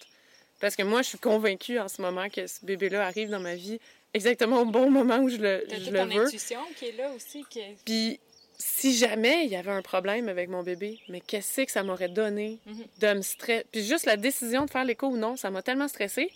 [0.61, 3.55] Parce que moi, je suis convaincue en ce moment que ce bébé-là arrive dans ma
[3.55, 3.81] vie
[4.13, 6.27] exactement au bon moment où je le, je toute le ton veux.
[6.27, 7.45] intuition qui est là aussi.
[7.85, 8.21] Puis,
[8.59, 12.11] si jamais il y avait un problème avec mon bébé, mais qu'est-ce que ça m'aurait
[12.11, 12.85] donné Mhm.
[13.01, 13.65] de me stresser?
[13.73, 16.31] Puis juste la décision de faire l'écho ou non, ça m'a tellement stressée.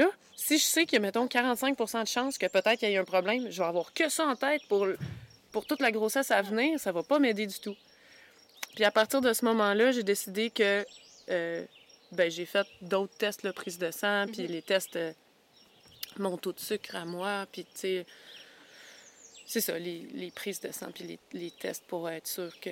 [0.00, 2.94] Là, si je sais qu'il y a, mettons, 45% de chances que peut-être qu'il y
[2.94, 4.86] ait un problème, je vais avoir que ça en tête pour
[5.52, 7.76] pour toute la grossesse à venir, ça va pas m'aider du tout.
[8.76, 10.86] Puis à partir de ce moment-là, j'ai décidé que
[11.28, 11.64] euh,
[12.12, 14.48] ben, j'ai fait d'autres tests, la prise de sang, puis Mhm.
[14.48, 15.12] les tests, euh,
[16.18, 18.06] mon taux de sucre à moi, puis tu sais,
[19.44, 22.70] c'est ça, les, les prises de sang, puis les, les tests pour être sûr que,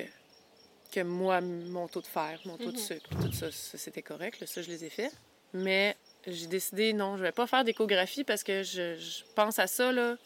[0.91, 2.83] que moi, mon taux de fer, mon taux de Mhm.
[2.83, 5.11] sucre, tout ça, ça, c'était correct, là, ça, je les ai fait.
[5.53, 5.97] Mais
[6.31, 9.91] j'ai décidé, non, je vais pas faire d'échographie parce que je, je pense à ça,
[9.91, 10.17] là,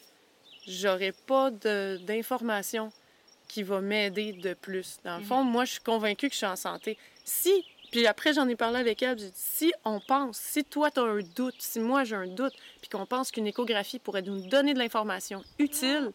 [0.66, 2.92] j'aurai pas d'informations
[3.48, 4.98] qui va m'aider de plus.
[5.04, 5.26] Dans le Mhm.
[5.26, 6.96] fond, moi, je suis convaincue que je suis en santé.
[7.24, 10.90] Si, puis après, j'en ai parlé avec elle, j'ai dit, si on pense, si toi,
[10.90, 14.22] tu as un doute, si moi, j'ai un doute, puis qu'on pense qu'une échographie pourrait
[14.22, 16.10] nous donner de l'information utile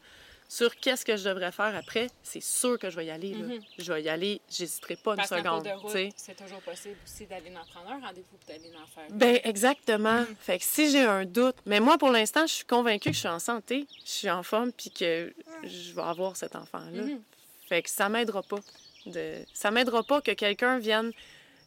[0.51, 3.33] sur qu'est-ce que je devrais faire après, c'est sûr que je vais y aller.
[3.33, 3.37] là.
[3.45, 3.59] Mhm.
[3.77, 5.69] Je vais y aller, j'hésiterai pas une Parce seconde.
[6.17, 9.05] c'est toujours possible aussi d'aller en prendre un rendez-vous puis d'aller en faire.
[9.11, 10.25] Ben exactement.
[10.41, 13.19] Fait que si j'ai un doute, mais moi pour l'instant, je suis convaincue que je
[13.19, 15.31] suis en santé, je suis en forme puis que
[15.63, 17.03] je vais avoir cet enfant-là.
[17.03, 17.21] Mhm.
[17.67, 18.57] Fait que ça m'aidera pas
[19.05, 21.11] de ça m'aidera pas que quelqu'un vienne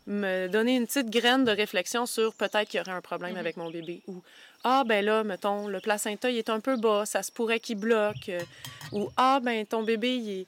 [0.08, 3.38] me donner une petite graine de réflexion sur peut-être qu'il y aurait un problème Mhm.
[3.38, 4.20] avec mon bébé ou
[4.64, 7.78] ah ben là mettons le placenta il est un peu bas, ça se pourrait qu'il
[7.78, 8.40] bloque euh,
[8.92, 10.46] ou ah ben ton bébé il est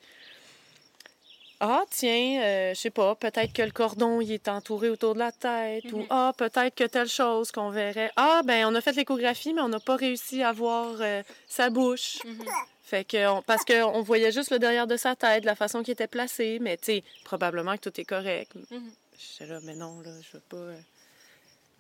[1.61, 5.21] ah, tiens, euh, je sais pas, peut-être que le cordon il est entouré autour de
[5.21, 5.85] la tête.
[5.93, 6.07] Ou Mhm.
[6.11, 8.11] ah, peut-être que telle chose qu'on verrait.
[8.17, 11.71] Ah, ben on a fait l'échographie, mais on n'a pas réussi à voir euh, sa
[11.71, 12.19] bouche.
[12.25, 12.45] Mhm.
[12.83, 15.93] Fait que, on- parce qu'on voyait juste le derrière de sa tête, la façon qu'il
[15.93, 16.59] était placé.
[16.61, 18.53] Mais tu sais, probablement que tout est correct.
[18.71, 18.91] Mhm.
[19.17, 20.73] J'étais là, mais non, là, je veux pas.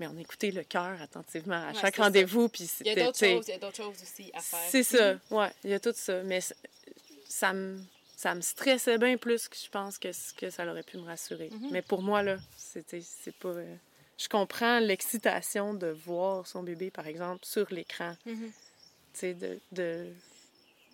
[0.01, 2.49] Mais on écoutait le cœur attentivement à Ouais, chaque rendez-vous.
[2.49, 4.59] Puis Il y a d'autres choses, il y a d'autres choses aussi à faire.
[4.71, 6.23] c'est ça, ouais, il y a tout ça.
[6.25, 6.41] Mais
[7.29, 7.81] ça me,
[8.17, 11.51] ça me stressait bien plus que je pense que, que ça aurait pu me rassurer.
[11.51, 11.69] Mhm.
[11.71, 12.85] Mais pour moi, là, c'est
[13.39, 13.49] pas.
[13.49, 13.77] euh,
[14.19, 18.51] Je comprends l'excitation de voir son bébé, par exemple, sur l'écran, Mhm.
[19.13, 20.13] tu sais, de, de,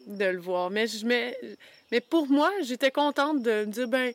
[0.07, 0.70] de le voir.
[0.70, 1.38] Mais, je, mais,
[1.90, 4.12] mais pour moi, j'étais contente de me dire, ben,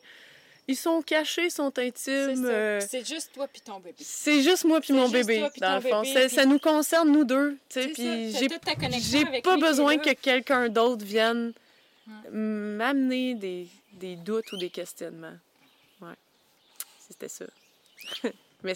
[0.68, 2.44] ils sont cachés, ils sont intimes.
[2.46, 3.96] euh, C'est juste toi puis ton bébé.
[4.00, 6.02] c'est juste moi puis mon bébé, toi dans le fond.
[6.02, 7.56] bébé, Ça, nous concerne, nous deux.
[7.70, 8.48] Puis j'ai
[9.42, 11.52] pas besoin que quelqu'un d'autre vienne
[12.30, 15.36] m'amener des, des doutes ou des questionnements.
[16.00, 16.14] Ouais.
[17.08, 17.44] C'était ça.
[18.62, 18.74] Mais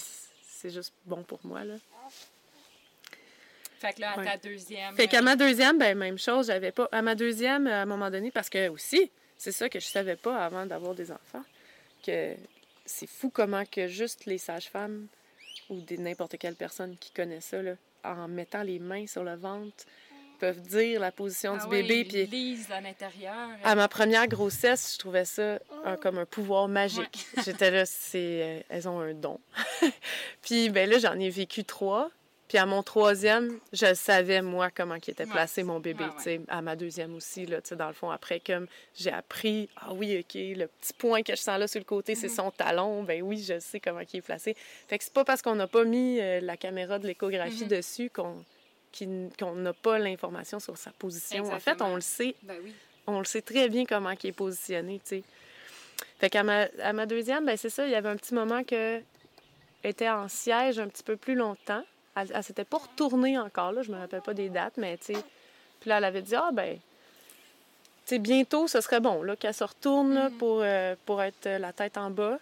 [0.49, 1.75] c'est juste bon pour moi, là.
[3.79, 4.25] Fait que là, à Ouais.
[4.27, 4.95] ta deuxième.
[4.95, 6.89] Fait qu'à euh, ma deuxième, ben même chose, j'avais pas...
[6.93, 10.17] À ma deuxième, à un moment donné, parce que aussi, c'est ça que je savais
[10.17, 11.43] pas avant d'avoir des enfants,
[12.01, 12.35] que
[12.87, 15.07] c'est fou comment que juste les sages-femmes
[15.69, 17.75] ou n'importe quelle personne qui connaît ça, là,
[18.05, 19.85] en mettant les mains sur le ventre,
[20.41, 21.99] peuvent dire la position ah du ouais, bébé.
[22.01, 23.49] ils Puis lisent à l'intérieur.
[23.63, 27.27] à ma première grossesse, je trouvais ça un- comme un pouvoir magique.
[27.45, 29.39] J'étais là, c'est, euh, elles ont un don.
[30.43, 32.11] puis ben là, j'en ai vécu trois.
[32.51, 35.31] Puis à mon troisième, je savais, moi, comment qui était Ouais.
[35.31, 36.03] placé mon bébé.
[36.27, 36.41] Ouais.
[36.49, 40.35] À ma deuxième aussi, là, dans le fond, après, comme j'ai appris, ah oui, OK,
[40.35, 42.35] le petit point que je sens là sur le côté, c'est Mhm.
[42.35, 43.05] son talon.
[43.05, 44.57] Ben oui, je sais comment il est placé.
[44.89, 47.69] Fait que c'est pas parce qu'on n'a pas mis euh, la caméra de l'échographie Mhm.
[47.69, 51.45] dessus qu'on n'a pas l'information sur sa position.
[51.53, 52.75] En fait, on le sait Ben oui.
[53.07, 55.23] on le sait très bien comment il est positionné, tu sais.
[56.19, 58.65] Fait qu'à ma, à ma deuxième, ben c'est ça, il y avait un petit moment
[58.65, 59.01] que
[59.85, 61.85] était en siège un petit peu plus longtemps.
[62.17, 65.15] Elle, elle s'était pas retournée encore, là, je me rappelle pas des dates, mais tu
[65.15, 65.23] sais.
[65.81, 66.81] Puis là, elle avait dit, ah ben, tu
[68.07, 70.37] sais, bientôt, ce serait bon, là, qu'elle se retourne là, Mhm.
[70.39, 72.39] pour, euh, pour être euh, la tête en bas.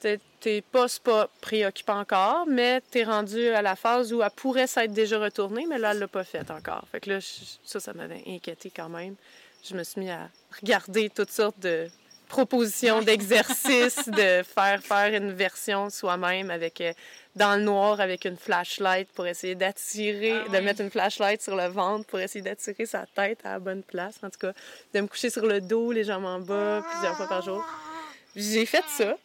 [0.00, 4.92] T'es- pas, pas préoccupant encore, mais t'es rendu à la phase où elle pourrait s'être
[4.92, 6.84] déjà retournée, mais là, elle l'a pas fait encore.
[6.92, 9.14] Fait que là, je- ça, ça m'avait inquiété quand même.
[9.64, 10.28] Je me suis mis à
[10.60, 11.88] regarder toutes sortes de
[12.34, 16.92] propositions d'exercices, de faire faire une version soi-même avec euh,
[17.36, 21.54] dans le noir avec une flashlight pour essayer d'attirer, Ah de mettre une flashlight sur
[21.54, 24.16] le ventre pour essayer d'attirer sa tête à la bonne place.
[24.24, 24.52] En tout cas,
[24.94, 27.64] de me coucher sur le dos, les jambes en bas, plusieurs fois par jour.
[28.34, 29.16] J'ai fait ça.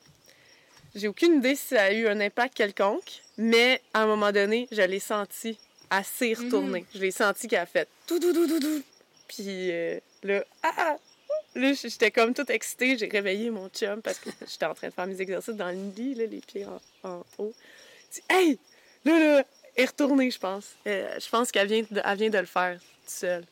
[0.93, 4.67] J'ai aucune idée si ça a eu un impact quelconque, mais à un moment donné,
[4.71, 5.57] je l'ai senti
[5.89, 6.85] assez retourner.
[6.93, 8.83] Je l'ai senti qu'elle a fait tout, tout, tout, tout, tout.
[9.27, 10.97] Puis euh, là, ah!
[11.55, 12.97] Là, j'étais comme toute excitée.
[12.97, 15.91] J'ai réveillé mon chum parce que j'étais en train de faire mes exercices dans le
[15.95, 17.53] lit, là, les pieds en, en haut.
[18.11, 18.59] Il dit, hey!
[19.05, 19.45] Là, là,
[19.75, 20.75] elle est retournée, je pense.
[20.87, 23.45] Euh, je pense qu'elle vient, de, elle vient de le faire toute seule.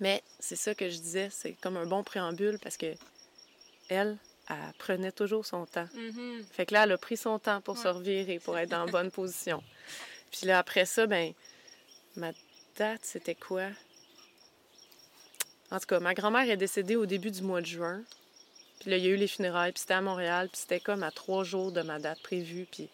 [0.00, 2.94] Mais c'est ça que je disais, c'est comme un bon préambule parce que
[3.88, 4.18] elle,
[4.48, 5.88] elle prenait toujours son temps.
[5.94, 6.44] Mhm.
[6.52, 9.10] Fait que là, elle a pris son temps pour se revirer, pour être en bonne
[9.10, 9.62] position.
[10.30, 11.32] Puis là, après ça, ben,
[12.16, 12.32] ma
[12.76, 13.68] date, c'était quoi?
[15.70, 18.02] En tout cas, ma grand-mère est décédée au début du mois de juin.
[18.80, 21.02] Puis là, il y a eu les funérailles, puis c'était à Montréal, puis c'était comme
[21.02, 22.66] à trois jours de ma date prévue.
[22.70, 22.88] Puis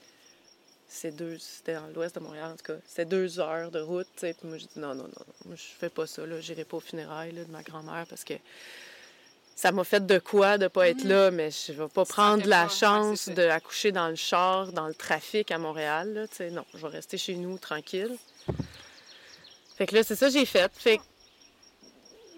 [0.89, 2.79] c'est deux, c'était dans l'ouest de Montréal, en tout cas.
[2.87, 4.35] C'était deux heures de route, tu sais.
[4.35, 6.41] Puis moi, j'ai dit, non, non, non, moi, je fais pas ça, là.
[6.41, 8.35] J'irai pas aux funérailles là, de ma grand-mère parce que
[9.55, 12.65] ça m'a fait de quoi de pas être là, mais je vais pas prendre la
[12.65, 16.51] pas, ouais, chance d'accoucher dans le char, dans le trafic à Montréal, là, tu sais.
[16.51, 18.17] Non, je vais rester chez nous, tranquille.
[19.77, 20.71] Fait que là, c'est ça que j'ai fait.
[20.75, 21.03] Fait que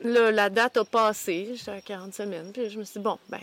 [0.05, 3.40] la date a passé, j'étais à 40 semaines, puis je me suis dit, bon, ben,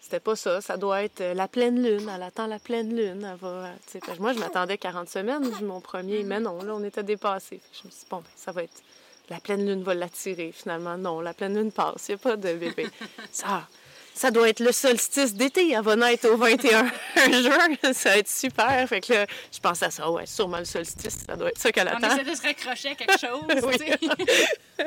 [0.00, 3.26] c'était pas ça, ça doit être euh, la pleine lune, elle attend la pleine lune,
[3.30, 7.02] elle va, que moi, je m'attendais 40 semaines, mon premier, mais non, là, on était
[7.02, 7.60] dépassé.
[7.72, 8.82] Je me suis dit, bon, ben, ça va être,
[9.30, 10.98] la pleine lune va l'attirer, finalement.
[10.98, 12.88] Non, la pleine lune passe, il n'y a pas de bébé.
[13.32, 13.66] Ça,
[14.14, 16.84] ça doit être le solstice d'été, elle va naître au 21
[17.42, 18.88] juin, ça va être super.
[18.88, 21.72] Fait que là, je pensais à ça, ouais, sûrement le solstice, ça doit être ça
[21.72, 22.14] qu'elle On attend.
[22.16, 24.08] essaie de se raccrocher à quelque chose, Oui.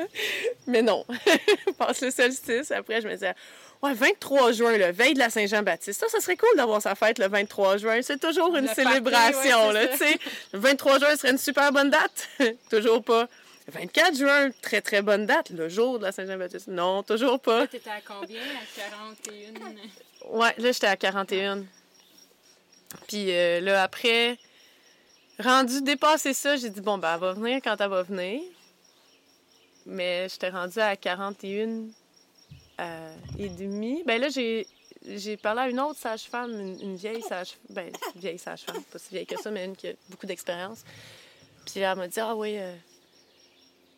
[0.66, 1.04] Mais non,
[1.78, 2.70] passe le solstice.
[2.70, 3.34] Après, je me disais,
[3.82, 6.00] ouais, 23 juin, le veille de la Saint-Jean-Baptiste.
[6.00, 8.00] Ça, ça serait cool d'avoir sa fête le 23 juin.
[8.02, 9.96] C'est toujours une Le party, célébration, ouais, là.
[10.52, 12.28] Le 23 juin serait une super bonne date.
[12.70, 13.26] toujours pas.
[13.66, 15.50] Le 24 juin, très, très bonne date.
[15.50, 16.68] Le jour de la Saint-Jean-Baptiste.
[16.68, 17.60] Non, toujours pas.
[17.60, 18.40] Là, t'étais à combien?
[18.40, 18.80] À
[19.24, 20.30] 41?
[20.30, 21.64] Ouais, là, j'étais à 41.
[23.08, 24.38] Puis euh, là, après,
[25.38, 28.40] rendu dépasser ça, j'ai dit, bon, ben, elle va venir quand elle va venir.
[29.84, 31.86] Mais j'étais rendue à 41
[32.80, 34.02] euh, et demi.
[34.04, 34.66] Ben là, j'ai,
[35.06, 38.98] j'ai parlé à une autre sage-femme, une, une vieille sage ben, une vieille sage-femme, pas
[38.98, 40.84] si vieille que ça, mais une qui a beaucoup d'expérience.
[41.64, 42.95] Puis là, elle m'a dit, ah oui, euh, tu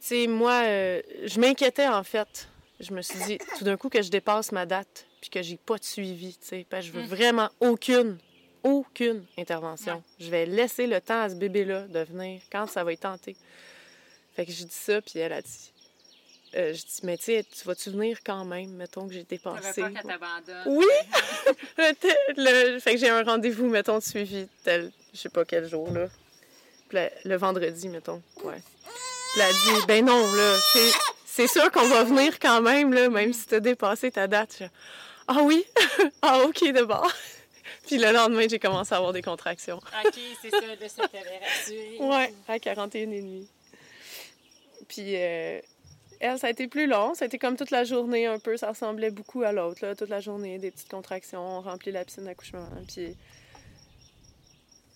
[0.06, 2.48] sais, moi, euh, je m'inquiétais en fait.
[2.80, 5.56] Je me suis dit, tout d'un coup, que je dépasse ma date, puis que j'ai
[5.56, 6.66] pas de suivi, tu sais.
[6.70, 7.08] Parce que je veux Mm.
[7.08, 8.18] vraiment aucune,
[8.62, 10.02] aucune intervention.
[10.20, 13.34] Je vais laisser le temps à ce bébé-là de venir quand ça va être tenté.
[14.36, 15.72] Fait que j'ai dit ça, puis elle a dit,
[16.54, 19.80] euh, je dis, mais tu sais, tu vas-tu venir quand même, mettons que j'ai dépassé.
[19.82, 20.62] peur qu'elle t'abandonne.
[20.66, 20.86] Oui!
[22.36, 25.68] Le le- fait que j'ai un rendez-vous, mettons, de suivi, tel, je sais pas quel
[25.68, 26.06] jour, là.
[26.92, 28.22] Là, le vendredi, mettons.
[28.44, 28.62] Ouais.
[29.40, 30.56] Elle dit, ben non, là,
[31.24, 34.62] c'est, sûr qu'on va venir quand même, là, même si t'as dépassé ta date.
[35.26, 35.64] Ah oui?
[36.22, 37.12] ah, ok, d'abord.
[37.86, 39.78] Puis le lendemain, j'ai commencé à avoir des contractions.
[39.78, 41.96] OK, c'est ça, là, ça t'avait rassuré.
[42.00, 43.48] Ouais, à 41 et demi.
[44.88, 45.60] Puis euh,
[46.20, 47.14] elle, ça a été plus long.
[47.14, 48.56] Ça a été comme toute la journée un peu.
[48.56, 49.94] Ça ressemblait beaucoup à l'autre, là.
[49.94, 51.40] Toute la journée, des petites contractions.
[51.40, 52.66] On remplit la piscine d'accouchement.
[52.92, 53.16] Puis...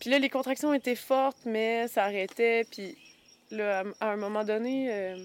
[0.00, 2.66] Puis là, les contractions étaient fortes, mais ça arrêtait.
[2.68, 2.96] Puis
[3.52, 5.16] là, à, un moment donné, euh,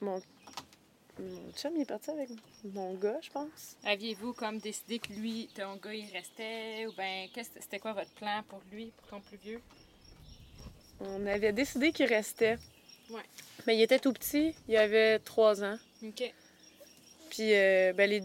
[0.00, 0.20] mon...
[1.18, 2.28] mon chum, il est parti avec
[2.64, 3.76] mon gars, je pense.
[3.84, 6.86] Aviez-vous comme décidé que lui, ton gars, il restait?
[6.86, 9.60] Ou bien, qu'est-ce- c'était quoi votre plan pour lui, pour ton plus vieux?
[11.00, 12.58] On avait décidé qu'il restait.
[13.10, 13.22] Ouais.
[13.66, 14.54] Mais il était tout petit.
[14.68, 15.76] Il avait trois ans.
[16.02, 16.32] OK.
[17.30, 18.22] Puis, euh, ben, les.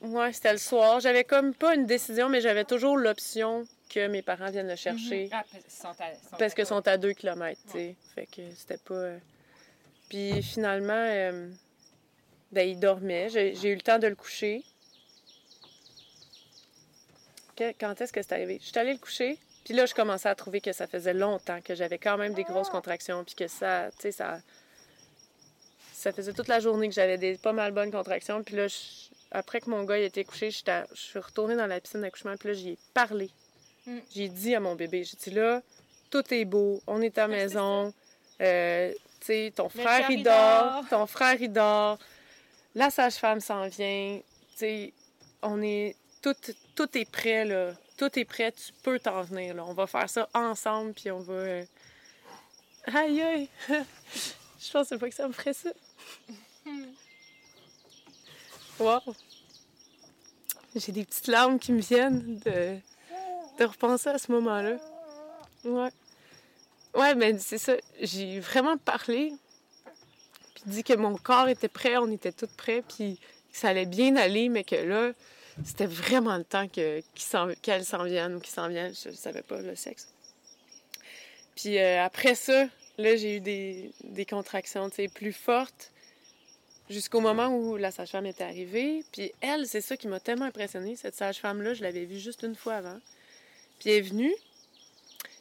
[0.00, 1.00] Ouais, c'était le soir.
[1.00, 5.24] J'avais comme pas une décision, mais j'avais toujours l'option que mes parents viennent le chercher.
[5.24, 5.30] Mhm.
[5.32, 6.64] Ah, parce qu'ils sont à, sont Parce côté.
[6.66, 7.96] sont à deux kilomètres, tu sais.
[8.14, 8.94] Fait que c'était pas.
[8.94, 9.18] euh,
[10.08, 11.48] Puis finalement, euh,
[12.52, 13.28] ben, il dormait.
[13.30, 14.62] J'ai eu le temps de le coucher.
[17.56, 18.58] Que- Quand est-ce que c'est arrivé?
[18.60, 19.38] Je suis allée le coucher.
[19.64, 22.44] Puis là, je commençais à trouver que ça faisait longtemps, que j'avais quand même des
[22.44, 24.40] grosses contractions, puis que ça, tu sais, ça...
[25.92, 28.42] Ça faisait toute la journée que j'avais des pas mal bonnes contractions.
[28.44, 28.76] Puis là, je-
[29.32, 30.62] après que mon gars il était couché, je
[30.94, 33.30] suis retournée dans la piscine d'accouchement, puis là, j'y ai parlé.
[33.88, 33.98] Mm.
[34.14, 35.62] J'ai dit à mon bébé, j'ai dit là,
[36.10, 37.92] tout est beau, on est à la maison,
[38.42, 40.84] euh, tu sais, ton Le frère il dort.
[40.90, 41.98] ton frère il dort,
[42.74, 44.20] la sage-femme s'en vient,
[44.52, 44.92] tu sais,
[45.42, 46.34] on est, tout,
[46.74, 50.10] tout est prêt, là, tout est prêt, tu peux t'en venir, là, on va faire
[50.10, 51.32] ça ensemble, puis on va...
[51.32, 51.64] euh,
[52.94, 53.48] Aïe, aïe!
[53.68, 55.70] Je pensais pas que ça me ferait ça.
[58.80, 59.00] Wow!
[60.76, 62.78] J'ai des petites larmes qui me viennent de,
[63.58, 64.76] de repenser à ce moment-là.
[65.64, 65.90] Ouais.
[66.94, 67.74] Ouais, mais c'est ça.
[68.00, 69.32] J'ai vraiment parlé.
[70.54, 73.18] Puis dit que mon corps était prêt, on était tous prêts, puis
[73.52, 75.12] que ça allait bien aller, mais que là,
[75.64, 77.02] c'était vraiment le temps que,
[77.62, 78.94] qu'elle s'en vienne ou qu'il s'en vienne.
[78.94, 80.08] Je, je savais pas le sexe.
[81.56, 82.66] Puis euh, après ça,
[82.98, 85.92] là, j'ai eu des, des contractions, plus fortes
[86.88, 89.04] jusqu'au moment où la sage-femme était arrivée.
[89.12, 90.96] Puis elle, c'est ça qui m'a tellement impressionnée.
[90.96, 92.98] Cette sage-femme-là, je l'avais vue juste une fois avant.
[93.78, 94.34] Puis elle est venue,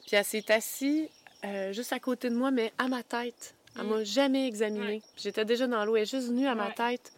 [0.05, 1.07] puis elle s'est assise
[1.45, 3.53] euh, juste à côté de moi, mais à ma tête.
[3.75, 3.89] Elle Mm.
[3.89, 4.85] m'a jamais examinée.
[4.87, 5.01] Ouais.
[5.17, 6.73] J'étais déjà dans l'eau, elle est juste venue à ma Ouais.
[6.73, 7.11] tête.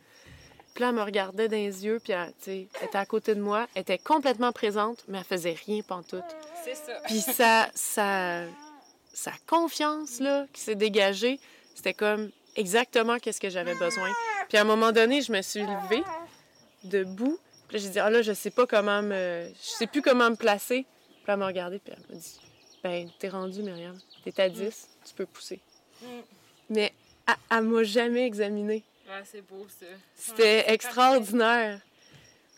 [0.74, 3.41] Puis là, elle me regardait dans les yeux, puis elle, elle était à côté de
[3.41, 3.67] moi.
[3.76, 6.24] Elle était complètement présente, mais elle faisait rien pantoute.
[6.63, 6.93] C'est ça.
[7.05, 8.43] Puis ça, ça,
[9.13, 11.39] sa confiance là, qui s'est dégagée,
[11.76, 14.09] c'était comme exactement qu'est-ce que j'avais besoin.
[14.49, 16.03] Puis à un moment donné, je me suis levée
[16.84, 17.38] debout.
[17.67, 19.49] Puis là, j'ai dit, ah là, je sais pas comment me...
[19.61, 20.86] Je sais plus comment me placer.
[21.30, 22.39] Puis elle m'a regardée, puis elle m'a dit
[22.84, 23.95] Ben, t'es rendue, Myriam.
[24.23, 25.59] T'es à 10, tu peux pousser.
[26.01, 26.05] Mm.
[26.71, 26.91] Mais
[27.27, 28.84] elle, elle m'a jamais examinée.
[29.25, 29.86] C'est beau, ça.
[30.15, 31.82] C'était extraordinaire.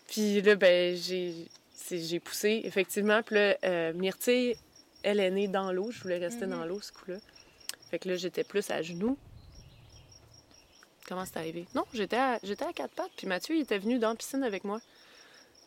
[0.07, 3.21] Puis là, ben, j'ai, poussé, effectivement.
[3.23, 4.55] Puis là, euh, Myrtille,
[5.03, 5.91] elle est née dans l'eau.
[5.91, 6.51] Je voulais rester Mhm.
[6.51, 7.17] dans l'eau, ce coup-là.
[7.89, 9.17] Fait que là, j'étais plus à genoux.
[11.09, 11.65] Comment c'est arrivé?
[11.75, 13.11] Non, j'étais à, j'étais à quatre pattes.
[13.17, 14.79] Puis Mathieu, il était venu dans la piscine avec moi.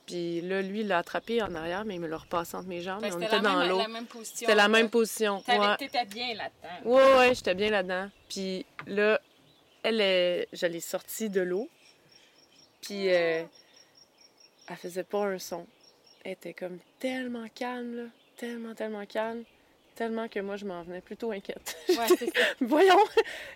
[0.07, 2.83] Puis là, lui, il l'a attrapé en arrière, mais il me l'a repassé entre mes
[2.83, 3.01] jambes.
[3.01, 3.79] Fait que on c'était était la dans même, l'eau.
[3.79, 4.37] la même position.
[4.39, 5.43] C'était la même position.
[5.49, 5.77] Ouais.
[5.79, 6.91] T'étais bien là-dedans.
[6.91, 8.11] Ouais, j'étais bien là-dedans.
[8.29, 9.21] Puis là,
[9.83, 10.49] elle est...
[10.53, 11.71] je l'ai sortie de l'eau.
[12.83, 13.45] Puis euh,
[14.69, 15.67] elle faisait pas un son.
[16.23, 18.05] Elle était comme tellement calme, là.
[18.37, 19.45] Tellement, tellement calme.
[19.97, 21.77] Tellement que moi, je m'en venais plutôt inquiète.
[21.89, 22.43] Ouais, c'est ça.
[22.61, 22.99] Voyons,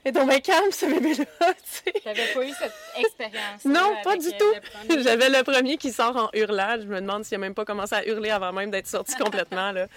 [0.05, 1.93] elle est donc bien calme, ce bébé-là, tu sais.
[2.05, 3.65] T'avais pas eu cette expérience.
[3.65, 4.99] Non, pas du tout.
[5.03, 6.77] J'avais le premier qui sort en hurlant.
[6.81, 9.73] Je me demande s'il a même pas commencé à hurler avant même d'être sorti complètement.
[9.73, 9.89] Là.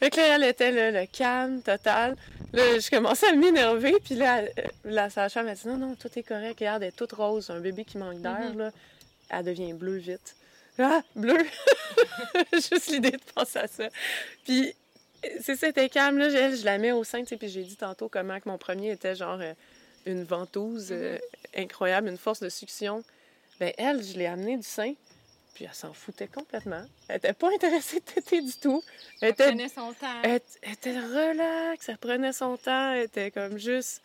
[0.00, 2.16] Fait que là, elle était là, le calme total.
[2.52, 3.94] Là, je commençais à m'énerver.
[4.04, 4.48] Puis là, euh,
[4.84, 6.58] la sage-femme m'a dit Non, non, tout est correct.
[6.58, 7.50] Regarde, elle est toute rose.
[7.50, 8.58] Un bébé qui manque d'air, Mhm.
[8.58, 8.70] là,
[9.30, 10.34] elle devient bleue vite.
[10.80, 11.36] Ah, bleu
[12.52, 13.88] Juste l'idée de penser à ça.
[14.44, 14.74] Puis,
[15.40, 16.18] c'est ça, c'était calme.
[16.18, 17.20] Là, elle, je la mets au sein.
[17.20, 19.52] tu sais, Puis j'ai dit tantôt comment que mon premier était genre euh,
[20.06, 21.18] une ventouse euh,
[21.56, 23.04] incroyable, une force de succion.
[23.58, 24.94] Ben elle, je l'ai amenée du sein,
[25.54, 26.82] puis elle s'en foutait complètement.
[27.08, 28.82] Elle était pas intéressée de téter du tout.
[29.20, 30.22] Elle était, prenait son temps.
[30.22, 34.02] elle, elle était relax, elle prenait son temps, elle était comme juste...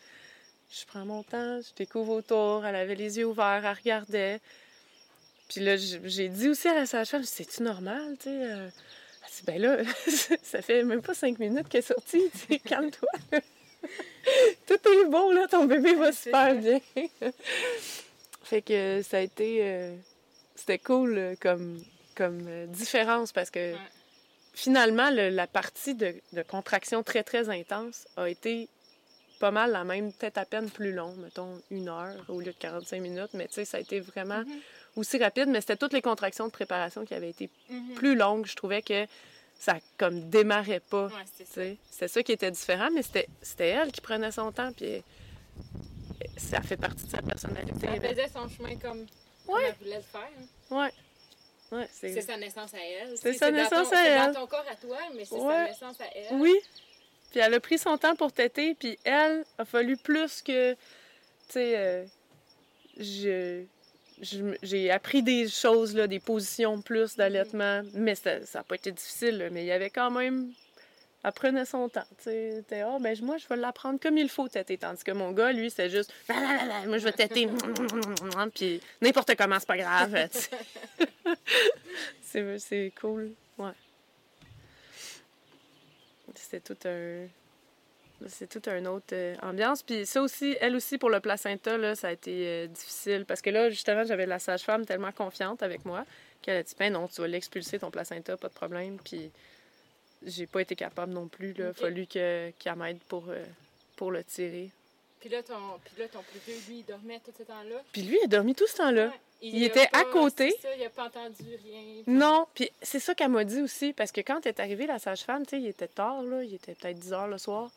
[0.72, 4.41] Je prends mon temps, je découvre autour, elle avait les yeux ouverts, elle regardait.
[5.47, 8.30] Puis là, j'ai dit aussi à la sage-femme, c'est-tu normal, tu sais?
[8.32, 8.70] euh?
[9.44, 9.78] Ben là,
[10.44, 12.30] ça fait même pas cinq minutes qu'elle est sortie,
[12.66, 13.10] calme-toi.
[14.68, 16.80] Tout est bon, là, ton bébé va super bien.
[18.44, 19.60] fait que ça a été...
[19.62, 19.96] euh,
[20.56, 21.84] C'était cool euh, comme,
[22.16, 23.80] comme euh, différence parce que Ouais.
[24.54, 28.68] finalement, le- la partie de, de contraction très, très intense a été
[29.40, 32.58] pas mal la même, peut-être à peine plus longue, mettons une heure au lieu de
[32.58, 34.60] 45 minutes, mais tu sais, ça a été vraiment Mhm.
[34.96, 37.93] Aussi rapide, mais c'était toutes les contractions de préparation qui avaient été Mhm.
[37.96, 38.46] plus longues.
[38.46, 39.06] Je trouvais que
[39.60, 41.08] ça comme démarrait pas.
[41.08, 41.62] Ouais, c'est ça.
[41.89, 45.04] C'était ça qui était différent, mais c'était c'était elle qui prenait son temps, puis elle-
[46.38, 47.88] ça fait partie de sa personnalité.
[47.93, 49.06] Elle faisait son chemin comme,
[49.48, 49.62] Ouais.
[49.68, 50.30] elle voulait le faire.
[50.72, 50.76] hein.
[50.84, 50.91] Ouais.
[51.72, 52.22] Ouais, C'est c'est...
[52.22, 53.18] sa naissance à elle.
[53.18, 54.34] C'est sa naissance ton- à C'est elle.
[54.34, 56.36] dans ton corps à toi, mais c'est sa naissance à elle.
[56.36, 56.54] Oui.
[57.32, 60.78] Puis elle a pris son temps pour têter, puis elle a fallu plus que, tu
[61.50, 62.06] sais, euh,
[62.98, 63.64] je-
[64.22, 69.49] j'ai appris des choses, là, des positions plus d'allaitement, mais ça n'a pas été difficile,
[69.51, 70.51] mais il y avait quand même,
[71.24, 74.47] elle prenait son temps, tu sais, ah, ben moi, je vais l'apprendre comme il faut
[74.47, 77.47] têter, tandis que mon gars, lui, c'est juste, moi, je vais têter,
[78.55, 80.30] puis n'importe comment, c'est pas grave,
[82.22, 83.72] c'est cool, ouais.
[86.36, 87.28] C'était tout un.
[88.28, 89.84] C'est toute une autre euh, ambiance.
[89.84, 93.26] Puis ça aussi, elle aussi, pour le placenta, là, ça a été euh, difficile.
[93.28, 96.05] Parce que là, justement, j'avais la sage-femme tellement confiante avec moi
[96.41, 98.97] qu'elle a dit Ben non, tu vas l'expulser ton placenta, pas de problème.
[99.03, 99.32] Puis
[100.26, 101.53] j'ai pas été capable non plus.
[101.57, 103.43] Il a fallu que- qu'elle m'aide pour, euh,
[103.95, 104.70] pour le tirer.
[105.20, 107.82] Puis là, ton, puis là, ton plus vieux, lui, il dormait tout ce temps-là?
[107.91, 109.07] Puis lui, il a dormi tout ce temps-là.
[109.07, 109.11] Ouais.
[109.41, 110.55] Il était à côté.
[110.61, 111.82] Ça, il a pas entendu rien.
[112.07, 115.45] Non, puis c'est ça qu'elle m'a dit aussi, parce que quand est arrivée la sage-femme,
[115.45, 117.70] tu sais, il était tard, là, il était peut-être 10 heures le soir.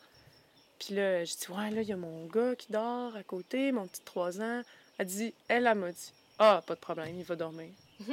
[0.79, 3.71] Puis là, je dis, ouais, là, il y a mon gars qui dort à côté,
[3.71, 4.61] mon petit 3 ans.
[4.97, 7.69] Elle dit, elle, elle m'a dit, ah, pas de problème, il va dormir.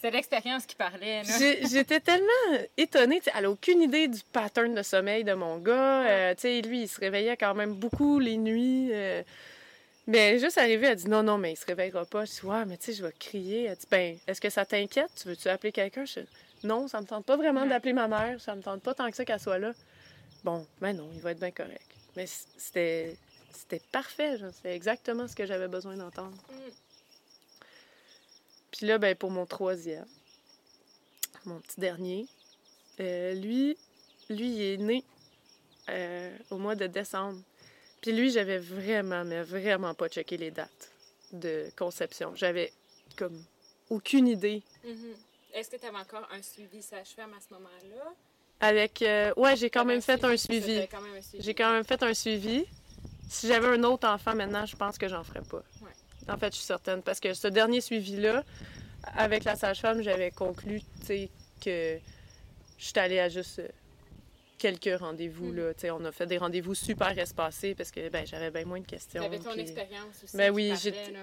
[0.00, 1.22] C'est l'expérience qui parlait,
[1.70, 2.26] J'étais tellement
[2.76, 6.06] étonnée, elle a aucune idée du pattern de sommeil de mon gars.
[6.06, 8.90] Euh, tu sais, lui, il se réveillait quand même beaucoup les nuits.
[8.92, 9.22] euh,
[10.06, 12.24] mais juste arrivé, elle dit non, non, mais il se réveillera pas.
[12.24, 13.64] Je dis ouais, mais tu sais, je vais crier.
[13.64, 15.10] Elle dit ben, est-ce que ça t'inquiète?
[15.20, 16.04] Tu veux-tu appeler quelqu'un?
[16.04, 16.26] Je dis
[16.64, 18.40] non, ça me tente pas vraiment d'appeler ma mère.
[18.40, 19.72] Ça me tente pas tant que ça qu'elle soit là.
[20.44, 21.86] Bon, ben non, il va être bien correct.
[22.16, 23.16] Mais c'était
[23.52, 24.38] c'était parfait.
[24.52, 26.36] C'était exactement ce que j'avais besoin d'entendre.
[28.70, 30.06] Puis là, ben, pour mon troisième,
[31.44, 32.26] mon petit dernier,
[33.00, 33.76] euh, lui,
[34.30, 35.04] lui, il est né
[35.90, 37.38] euh, au mois de décembre.
[38.00, 40.90] Puis lui, j'avais vraiment, mais vraiment pas checké les dates
[41.32, 42.34] de conception.
[42.34, 42.72] J'avais
[43.16, 43.44] comme
[43.90, 44.62] aucune idée.
[44.84, 45.14] Mhm.
[45.52, 48.14] Est-ce que tu avais encore un suivi sage-femme à ce moment-là?
[48.62, 50.80] Avec, euh, ouais, j'ai quand T'avais même fait un t'avais suivi.
[51.40, 52.64] J'ai quand même fait un suivi.
[53.28, 55.62] Si j'avais un autre enfant maintenant, je pense que j'en ferais pas.
[56.28, 57.02] En fait, je suis certaine.
[57.02, 58.44] Parce que ce dernier suivi-là,
[59.16, 61.28] avec la sage-femme, j'avais conclu, tu sais,
[61.60, 61.98] que
[62.78, 63.68] je suis allée à juste euh,
[64.58, 65.56] quelques rendez-vous, Mm.
[65.56, 65.74] là.
[65.74, 68.78] Tu sais, on a fait des rendez-vous super espacés parce que, ben, j'avais bien moins
[68.80, 69.20] de questions.
[69.20, 70.36] Tu avais ton expérience aussi.
[70.36, 70.72] Ben oui,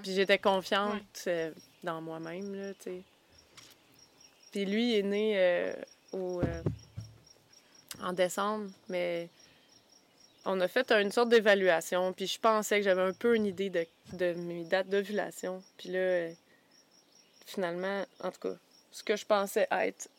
[0.03, 1.51] puis j'étais confiante euh,
[1.85, 3.01] dans moi-même, là, tu sais.
[4.51, 5.73] Puis lui est né euh,
[6.11, 6.63] au, euh,
[8.01, 9.29] en décembre, mais
[10.45, 13.69] on a fait une sorte d'évaluation, puis je pensais que j'avais un peu une idée
[14.13, 15.61] de, mes dates d'ovulation.
[15.77, 16.29] Puis là,
[17.45, 18.55] finalement, en tout cas,
[18.91, 20.09] ce que je pensais être.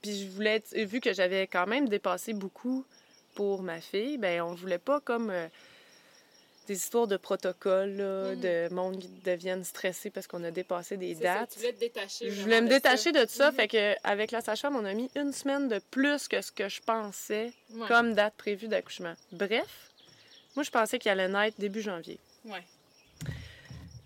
[0.00, 2.84] Puis je voulais, vu que j'avais quand même dépassé beaucoup
[3.34, 5.48] pour ma fille, ben on voulait pas comme euh,
[6.68, 8.40] des histoires de protocole, là, Mhm.
[8.40, 11.50] de monde qui deviennent stressés parce qu'on a dépassé des ça, dates.
[11.50, 12.30] tu voulais te détacher.
[12.30, 12.74] Je voulais me ça.
[12.74, 13.56] détacher de ça, Mhm.
[13.56, 16.68] fait que avec la sage-femme, on a mis une semaine de plus que ce que
[16.68, 17.88] je pensais Ouais.
[17.88, 19.14] comme date prévue d'accouchement.
[19.32, 19.90] Bref,
[20.54, 22.18] moi je pensais qu'il allait naître début janvier.
[22.44, 22.62] Ouais.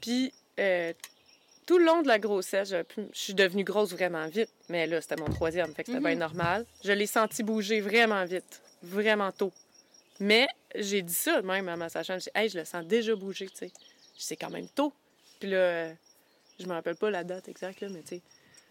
[0.00, 0.92] Puis euh,
[1.66, 5.00] tout le long de la grossesse, pu- je suis devenue grosse vraiment vite, mais là
[5.00, 6.06] c'était mon troisième, fait que c'était Mhm.
[6.06, 6.64] bien normal.
[6.84, 9.52] Je l'ai senti bouger vraiment vite, vraiment tôt.
[10.20, 13.14] Mais j'ai dit ça même à ma sage-femme, j'ai dit, hey, je le sens déjà
[13.14, 13.72] bouger, tu sais.
[14.18, 14.92] C'est quand même tôt.
[15.40, 15.90] Puis là,
[16.58, 18.22] je me rappelle pas la date exacte, là, mais tu sais.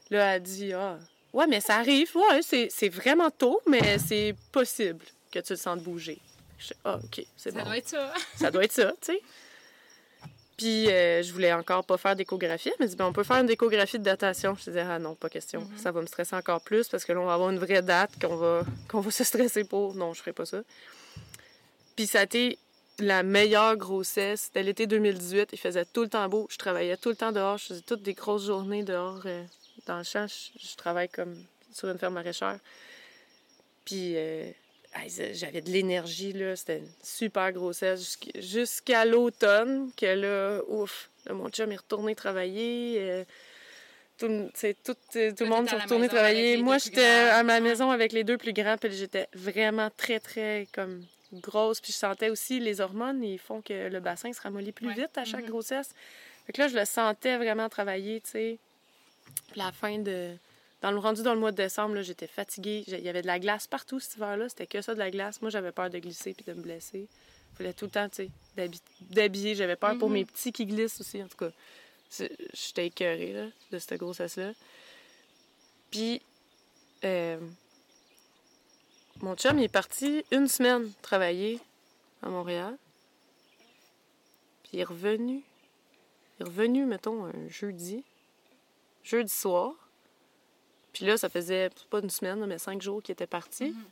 [0.09, 0.97] Là, elle dit, ah,
[1.33, 5.57] ouais, mais ça arrive, ouais, c'est c'est vraiment tôt, mais c'est possible que tu le
[5.57, 6.19] sentes bouger.
[6.57, 7.65] Je dis, ah, OK, c'est Ça bon.
[7.65, 8.13] doit être ça.
[8.35, 9.21] Ça doit être ça, tu sais.
[10.57, 12.69] Puis euh, je voulais encore pas faire d'échographie.
[12.69, 14.55] Elle m'a dit, ben, on peut faire une échographie de datation.
[14.55, 15.61] Je disais, ah non, pas question.
[15.61, 15.77] Mhm.
[15.77, 18.11] Ça va me stresser encore plus parce que là, on va avoir une vraie date
[18.21, 19.95] qu'on va, qu'on va se stresser pour.
[19.95, 20.61] Non, je ferai pas ça.
[21.95, 22.57] Puis ça a été
[22.99, 24.41] la meilleure grossesse.
[24.43, 25.49] C'était l'été 2018.
[25.53, 26.47] Il faisait tout le temps beau.
[26.49, 27.57] Je travaillais tout le temps dehors.
[27.57, 29.43] Je faisais toutes des grosses journées dehors euh,
[29.85, 30.25] dans le champ.
[30.27, 31.35] Je, je travaille comme
[31.73, 32.59] sur une ferme maraîchère.
[33.85, 34.49] Puis euh,
[35.33, 36.55] j'avais de l'énergie, là.
[36.55, 42.15] C'était une super grossesse jusqu'- jusqu'à l'automne, que là, ouf, là, mon chum est retourné
[42.15, 42.95] travailler.
[42.99, 43.23] euh,
[44.17, 46.55] tout, sais, tout, euh, tout le monde s'est retourné travailler.
[46.63, 50.67] Moi, j'étais à ma maison avec les deux plus grands, puis j'étais vraiment très, très,
[50.73, 51.05] comme,
[51.39, 51.81] grosse.
[51.81, 54.93] Puis je sentais aussi les hormones, ils font que le bassin se ramollit plus Ouais.
[54.95, 55.49] vite à chaque Mhm.
[55.49, 55.89] grossesse.
[56.45, 58.57] Fait que là, je le sentais vraiment travailler, tu sais.
[59.55, 60.35] La fin de...
[60.81, 62.83] Dans le rendu dans le mois de décembre, là, j'étais fatiguée.
[62.87, 64.49] Il y avait de la glace partout cet hiver-là.
[64.49, 65.41] C'était que ça de la glace.
[65.41, 67.07] Moi, j'avais peur de glisser puis de me blesser.
[67.53, 69.55] Il fallait tout le temps, tu sais, d'habi- d'habiller.
[69.55, 70.13] J'avais peur pour Mhm.
[70.13, 71.49] mes petits qui glissent aussi, en tout cas.
[72.53, 74.51] J'étais écœurée, là, de cette grossesse-là.
[75.89, 76.21] Puis,
[77.03, 77.39] euh,
[79.21, 81.59] mon chum, est parti une semaine travailler
[82.21, 82.77] à Montréal.
[84.63, 85.43] Puis il est revenu.
[86.39, 88.03] Il est revenu, mettons, un jeudi.
[89.03, 89.73] Jeudi soir.
[90.91, 93.71] Puis là, ça faisait pas une semaine, mais cinq jours qu'il était parti.
[93.71, 93.83] Mhm.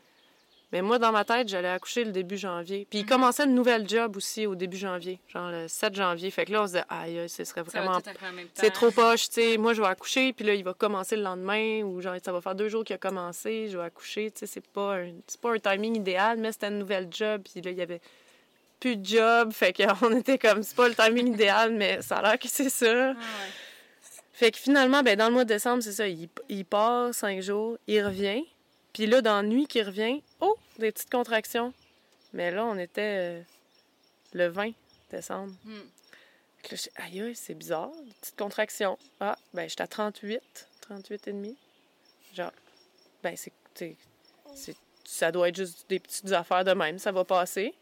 [0.74, 2.88] Mais moi, dans ma tête, j'allais accoucher le début janvier.
[2.90, 6.32] Puis il commençait une nouvelle job aussi au début janvier, genre le 7 janvier.
[6.32, 8.00] Fait que là, on se disait, aïe, ce serait vraiment
[8.56, 9.58] c'est trop poche, tu sais.
[9.58, 12.42] Moi, je vais accoucher, puis là, il va commencer le lendemain, ou genre, ça va
[12.42, 14.48] faire deux jours qu'il a commencé, je vais accoucher, tu sais.
[14.48, 15.12] C'est pas, un,
[15.44, 18.02] pas un timing idéal, mais c'était une nouvelle job, puis là, il y avait
[18.80, 22.22] plus de job, fait qu'on était comme, c'est pas le timing idéal, mais ça a
[22.24, 23.12] l'air que c'est ça.
[23.12, 23.52] Ah ouais.
[24.32, 27.44] Fait que finalement, ben, dans le mois de décembre, c'est ça, il, il part cinq
[27.44, 28.44] jours, il revient,
[28.94, 31.74] puis là, dans la nuit qu'il revient, oh, des petites contractions.
[32.34, 33.41] Mais là, on était euh,
[34.34, 34.72] le 20
[35.12, 35.54] décembre.
[36.64, 38.98] Que là, aïe, aïe, c'est bizarre, des petites contractions.
[39.20, 40.41] Ah, ben, j'étais à 38,
[40.82, 41.58] 38 et demi.
[42.34, 42.52] Genre,
[43.22, 43.96] ben, c'est, c'est,
[44.56, 47.74] c'est- ça doit être juste des petites affaires de même, ça va passer.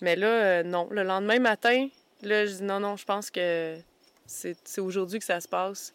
[0.00, 0.88] Mais là, euh, non.
[0.90, 1.88] Le lendemain matin,
[2.22, 3.78] là, je dis, non, non, je pense que
[4.26, 5.94] c'est, c'est aujourd'hui que ça se passe.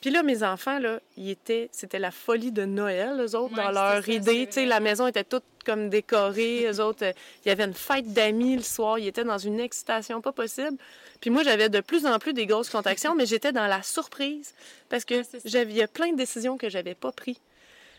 [0.00, 3.64] Puis là, mes enfants, là, ils étaient, c'était la folie de Noël, eux autres, Ouais,
[3.64, 4.46] dans leur idée.
[4.46, 6.66] Tu sais, la maison était toute comme décorée.
[6.72, 7.12] eux autres, euh,
[7.44, 8.98] il y avait une fête d'amis le soir.
[8.98, 10.76] Ils étaient dans une excitation pas possible.
[11.20, 14.54] Puis moi, j'avais de plus en plus des grosses contractions, mais j'étais dans la surprise
[14.88, 17.40] parce que j'avais, il y a plein de décisions que j'avais pas prises.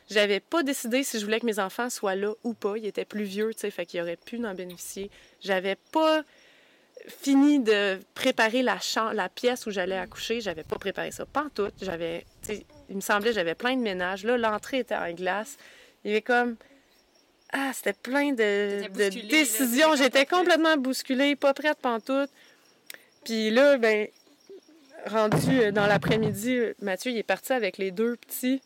[0.09, 2.77] J'avais pas décidé si je voulais que mes enfants soient là ou pas.
[2.77, 5.11] Ils étaient plus vieux, tu sais, fait qu'ils auraient pu en bénéficier.
[5.41, 6.23] J'avais pas
[7.09, 10.41] fini de préparer la, chambre, la pièce où j'allais accoucher.
[10.41, 11.25] J'avais pas préparé ça.
[11.25, 11.69] Pas en tout.
[11.81, 14.23] J'avais, tu sais, il me semblait que j'avais plein de ménage.
[14.23, 15.57] Là, l'entrée était en glace.
[16.03, 16.55] Il y avait comme...
[17.51, 19.95] Ah, c'était plein de, de décisions.
[19.95, 22.29] J'étais complètement bousculée, pas prête pantoute.
[23.23, 24.07] Puis là, ben,
[25.07, 28.61] rendu euh, dans l'après-midi, euh, Mathieu, il est parti avec les deux petits.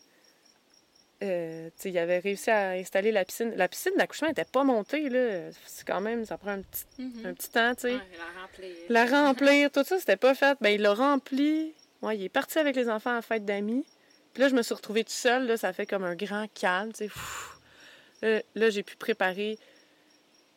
[1.22, 3.52] Euh, il avait réussi à installer la piscine.
[3.56, 5.50] La piscine d'accouchement n'était pas montée, là.
[5.66, 7.26] C'est quand même, ça prend un petit, Mhm.
[7.26, 7.94] un petit temps, tu sais.
[7.94, 8.70] Ouais, la remplir.
[8.88, 10.58] La remplir, tout ça, c'était pas fait.
[10.60, 11.72] Ben, il l'a rempli.
[12.02, 13.86] Ouais, il est parti avec les enfants la fête d'amis.
[14.34, 15.56] Puis là, je me suis retrouvée toute seule, là.
[15.56, 17.04] Ça fait comme un grand calme, tu sais.
[17.08, 17.50] Pfff.
[18.22, 19.58] Là, là, j'ai pu préparer.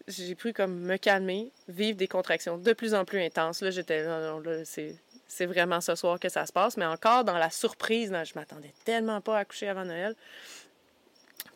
[0.08, 3.62] J'ai pu comme me calmer, vivre des contractions de plus en plus intenses.
[3.62, 4.04] Là, j'étais.
[4.04, 4.96] Là, c'est.
[5.28, 8.74] C'est vraiment ce soir que ça se passe, mais encore dans la surprise, je m'attendais
[8.86, 10.16] tellement pas à coucher avant Noël.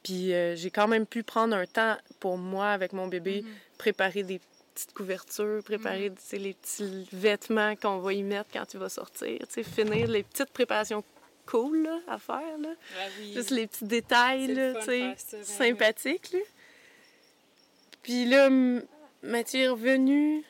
[0.04, 3.52] Puis euh, j'ai quand même pu prendre un temps pour moi avec mon bébé, Mhm.
[3.78, 4.42] préparer des
[4.74, 8.90] petites couvertures, préparer tu sais, les petits vêtements qu'on va y mettre quand tu vas
[8.90, 11.04] sortir, finir les petites préparations
[11.46, 12.58] cool là, à faire.
[12.60, 12.70] Là.
[12.98, 13.34] Ah oui.
[13.34, 14.82] Juste les petits détails, là, le
[15.18, 16.36] ça, sympathiques.
[18.04, 18.50] Puis là,
[19.22, 20.44] Mathieu est revenu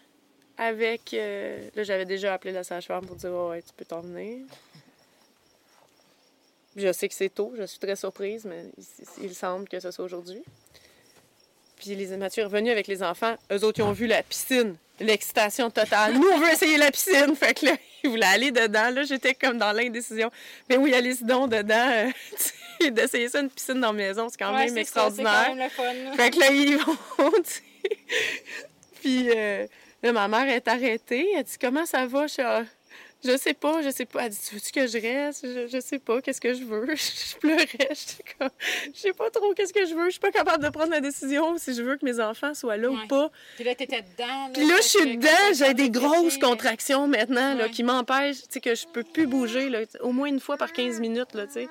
[0.62, 1.14] avec...
[1.14, 4.46] euh, Là, j'avais déjà appelé la sage-femme pour dire «Ouais, tu peux t'en venir.»
[6.78, 9.92] Je sais que c'est tôt, je suis très surprise, mais il, il semble que ce
[9.92, 10.42] soit aujourd'hui.
[11.78, 13.36] Puis les, Mathieu est revenu avec les enfants.
[13.52, 14.76] Eux autres, ils ont vu la piscine.
[15.00, 16.14] L'excitation totale.
[16.14, 17.36] Nous, on veut essayer la piscine.
[17.36, 18.92] Fait que là, ils voulaient aller dedans.
[18.92, 20.30] Là, j'étais comme dans l'indécision.
[20.70, 21.90] Mais oui, allez-y donc dedans.
[22.84, 25.48] euh, D'essayer ça, une piscine dans la maison, c'est quand Ouais, même c'est ça, extraordinaire.
[25.48, 25.64] quand même
[26.06, 26.16] le fun.
[26.16, 26.98] Fait que là, ils vont.
[29.02, 29.66] Puis euh,
[30.04, 31.28] là, ma mère est arrêtée.
[31.36, 32.28] Elle dit Comment ça va?
[32.28, 32.64] Je, suis, Ah,
[33.24, 34.24] je sais pas, je sais pas.
[34.26, 35.46] Elle dit Tu veux-tu que je reste?
[35.46, 36.88] Je, je sais pas, qu'est-ce que je veux?
[36.96, 37.68] Je pleurais.
[38.40, 38.50] Comme
[38.94, 40.06] Je sais pas trop qu'est-ce que je veux.
[40.06, 42.78] Je suis pas capable de prendre la décision si je veux que mes enfants soient
[42.78, 42.98] là Ouais.
[43.04, 43.30] ou pas.
[43.56, 44.50] Puis là, t'étais dedans.
[44.54, 48.60] Puis là, je suis dedans, j'ai des grosses contractions maintenant là, qui m'empêchent, tu sais,
[48.62, 51.54] que je peux plus bouger, là, au moins une fois par 15 minutes, là, tu
[51.54, 51.68] sais.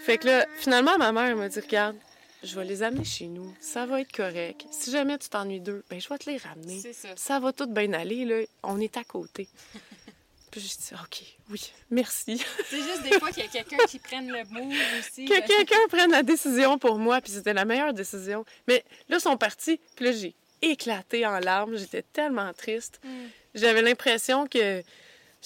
[0.00, 1.96] Fait que là, finalement, ma mère m'a dit, regarde,
[2.44, 4.64] je vais les amener chez nous, ça va être correct.
[4.70, 6.80] Si jamais tu t'ennuies d'eux, ben je vais te les ramener.
[6.80, 7.08] C'est ça.
[7.16, 9.48] Ça va tout bien aller, là, on est à côté.
[10.50, 12.40] Puis j'ai dit, OK, oui, merci.
[12.70, 15.24] C'est juste des fois qu'il y a quelqu'un qui prenne le move aussi.
[15.24, 18.44] que quelqu'un prenne la décision pour moi, puis c'était la meilleure décision.
[18.68, 20.32] Mais là, ils sont partis, puis là, j'ai
[20.62, 21.76] éclaté en larmes.
[21.76, 23.00] J'étais tellement triste.
[23.02, 23.08] Mm.
[23.56, 24.82] J'avais l'impression que, je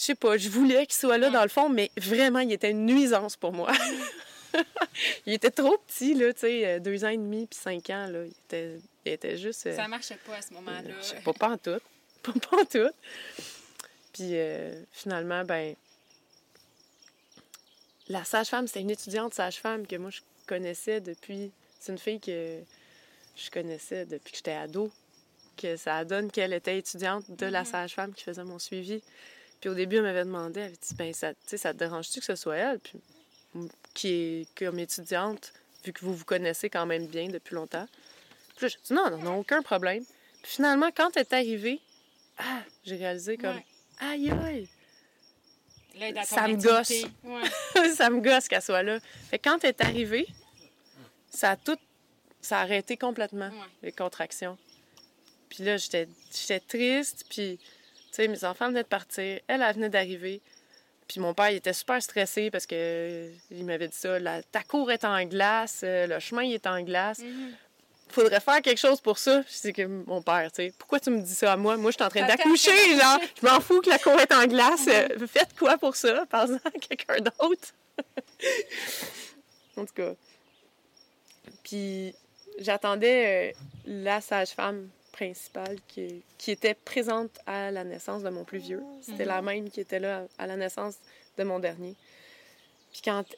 [0.03, 1.33] sais pas, je voulais qu'il soit là Ouais.
[1.33, 3.73] dans le fond, mais vraiment, il était une nuisance pour moi.
[5.27, 8.07] il était trop petit, là, tu sais, euh, deux ans et demi, puis cinq ans,
[8.07, 8.25] là.
[8.25, 9.67] Il était, il était juste...
[9.67, 11.03] euh, Ça marchait pas à ce moment-là.
[11.03, 11.79] sais pas, pas en tout.
[12.23, 12.91] Pas, pas en tout.
[14.13, 15.75] Puis euh, finalement, ben,
[18.09, 21.53] la sage-femme, c'était une étudiante sage-femme que moi, je connaissais depuis.
[21.79, 22.59] C'est une fille que
[23.37, 24.91] je connaissais depuis que j'étais ado.
[25.57, 27.67] Que ça donne qu'elle était étudiante de la Mhm.
[27.67, 29.03] sage-femme qui faisait mon suivi.
[29.61, 32.27] Puis au début, elle m'avait demandé, elle avait dit, ben, ça, ça te dérange-tu que
[32.27, 32.79] ce soit elle?
[32.79, 32.95] Puis,
[33.95, 35.53] qui est comme étudiante,
[35.85, 37.87] vu que vous vous connaissez quand même bien depuis longtemps.
[38.57, 40.05] Puis là, j'ai dit, non, non, non, aucun problème.
[40.43, 41.81] Puis finalement, quand elle est arrivée,
[42.39, 43.65] ah, j'ai réalisé comme, Ouais.
[44.01, 44.69] aïe, aïe,
[45.99, 46.55] Là, Ça me.
[46.55, 47.89] Ouais.
[47.97, 49.01] ça me gosse qu'elle soit là.
[49.31, 50.29] Fait que quand elle est arrivée,
[51.29, 51.77] ça a tout,
[52.41, 53.67] ça a arrêté complètement, Ouais.
[53.83, 54.57] les contractions.
[55.49, 57.67] Puis là, j'étais j'étais triste, puis, tu
[58.13, 60.41] sais, mes enfants venaient de partir, elle, elle venait d'arriver.
[61.09, 64.43] Puis mon père, il était super stressé parce que euh, il m'avait dit ça, la,
[64.43, 67.21] ta cour est en glace, euh, le chemin il est en glace.
[67.21, 67.55] Mhm.
[68.11, 69.43] Faudrait faire quelque chose pour ça.
[69.43, 71.77] Puis C'est que mon père, tu sais, pourquoi tu me dis ça à moi?
[71.77, 74.47] Moi, je suis en train d'accoucher, genre, je m'en fous que la cour est en
[74.47, 74.87] glace.
[74.89, 76.25] euh, Faites quoi pour ça?
[76.27, 77.75] Par exemple, à quelqu'un d'autre.
[79.77, 80.13] en tout cas.
[81.63, 82.15] Puis
[82.59, 84.89] j'attendais euh, la sage-femme
[85.19, 88.83] principale qui, qui était présente à la naissance de mon plus vieux.
[89.03, 89.29] C'était Mhm.
[89.29, 90.97] la même qui était là à la naissance
[91.37, 91.95] de mon dernier.
[92.93, 93.37] Puis quand tu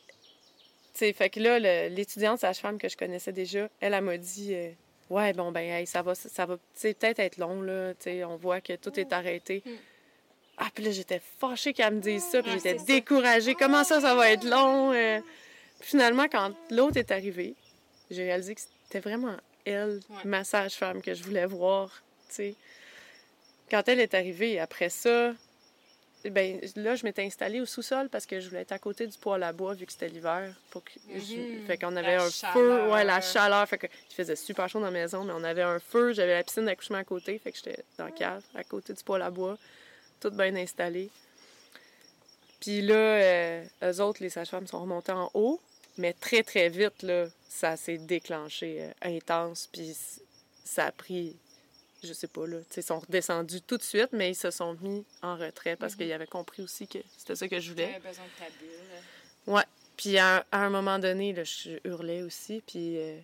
[0.92, 1.58] sais, fait que là,
[1.88, 4.70] l'étudiante sage-femme que je connaissais déjà, elle, elle m'a dit euh,
[5.08, 7.94] Ouais, bon, ben, hey, ça va, ça va peut-être être long, là.
[7.94, 9.62] Tu sais, on voit que tout est arrêté.
[9.64, 9.70] Mm.
[10.58, 12.84] Ah, puis là, j'étais fâchée qu'elle me dise ça, puis j'étais ça.
[12.84, 13.54] découragée.
[13.54, 14.92] Comment ça, ça va être long?
[14.92, 15.20] euh?
[15.80, 17.54] Puis finalement, quand l'autre est arrivé,
[18.10, 19.36] j'ai réalisé que c'était vraiment
[19.70, 20.16] elle, Ouais.
[20.24, 22.54] ma sage-femme, que je voulais voir, tu sais.
[23.70, 25.32] Quand elle est arrivée, après ça,
[26.24, 29.16] ben là, je m'étais installée au sous-sol parce que je voulais être à côté du
[29.16, 30.54] poêle à bois vu que c'était l'hiver.
[30.70, 31.66] Pour que je- Mhm.
[31.66, 33.66] Fait qu'on La avait un feu, ouais, la chaleur.
[33.68, 36.12] Fait que il faisait super chaud dans la maison, mais on avait un feu.
[36.12, 39.02] J'avais la piscine d'accouchement à côté, fait que j'étais dans la cave, à côté du
[39.02, 39.56] poêle à bois,
[40.20, 41.08] tout bien installé.
[42.60, 45.58] Puis là, euh, eux autres, les sages-femmes sont remontées en haut,
[46.00, 49.96] mais très, très vite, là, ça s'est déclenché euh, intense, puis
[50.64, 51.36] ça a pris,
[52.02, 55.04] je sais pas, là, ils sont redescendus tout de suite, mais ils se sont mis
[55.22, 55.98] en retrait parce Mhm.
[55.98, 57.92] qu'ils avaient compris aussi que c'était ça que je voulais.
[57.92, 59.54] T'avais besoin de ta bulle.
[59.54, 59.64] Ouais.
[59.96, 62.62] Puis à, un- à un moment donné, là, je hurlais aussi.
[62.66, 63.18] Puis euh,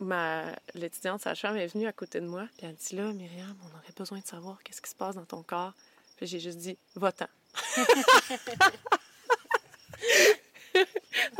[0.00, 2.46] ma l'étudiante sage-femme est venue à côté de moi.
[2.56, 5.16] Puis elle me dit là, Myriam, on aurait besoin de savoir qu'est-ce qui se passe
[5.16, 5.74] dans ton corps.
[6.16, 7.26] Puis j'ai juste dit va-t'en.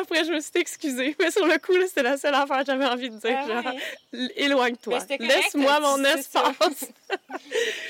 [0.01, 1.17] Après, je me suis excusée.
[1.19, 3.39] Mais sur le coup, là, c'était la seule affaire que j'avais envie de dire.
[3.39, 4.33] Ah ouais.
[4.37, 4.99] Éloigne-toi.
[5.19, 6.87] Laisse-moi mon espace.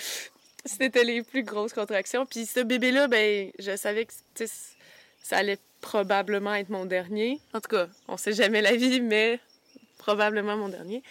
[0.64, 2.26] C'était les plus grosses contractions.
[2.26, 4.12] Puis ce bébé-là, ben, je savais que
[5.22, 7.40] ça allait probablement être mon dernier.
[7.54, 9.40] En tout cas, on sait jamais la vie, mais
[9.98, 11.02] probablement mon dernier.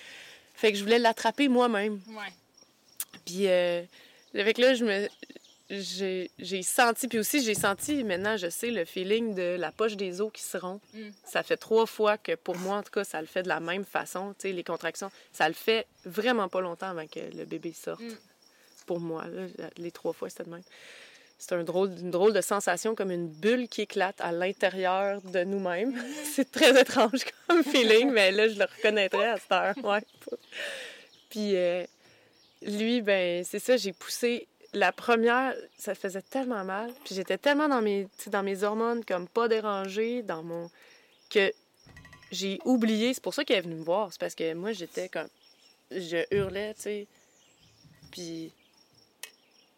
[0.56, 2.02] Fait que je voulais l'attraper moi-même.
[2.10, 2.34] Ouais.
[3.26, 3.82] Puis euh,
[4.36, 5.08] avec là, je me
[5.70, 9.96] j'ai j'ai senti, puis aussi j'ai senti, maintenant je sais, le feeling de la poche
[9.96, 10.82] des os qui se rompt.
[10.94, 11.10] Mm.
[11.24, 13.60] Ça fait trois fois que pour moi, en tout cas, ça le fait de la
[13.60, 14.34] même façon.
[14.40, 18.02] Tu sais, les contractions, ça le fait vraiment pas longtemps avant que le bébé sorte.
[18.02, 18.18] Mm.
[18.88, 20.64] Pour moi, là, les trois fois, c'était de même.
[21.38, 25.44] c'est un drôle, une drôle de sensation, comme une bulle qui éclate à l'intérieur de
[25.44, 25.94] nous-mêmes.
[26.24, 29.76] c'est très étrange comme feeling, mais là, je le reconnaîtrais à cette heure.
[29.84, 30.02] Ouais.
[31.30, 31.86] Puis euh,
[32.64, 34.48] lui, ben c'est ça, j'ai poussé.
[34.74, 36.92] La première, ça faisait tellement mal.
[37.04, 40.70] Puis j'étais tellement dans mes, dans mes hormones, comme pas dérangée, dans mon.
[41.30, 41.52] que
[42.32, 43.14] j'ai oublié.
[43.14, 44.12] C'est pour ça qu'elle est venue me voir.
[44.12, 45.30] C'est parce que moi, j'étais comme.
[45.92, 47.08] Je hurlais, tu sais.
[48.12, 48.52] Puis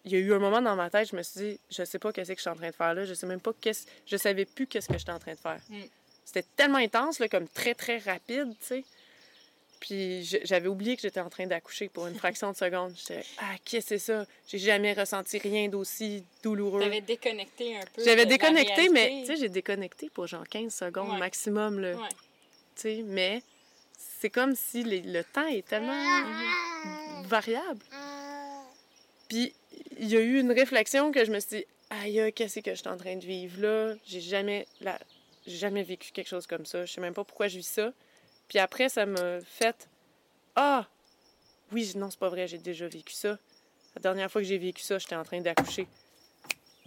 [0.06, 2.00] il y a eu un moment dans ma tête, je me suis dit, je sais
[2.00, 3.86] pas qu'est-ce que je suis en train de faire là, je sais même pas qu'est-ce,
[4.08, 5.60] je savais plus qu'est-ce que j'étais en train de faire.
[5.70, 5.82] Mm.
[6.26, 8.86] C'était tellement intense, là, comme très très rapide, tu sais.
[9.82, 12.94] Puis j'avais oublié que j'étais en train d'accoucher pour une fraction de seconde.
[12.96, 14.26] J'étais, ah, qu'est-ce que c'est ça?
[14.48, 16.80] J'ai jamais ressenti rien d'aussi douloureux.
[16.82, 18.04] T'avais déconnecté un peu.
[18.06, 21.18] J'avais la déconnecté, mais tu sais, j'ai déconnecté pour genre 15 secondes Ouais.
[21.20, 21.96] maximum, là.
[21.96, 22.10] Ouais.
[22.76, 23.42] Tu sais, mais
[23.98, 26.24] c'est comme si les- le temps est tellement
[27.26, 27.82] variable.
[29.30, 29.54] Puis
[30.00, 32.80] il y a eu une réflexion que je me suis dit, aïe, qu'est-ce que je
[32.80, 33.94] suis en train de vivre là?
[34.06, 35.00] J'ai jamais, la...
[35.48, 36.86] j'ai jamais vécu quelque chose comme ça.
[36.86, 37.92] Je sais même pas pourquoi je vis ça.
[38.52, 39.88] Puis après, ça m'a fait,
[40.58, 40.86] ah,
[41.72, 43.38] oui, non, c'est pas vrai, j'ai déjà vécu ça.
[43.96, 45.88] La dernière fois que j'ai vécu ça, j'étais en train d'accoucher.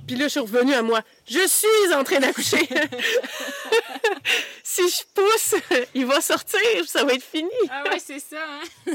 [0.07, 1.01] Puis là, je suis revenue à moi.
[1.27, 2.59] Je suis en train d'accoucher.
[4.63, 5.55] si je pousse,
[5.95, 7.49] il va sortir, ça va être fini.
[7.71, 8.61] Ah ouais, c'est ça, hein?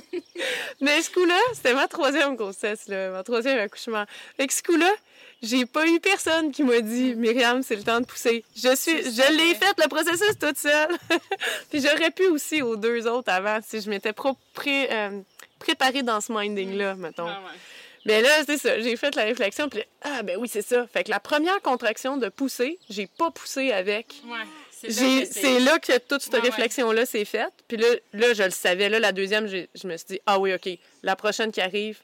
[0.80, 4.06] Mais ce coup-là, c'était ma troisième grossesse, là, mon troisième accouchement.
[4.38, 4.94] Que ce coup-là,
[5.42, 8.44] j'ai pas eu personne qui m'a dit Myriam, c'est le temps de pousser.
[8.56, 10.90] Je suis, je l'ai fait le processus toute seule.
[11.72, 15.20] Puis j'aurais pu aussi aux deux autres avant si je m'étais pro- pré- euh,
[15.60, 17.28] préparée dans ce minding-là, mettons.
[17.28, 17.58] Ah ouais.
[18.06, 20.88] Mais là, c'est ça, j'ai fait la réflexion, puis là, ah ben oui, c'est ça.
[20.88, 24.22] Fait que la première contraction de pousser, j'ai pas poussé avec.
[24.26, 24.38] Ouais.
[24.72, 27.52] C'est là que là toute cette Ouais, réflexion-là s'est faite.
[27.68, 28.88] Puis là, là, je le savais.
[28.88, 30.70] Là, la deuxième, je me suis dit, ah oui, OK,
[31.04, 31.98] la prochaine qui arrive,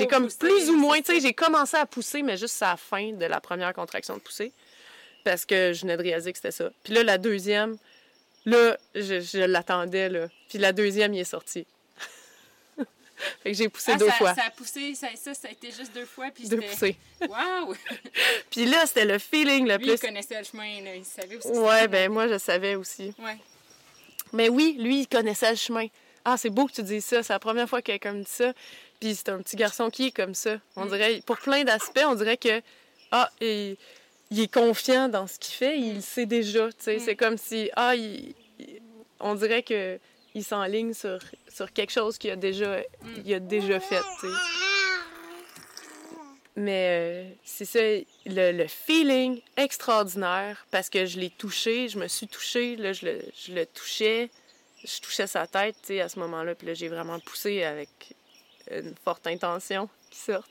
[0.00, 2.70] j'ai comme pousser, plus ou moins, tu sais, j'ai commencé à pousser, mais juste à
[2.70, 4.52] la fin de la première contraction de pousser.
[5.24, 6.70] Parce que je venais de réaliser que c'était ça.
[6.82, 7.76] Puis là, la deuxième,
[8.44, 10.28] là, je, je l'attendais, là.
[10.48, 11.66] Puis la deuxième, il est sorti.
[13.42, 14.34] fait que j'ai poussé Ah, deux ça, fois.
[14.34, 16.96] Ça a poussé, ça, ça, ça a été juste deux fois, puis Deux poussées.
[17.22, 17.74] Wow!
[18.50, 20.00] Puis là, c'était le feeling le Lui, il plus.
[20.00, 20.94] connaissait le chemin, là.
[20.94, 21.48] Il savait aussi.
[21.48, 23.14] Ouais, ben moi, je savais aussi.
[23.18, 23.38] Ouais.
[24.34, 25.86] Mais oui, lui, il connaissait le chemin.
[26.26, 27.22] Ah, c'est beau que tu dises ça.
[27.22, 28.52] C'est la première fois que quelqu'un me dit ça.
[29.00, 30.56] Puis c'est un petit garçon qui est comme ça.
[30.76, 30.88] On Mm.
[30.88, 32.60] dirait, pour plein d'aspects, on dirait que,
[33.10, 33.76] ah, il,
[34.30, 35.78] il est confiant dans ce qu'il fait.
[35.78, 36.68] Il le sait déjà.
[36.68, 36.96] tu sais.
[36.96, 37.00] Mm.
[37.00, 38.80] C'est comme si, ah, il- il-
[39.20, 39.98] on dirait que
[40.36, 41.18] il s'enligne sur,
[41.48, 43.08] sur quelque chose qu'il a déjà, Mm.
[43.24, 44.00] il a déjà fait.
[44.20, 44.32] tu sais.
[46.56, 47.80] Mais euh, c'est ça,
[48.26, 53.06] le, le feeling extraordinaire, parce que je l'ai touché, je me suis touchée, là, je
[53.06, 54.30] le, je le touchais,
[54.84, 57.88] je touchais sa tête, tu sais, à ce moment-là, puis là, j'ai vraiment poussé avec
[58.70, 60.48] une forte intention qui sorte.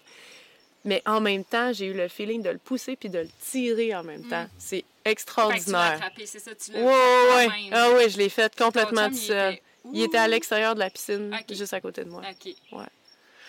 [0.85, 3.95] Mais en même temps, j'ai eu le feeling de le pousser puis de le tirer
[3.95, 4.47] en même temps.
[4.57, 5.05] C'est Mm.
[5.05, 6.11] L'as extraordinaire.
[6.25, 7.69] c'est ça, tu l'as Ouais, ouais, même.
[7.73, 9.53] Ah ouais, je l'ai fait complètement tout il seul.
[9.53, 12.21] était Il était à l'extérieur de la piscine, juste à côté de moi.
[12.21, 12.53] OK.
[12.71, 12.85] Ouais.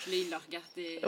[0.03, 0.29] Puis là, il.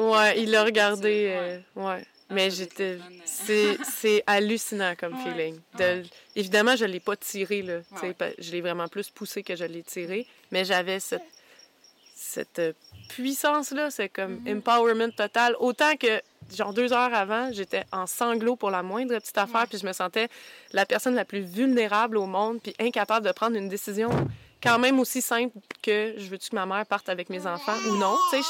[0.01, 0.63] Ouais, il l'a regardé.
[0.63, 1.09] regardé.
[1.27, 1.63] Ouais.
[1.77, 2.05] euh, ouais.
[2.29, 2.83] Ah, Mais ça doit être j'étais.
[2.85, 2.99] euh.
[3.25, 5.61] C'est c'est hallucinant comme Ouais, feeling.
[5.79, 6.03] De- ouais.
[6.37, 7.79] Évidemment, je ne l'ai pas tiré, là.
[8.03, 8.35] Ouais.
[8.39, 10.27] Je l'ai vraiment plus poussé que je l'ai tiré.
[10.53, 11.23] Mais j'avais cette,
[12.27, 12.73] cette euh,
[13.09, 13.91] puissance-là.
[13.91, 14.59] C'est comme Mhm.
[14.59, 15.57] empowerment total.
[15.61, 16.21] Autant que,
[16.55, 19.63] genre, deux heures avant, j'étais en sanglots pour la moindre petite affaire.
[19.63, 19.67] Ouais.
[19.69, 20.29] Puis je me sentais
[20.73, 22.61] la personne la plus vulnérable au monde.
[22.63, 24.11] Puis incapable de prendre une décision
[24.63, 27.97] quand même aussi simple que je veux-tu que ma mère parte avec mes enfants ou
[27.97, 28.17] non.
[28.31, 28.49] Tu sais,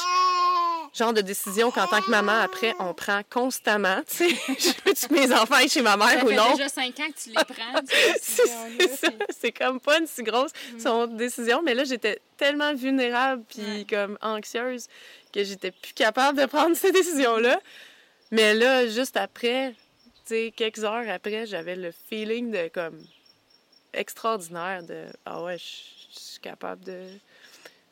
[0.97, 4.01] genre de décision qu'en tant que maman, après, on prend constamment.
[4.09, 6.53] Tu sais, je veux-tu que mes enfants aillent chez ma Ça mère ou fait non?
[6.53, 9.51] déjà cinq ans que tu les prends, ces C'est ça.
[9.67, 14.87] comme pas une si grosse son décision, mais là, j'étais tellement vulnérable puis comme anxieuse
[15.33, 17.61] que j'étais plus capable de prendre ces décisions-là.
[18.31, 19.73] Mais là, juste après,
[20.27, 23.01] tu sais, quelques heures après, j'avais le feeling de comme
[23.93, 27.03] extraordinaire de ah ouais, je suis capable de,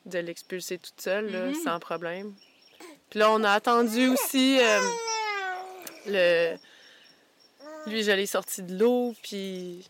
[0.06, 1.54] de l'expulser toute seule, là, Mhm.
[1.54, 2.34] sans problème.
[3.14, 4.80] Puis là, on a attendu aussi euh,
[6.08, 6.56] le.
[7.86, 9.88] Lui, je l'ai sorti de l'eau, puis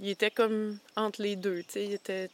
[0.00, 1.84] il était comme entre les deux, tu sais.
[1.84, 2.30] Il était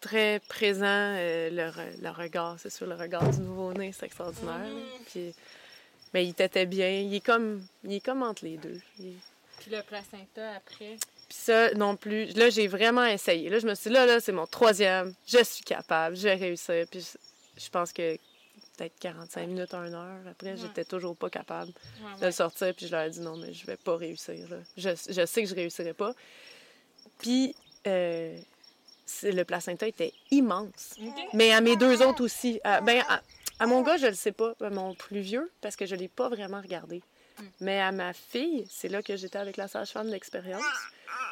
[0.00, 4.58] très présent, euh, le, re- le regard, c'est sûr, le regard du nouveau-né, c'est extraordinaire.
[4.58, 4.80] là.
[5.12, 5.32] Puis,
[6.12, 6.88] mais il t'était bien.
[6.88, 8.80] Il est comme, il est comme entre les deux.
[8.98, 9.14] Il-
[9.60, 10.96] Puis le placenta après?
[11.28, 12.32] puis ça, non plus.
[12.34, 13.48] Là, j'ai vraiment essayé.
[13.48, 15.14] Là, je me suis dit, là, là, c'est mon troisième.
[15.24, 16.16] Je suis capable.
[16.16, 16.84] Je vais réussir.
[16.90, 17.00] Puis
[17.56, 18.18] je, je pense que
[18.82, 20.56] peut-être 45 minutes, une heure après, Ouais.
[20.56, 21.72] j'étais toujours pas capable
[22.02, 22.74] Ouais, de le sortir.
[22.74, 24.48] Puis je leur ai dit, non, mais je vais pas réussir.
[24.50, 24.56] là.
[24.76, 26.14] Je, je sais que je réussirai pas.
[27.18, 27.54] Puis
[27.86, 28.36] euh,
[29.22, 30.94] le placenta était immense.
[31.32, 32.60] Mais à mes deux autres aussi.
[32.64, 33.22] À- ben, à,
[33.58, 36.28] À mon gars, je le sais pas, mon plus vieux, parce que je l'ai pas
[36.28, 37.00] vraiment regardé.
[37.38, 37.42] Mm.
[37.60, 40.62] Mais à ma fille, c'est là que j'étais avec la sage-femme d'expérience.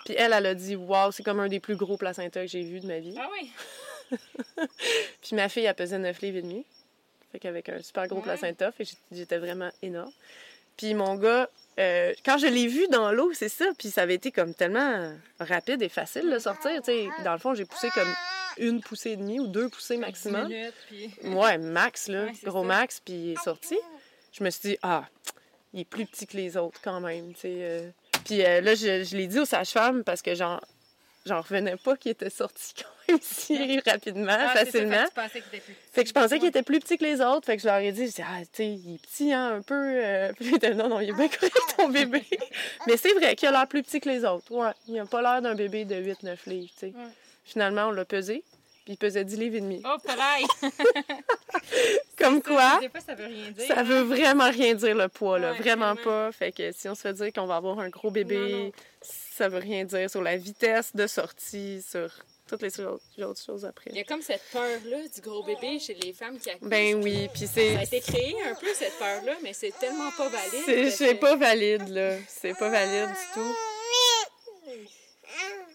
[0.04, 2.62] Puis elle, elle a dit Waouh, c'est comme un des plus gros placentas que j'ai
[2.62, 3.16] vu de ma vie.
[3.18, 3.50] Ah oui.
[5.22, 6.64] Puis ma fille, elle pesait 9 livres et demi.
[7.32, 8.24] Fait qu'avec un super gros Ouais.
[8.24, 10.12] placenta, fait j'étais vraiment énorme.
[10.76, 11.48] Puis mon gars,
[11.78, 15.12] euh, quand je l'ai vu dans l'eau, c'est ça, puis ça avait été comme tellement
[15.38, 16.70] rapide et facile de sortir.
[16.82, 17.08] tu sais.
[17.24, 18.12] Dans le fond, j'ai poussé comme
[18.58, 20.48] une poussée et demie ou deux poussées maximum.
[20.48, 21.10] Minutes, puis...
[21.24, 22.24] Ouais, max, là.
[22.24, 22.66] Ouais, gros ça.
[22.68, 23.76] max, puis il est sorti.
[24.32, 25.04] Je me suis dit, ah,
[25.72, 27.48] il est plus petit que les autres quand même, tu sais.
[27.60, 27.90] euh.
[28.24, 30.60] Puis euh, là, je, je l'ai dit aux sages-femmes parce que j'en,
[31.26, 35.04] j'en revenais pas qu'il était sorti quand même si rapidement, Ah, ça, facilement.
[35.14, 35.90] fait que tu pensais qu'il était plus petit.
[35.92, 37.46] Fait que je pensais qu'il était plus petit que les autres.
[37.46, 39.56] Fait que je leur ai dit, je dis, ah, tu sais, il est petit, hein,
[39.56, 39.74] un peu.
[39.74, 40.32] euh.
[40.36, 42.22] Puis ils étaient, non, non, il est bien correct, ton bébé.
[42.86, 44.50] Mais c'est vrai qu'il a l'air plus petit que les autres.
[44.52, 46.86] Ouais, il a pas l'air d'un bébé de 8-9 livres, tu sais.
[46.86, 46.92] Ouais.
[47.44, 48.44] Finalement, on l'a pesé,
[48.84, 49.82] puis il pesait 10 livres et demi.
[49.84, 50.46] Oh, pareil!
[52.18, 53.66] Comme quoi, Des fois, ça veut rien dire.
[53.66, 55.52] ça veut vraiment rien dire le poids, là.
[55.52, 56.02] Ouais, vraiment vraiment.
[56.28, 56.32] pas.
[56.32, 58.72] Fait que si on se fait dire qu'on va avoir un gros bébé, Non, non.
[59.02, 62.10] ça veut rien dire sur la vitesse de sortie, sur
[62.50, 62.80] toutes les
[63.24, 63.90] autres choses après.
[63.90, 66.68] Il y a comme cette peur-là du gros bébé chez les femmes qui accouchent.
[66.68, 67.76] Ben oui, puis Ça c'est.
[67.76, 70.90] a été créé un peu, cette peur-là, mais c'est tellement pas valide.
[70.90, 72.16] C'est pas valide, là.
[72.28, 73.56] C'est pas valide du tout.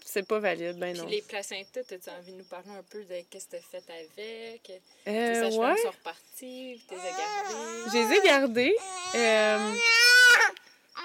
[0.04, 1.08] C'est pas valide, ben Puis non.
[1.08, 3.92] les placentas, as-tu envie de nous parler un peu de qu'est-ce que tu as fait
[3.92, 4.62] avec?
[4.62, 4.80] Tes
[5.10, 7.90] Euh, sages-femmes ouais, sont reparties, gardées.
[7.92, 8.76] je les ai gardés.
[9.14, 9.74] Euh,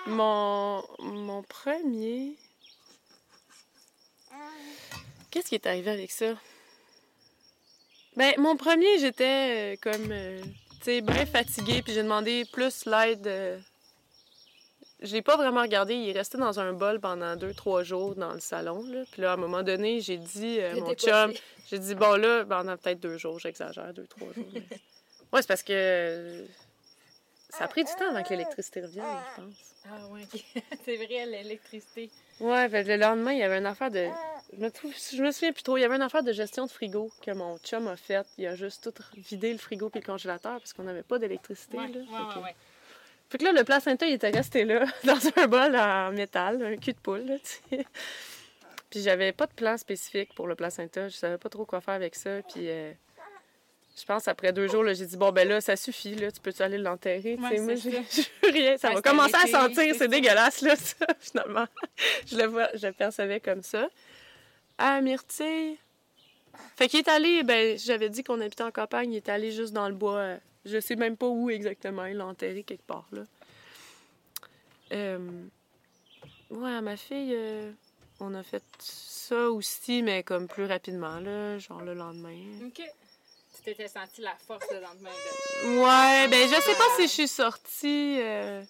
[0.07, 2.35] mon, mon premier...
[5.31, 6.33] Qu'est-ce qui est arrivé avec ça?
[8.17, 10.41] Ben, mon premier, j'étais euh, comme, euh,
[10.79, 13.25] tu sais, bien fatiguée, puis j'ai demandé plus l'aide.
[13.25, 13.57] euh,
[15.01, 18.15] Je l'ai pas vraiment regardé, il est resté dans un bol pendant deux, trois jours
[18.15, 19.03] dans le salon, là.
[19.11, 21.31] Puis là, à un moment donné, j'ai dit, euh, mon chum,
[21.69, 24.45] j'ai dit, bon là, pendant peut-être deux jours, j'exagère, deux, trois jours.
[24.53, 24.61] mais-
[25.33, 26.45] Ouais, c'est parce que
[27.49, 29.05] ça a pris du temps avant que l'électricité revienne,
[29.37, 29.55] je pense.
[29.89, 30.27] Ah ouais,
[30.85, 32.09] c'est vrai, l'électricité.
[32.41, 34.07] Ouais, que le lendemain, il y avait une affaire de.
[34.53, 34.93] Je me, trouve...
[35.13, 35.77] je me souviens plus trop.
[35.77, 38.27] Il y avait une affaire de gestion de frigo que mon chum a faite.
[38.37, 41.77] Il a juste tout vidé le frigo puis le congélateur parce qu'on n'avait pas d'électricité.
[41.77, 41.99] Ouais, là.
[41.99, 42.55] ouais, Fait ouais, que- ouais.
[43.29, 46.75] Fait que là, le placenta, il était resté là, dans un bol en métal, un
[46.75, 47.85] cul de poule, là, tu sais.
[48.89, 51.07] Puis j'avais pas de plan spécifique pour le placenta.
[51.07, 52.41] Je savais pas trop quoi faire avec ça.
[52.51, 52.91] Puis euh,
[54.01, 56.61] je pense après deux jours, j'ai dit, bon, ben là, ça suffit, là, tu peux-tu
[56.63, 57.37] aller l'enterrer?
[57.37, 57.43] tu.
[57.43, 58.01] Ouais, Moi, j'ai
[58.51, 58.77] rien.
[58.77, 61.67] Ça va commencer à sentir, c'est dégueulasse, là, ça, finalement.
[62.25, 63.87] je, le vois, je le percevais comme ça.
[64.77, 65.77] Ah, Myrtille.
[66.75, 69.73] Fait qu'il est allé, ben, j'avais dit qu'on habitait en campagne, il est allé juste
[69.73, 70.37] dans le bois.
[70.65, 73.21] Je sais même pas où exactement, il l'a enterré quelque part, là.
[74.91, 75.19] Euh,
[76.49, 77.71] Ouais, ma fille, euh,
[78.19, 82.35] on a fait ça aussi, mais comme plus rapidement, là, genre le lendemain.
[82.65, 82.81] Ok.
[83.63, 85.77] Tu t'étais senti la force le lendemain de.
[85.79, 88.17] Ouais, ben je sais pas si je suis sortie.
[88.19, 88.63] euh,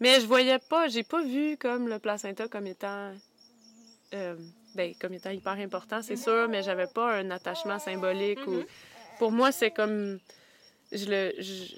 [0.00, 3.12] Mais je voyais pas, j'ai pas vu comme le placenta comme étant.
[4.14, 4.36] euh,
[4.74, 8.52] Ben, comme étant hyper important, c'est sûr, mais j'avais pas un attachement symbolique ou.
[8.54, 8.66] Mhm.
[9.18, 10.18] Pour moi, c'est comme.
[10.92, 11.32] Je le.
[11.38, 11.74] je-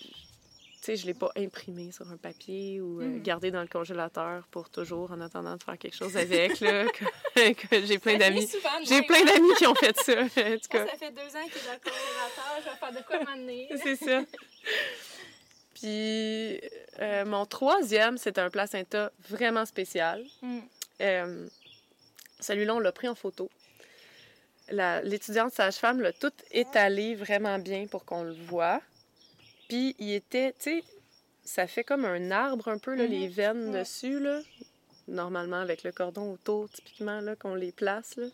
[0.81, 3.23] Tu sais, je l'ai pas imprimé sur un papier ou euh, Mhm.
[3.23, 6.87] gardé dans le congélateur pour toujours en attendant de faire quelque chose avec, là.
[6.95, 7.05] que
[7.87, 8.49] j'ai plein d'amis.
[8.85, 10.87] J'ai plein d'amis qui ont fait ça, en tout cas.
[10.87, 13.69] ça fait deux ans qu'il est dans le congélateur, je vais faire de quoi m'amener.
[13.83, 14.23] C'est ça.
[15.75, 16.61] Puis
[17.01, 20.25] euh, mon troisième, c'est un placenta vraiment spécial.
[20.43, 20.59] Mm.
[21.03, 21.47] Euh,
[22.41, 23.51] Celui-là, on l'a pris en photo.
[24.71, 28.81] L'étudiante sage-femme l'a tout étalé vraiment bien pour qu'on le voit.
[29.69, 30.85] Puis il était, tu sais,
[31.45, 33.11] ça fait comme un arbre un peu, là, Mhm.
[33.11, 33.81] les veines Ouais.
[33.81, 34.41] dessus, là.
[35.09, 38.27] Normalement, avec le cordon autour, typiquement, là, qu'on les place, là.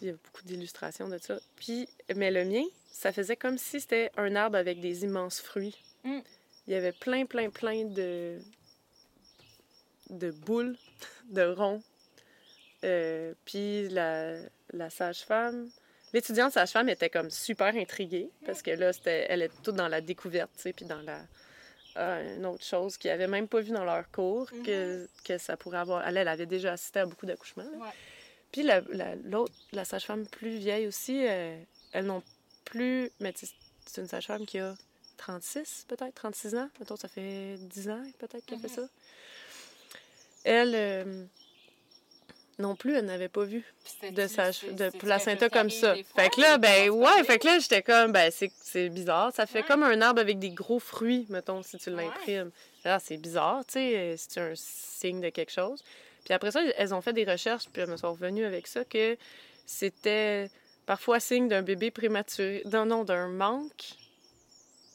[0.00, 1.38] Il y a beaucoup d'illustrations de ça.
[1.56, 5.76] Puis, mais le mien, ça faisait comme si c'était un arbre avec des immenses fruits.
[6.04, 6.18] Mm.
[6.66, 8.38] Il y avait plein, plein, plein de,
[10.10, 10.76] de boules,
[11.30, 11.82] de ronds.
[12.84, 14.36] Euh, puis la,
[14.72, 15.70] la sage-femme,
[16.12, 20.00] l'étudiante sage-femme était comme super intriguée parce que là, c'était, elle était toute dans la
[20.00, 21.20] découverte, tu sais, puis dans la.
[21.96, 25.56] Euh, une autre chose qu'ils n'avaient même pas vu dans leur cours, que, que ça
[25.56, 26.06] pourrait avoir.
[26.06, 27.62] Elle, elle avait déjà assisté à beaucoup d'accouchements.
[27.76, 27.88] Ouais.
[28.52, 31.56] Puis la, la- l'autre, la sage-femme plus vieille aussi, euh,
[31.92, 32.22] elles n'ont
[32.64, 33.10] plus.
[33.20, 34.74] Mais c'est une sage-femme qui a
[35.16, 36.68] 36, peut-être, 36 ans.
[36.80, 38.82] Mettons, ça fait 10 ans, peut-être, qu'elle fait ça.
[40.44, 41.24] Elle, euh,
[42.58, 43.64] non plus, elle n'avait pas vu
[44.10, 45.94] de, sage, de placenta comme ça.
[46.16, 49.32] Fait que là, ben ouais, fait que là, j'étais comme, ben c'est, bizarre.
[49.34, 49.64] Ça fait Ouais.
[49.66, 52.50] comme un arbre avec des gros fruits, mettons, si tu l'imprimes.
[52.84, 55.82] Là, c'est bizarre, tu sais, c'est un signe de quelque chose.
[56.24, 58.84] Puis après ça, elles ont fait des recherches, puis elles me sont revenues avec ça,
[58.84, 59.16] que
[59.66, 60.50] c'était
[60.86, 63.94] parfois signe d'un bébé prématuré, non, non, d'un manque.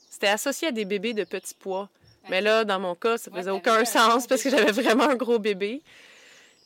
[0.10, 1.90] C'était associé à des bébés de petits poids.
[2.30, 5.15] Mais là, dans mon cas, ça faisait aucun un sens parce que j'avais vraiment un
[5.15, 5.81] gros bébé.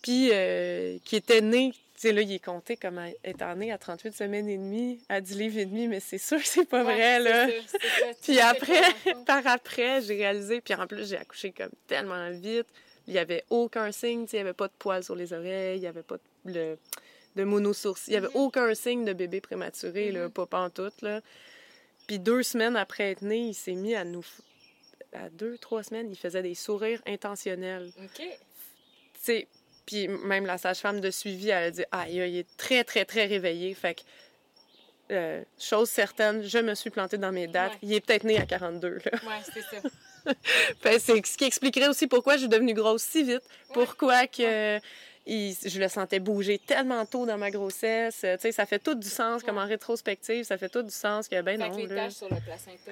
[0.04, 3.72] Puis, euh, qui était né, tu sais, là, il est compté comme à- étant né
[3.72, 6.68] à 38 semaines et demie, à 10 livres et demi, mais c'est sûr que c'est
[6.70, 7.48] pas Ouais, vrai, c'est là.
[7.48, 8.14] c'est.
[8.16, 8.82] Tu Puis après,
[9.26, 12.68] par après, j'ai réalisé, puis en plus, j'ai accouché comme tellement vite.
[13.08, 15.34] Il n'y avait aucun signe, tu sais, il n'y avait pas de poils sur les
[15.34, 16.78] oreilles, il n'y avait pas de, le-
[17.36, 18.42] de monosourcil, il n'y avait Mhm.
[18.44, 20.32] aucun signe de bébé prématuré, là, Mhm.
[20.32, 21.22] pas pantoute, là.
[22.08, 24.26] Puis deux semaines après être né, il s'est mis à nous...
[25.14, 27.92] À deux, trois semaines, il faisait des sourires intentionnels.
[28.04, 28.18] OK.
[28.18, 28.28] Tu
[29.22, 29.48] sais,
[29.86, 33.26] puis même la sage-femme de suivi, elle a dit Ah, il est très, très, très
[33.26, 33.74] réveillé.
[33.74, 34.02] Fait que,
[35.12, 37.74] euh, chose certaine, je me suis plantée dans mes dates.
[37.74, 37.80] Ouais.
[37.84, 39.00] Il est peut-être né à 42.
[39.06, 39.12] Là.
[39.28, 39.82] Ouais, c'est ça.
[40.82, 43.44] Fait que c'est ce qui expliquerait aussi pourquoi je suis devenue grosse si vite.
[43.74, 44.80] Pourquoi que
[45.26, 48.20] il- je le sentais bouger tellement tôt dans ma grossesse.
[48.22, 51.28] Tu sais, ça fait tout du sens, comme en rétrospective, ça fait tout du sens
[51.28, 51.76] que, ben Fait non.
[51.76, 52.10] que les là.
[52.10, 52.92] sur le placenta.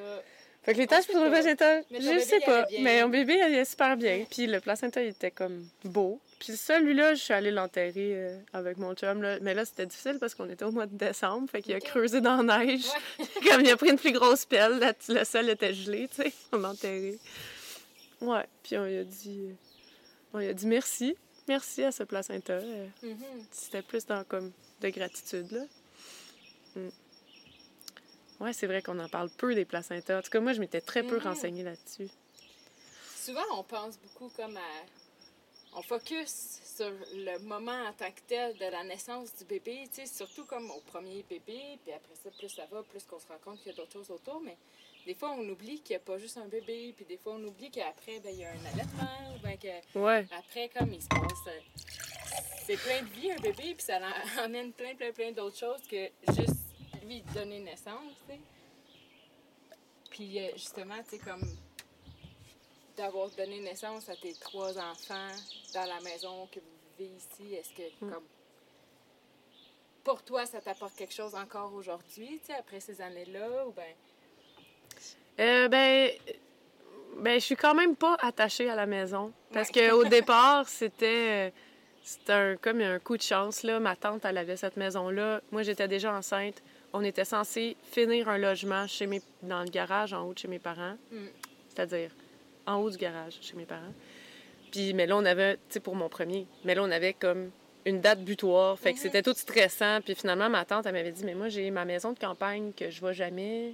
[0.64, 2.68] Fait que les sait sur le placenta, je sais pas.
[2.82, 4.26] Mais mon bébé, il allait super bien.
[4.30, 6.20] Puis le placenta, il était comme beau.
[6.40, 9.22] Puis celui-là, je suis allée l'enterrer euh, avec mon chum.
[9.24, 9.38] Là.
[9.42, 11.50] Mais là, c'était difficile parce qu'on était au mois de décembre.
[11.50, 12.86] Fait qu'il a creusé dans la neige.
[13.20, 13.26] Ouais.
[13.50, 14.80] comme il a pris une plus grosse pelle,
[15.10, 16.34] le sol était gelé, tu sais.
[16.52, 17.18] On l'a enterré.
[18.22, 18.46] Ouais.
[18.64, 19.48] Puis on lui a dit...
[19.50, 19.54] euh,
[20.34, 21.16] On lui a dit merci.
[21.48, 22.54] Merci à ce placenta.
[22.54, 23.18] Euh, Mhm.
[23.52, 24.52] C'était plus dans comme
[24.82, 25.62] de gratitude, là.
[26.76, 26.90] Mm.
[28.42, 30.20] Ouais, c'est vrai qu'on en parle peu des placentas.
[30.20, 31.24] En tout cas, moi, je m'étais très peu Mhm.
[31.24, 32.10] renseignée là-dessus.
[33.16, 34.62] Souvent, on pense beaucoup comme à.
[35.74, 40.02] On focus sur le moment en tant que tel de la naissance du bébé, tu
[40.02, 43.28] sais, surtout comme au premier bébé, puis après ça, plus ça va, plus qu'on se
[43.28, 44.58] rend compte qu'il y a d'autres choses autour, mais
[45.06, 47.44] des fois, on oublie qu'il n'y a pas juste un bébé, puis des fois, on
[47.46, 50.26] oublie qu'après, ben, il y a un allaitement, ou ben, que Ouais.
[50.38, 51.48] après, comme il se passe.
[51.48, 51.60] euh,
[52.66, 55.82] C'est plein de vie, un bébé, puis ça en- amène plein, plein, plein d'autres choses
[55.90, 56.51] que juste
[57.12, 58.40] lui donner naissance, tu sais.
[60.10, 61.42] Puis euh, justement, tu sais, comme
[62.98, 65.32] d'avoir donné naissance à tes trois enfants
[65.74, 66.66] dans la maison que vous
[67.00, 68.12] vivez ici, est-ce que, Mm.
[68.12, 68.24] comme.
[70.04, 73.94] Pour toi, ça t'apporte quelque chose encore aujourd'hui, tu sais, après ces années-là, ou ben.
[75.40, 76.12] Euh, ben,
[77.18, 79.32] ben, je suis quand même pas attachée à la maison.
[79.54, 79.90] Parce Ouais.
[79.90, 81.52] qu'au départ, c'était, euh,
[82.04, 83.64] c'était un, comme un coup de chance.
[83.64, 83.80] Là.
[83.80, 85.42] Ma tante, elle avait cette maison-là.
[85.52, 86.62] Moi, j'étais déjà enceinte.
[86.94, 90.48] On était censé finir un logement chez mes, dans le garage en haut de chez
[90.48, 90.96] mes parents.
[91.12, 91.18] Mm.
[91.70, 92.12] C'est-à-dire
[92.66, 93.94] en haut du garage chez mes parents.
[94.72, 97.52] Puis, mais là, on avait, tu sais, pour mon premier, mais là, on avait comme
[97.86, 98.78] une date butoir.
[98.80, 99.02] Fait que Mhm.
[99.04, 100.00] c'était tout stressant.
[100.02, 102.90] Puis finalement, ma tante, elle m'avait dit, mais moi, j'ai ma maison de campagne que
[102.90, 103.74] je vois jamais.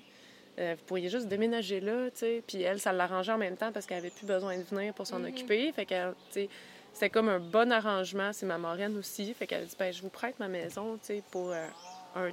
[0.59, 2.43] Euh, vous pourriez juste déménager là, tu sais.
[2.47, 5.05] Puis elle, ça l'arrangeait en même temps parce qu'elle avait plus besoin de venir pour
[5.05, 5.27] s'en Mhm.
[5.27, 5.71] occuper.
[5.73, 6.49] Fait que, tu sais,
[6.93, 8.31] c'était comme un bon arrangement.
[8.33, 9.33] C'est ma marraine aussi.
[9.35, 11.67] Fait qu'elle a dit, ben, je vous prête ma maison, tu sais, pour euh,
[12.17, 12.31] un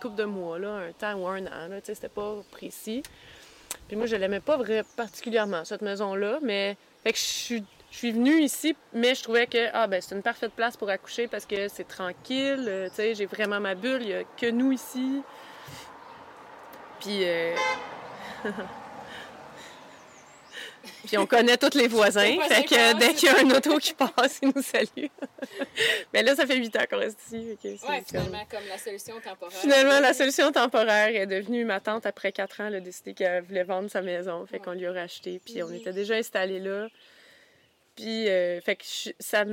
[0.00, 3.02] couple de mois, là, un temps ou un an, c'était pas précis.
[3.88, 6.76] Puis moi, je l'aimais pas vrai, particulièrement, cette maison-là, mais...
[7.02, 7.64] Fait que je suis...
[8.02, 11.46] Venue ici, mais je trouvais que ah, ben, c'est une parfaite place pour accoucher parce
[11.46, 12.66] que c'est tranquille.
[12.68, 14.02] euh, j'ai vraiment ma bulle.
[14.02, 15.22] Il n'y a que nous ici.
[17.00, 17.54] Puis, euh,
[21.06, 22.36] Puis on connaît tous les voisins.
[22.48, 25.10] Fait que dès qu'il y a un auto qui passe, ils nous saluent.
[26.12, 27.56] Mais là, ça fait huit ans qu'on reste ici.
[27.62, 29.58] c'est Ouais, comme- finalement, comme la solution temporaire.
[29.60, 32.66] Finalement, la solution temporaire est devenue ma tante après quatre ans.
[32.66, 34.44] Elle a décidé qu'elle voulait vendre sa maison.
[34.46, 35.40] Fait qu'on lui a racheté.
[35.44, 36.88] Puis on était déjà installés là.
[37.94, 39.44] Puis, euh, fait que je- ça.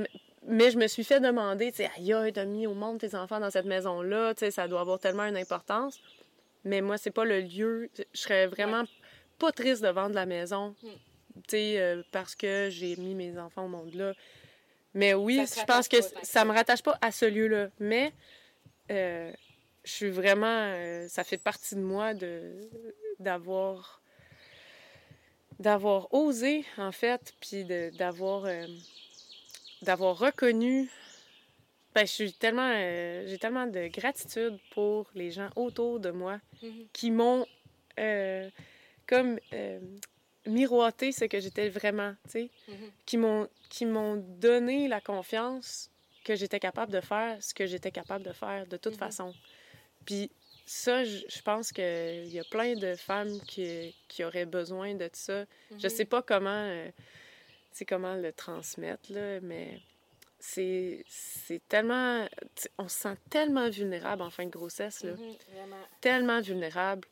[0.46, 3.40] Mais je me suis fait demander, tu sais, aïe, t'as mis au monde tes enfants
[3.40, 5.98] dans cette maison-là, tu sais, ça doit avoir tellement une importance.
[6.64, 7.88] Mais moi, c'est pas le lieu.
[8.12, 8.84] Je serais vraiment
[9.38, 10.88] pas triste de vendre la maison, Mm.
[11.52, 14.12] Euh, parce que j'ai mis mes enfants au monde là.
[14.94, 17.68] Mais oui, je pense que pas ça me rattache pas à ce lieu-là.
[17.80, 18.12] Mais
[18.90, 19.32] euh,
[19.84, 20.46] je suis vraiment.
[20.46, 22.52] euh, ça fait partie de moi de
[23.18, 24.00] d'avoir
[25.58, 28.46] d'avoir osé en fait, puis d'avoir
[29.82, 30.90] d'avoir reconnu.
[31.94, 32.72] Ben, je suis tellement,
[33.26, 36.86] j'ai tellement de gratitude pour les gens autour de moi Mhm.
[36.92, 37.46] qui m'ont
[39.06, 39.38] comme
[40.46, 42.90] miroité ce que j'étais vraiment, tu sais, Mhm.
[43.70, 45.90] qui m'ont donné la confiance
[46.24, 48.98] que j'étais capable de faire ce que j'étais capable de faire de toute Mhm.
[48.98, 49.34] façon.
[50.06, 50.30] Puis
[50.66, 55.08] ça, je je pense qu'il y a plein de femmes qui, qui auraient besoin de
[55.12, 55.44] ça.
[55.78, 55.90] Je Mhm.
[55.90, 56.90] sais pas comment, euh,
[57.72, 59.80] sais, comment le transmettre, là, mais
[60.38, 62.26] c'est c'est tellement...
[62.78, 65.12] On se sent tellement vulnérable en fin de grossesse, là.
[65.12, 65.76] Mhm, Vraiment.
[66.00, 67.06] Tellement vulnérable.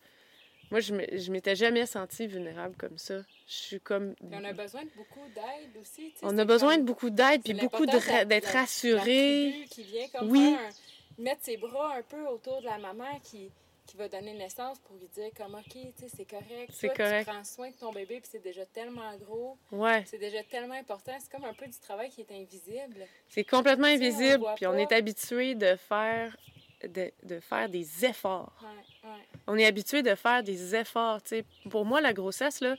[0.73, 3.19] Moi, je je m'étais jamais sentie vulnérable comme ça.
[3.47, 4.15] Je suis comme...
[4.15, 6.13] Puis on a besoin de beaucoup d'aide aussi.
[6.23, 9.67] On a besoin comme- de beaucoup d'aide, puis beaucoup ra- d'être rassuré.
[9.71, 10.57] qui vient comme Oui.
[10.59, 13.51] un- mettre ses bras un peu autour de la maman qui,
[13.87, 16.71] qui va donner naissance pour lui dire comme OK, tu sais, c'est correct.
[16.73, 17.27] C'est correct.
[17.29, 20.73] Tu prends soin de ton bébé puis c'est déjà tellement gros, Ouais, c'est déjà tellement
[20.75, 21.13] important.
[21.21, 23.07] C'est comme un peu du travail qui est invisible.
[23.29, 26.35] c'est complètement on invisible, voit puis on est habitué de faire,
[26.83, 28.57] de, de faire des efforts.
[28.63, 29.32] Ouais, ouais.
[29.47, 31.23] On est habitué de faire des efforts.
[31.23, 31.45] tu sais.
[31.71, 32.77] Pour moi, la grossesse, là,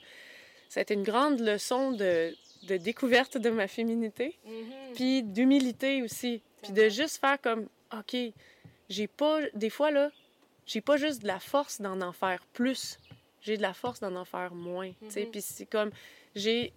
[0.76, 2.34] été une grande leçon de,
[2.64, 4.94] de découverte de ma féminité, Mhm.
[4.94, 6.42] puis d'humilité aussi.
[6.62, 8.16] Puis de juste faire comme, OK,
[8.88, 10.10] j'ai pas, des fois, là,
[10.66, 12.98] j'ai pas juste de la force d'en en faire plus,
[13.42, 14.90] j'ai de la force d'en en faire moins.
[15.02, 15.30] Mhm.
[15.30, 15.90] Puis c'est comme,
[16.34, 16.72] j'ai,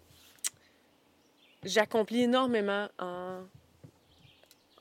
[1.63, 3.41] j'accomplis énormément en,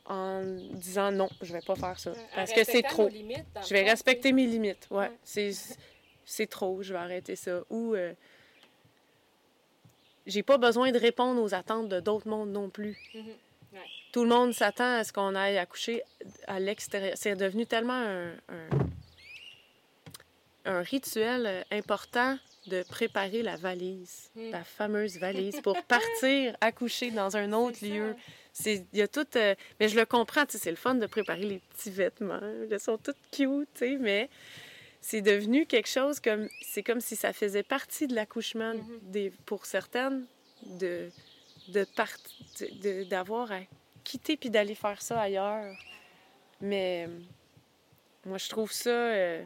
[0.09, 0.43] en
[0.73, 2.11] disant non, je vais pas faire ça.
[2.11, 3.09] En Parce que c'est trop.
[3.09, 4.87] limites, Je vais respecter mes limites.
[4.91, 5.09] Ouais.
[5.09, 5.53] Ouais.
[6.25, 7.61] C'est, trop, je vais arrêter ça.
[7.71, 8.13] Ou euh,
[10.27, 12.97] j'ai pas besoin de répondre aux attentes de d'autres mondes non plus.
[13.15, 13.25] Mhm.
[14.13, 16.03] Tout le monde s'attend à ce qu'on aille accoucher
[16.47, 17.13] à l'extérieur.
[17.17, 18.69] C'est devenu tellement un, un,
[20.65, 24.51] un rituel euh, important de préparer la valise, Mm.
[24.51, 28.15] la fameuse valise, pour partir accoucher dans un autre lieu.
[28.53, 30.95] C'est, il y a tout, euh, mais je le comprends, tu sais, c'est le fun
[30.95, 32.41] de préparer les petits vêtements.
[32.71, 34.29] Ils sont tous cute, tu sais, mais
[35.01, 38.99] c'est devenu quelque chose comme, c'est comme si ça faisait partie de l'accouchement Mhm.
[39.03, 40.27] des, pour certaines
[40.65, 41.11] de,
[41.69, 42.17] de, part-
[42.83, 43.61] de- d'avoir à
[44.05, 45.77] quitter puis d'aller faire ça ailleurs.
[46.61, 47.09] Mais
[48.25, 49.45] moi, je trouve ça, euh,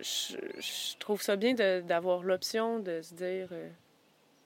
[0.00, 3.68] je, je trouve ça bien d'avoir l'option de se dire, euh,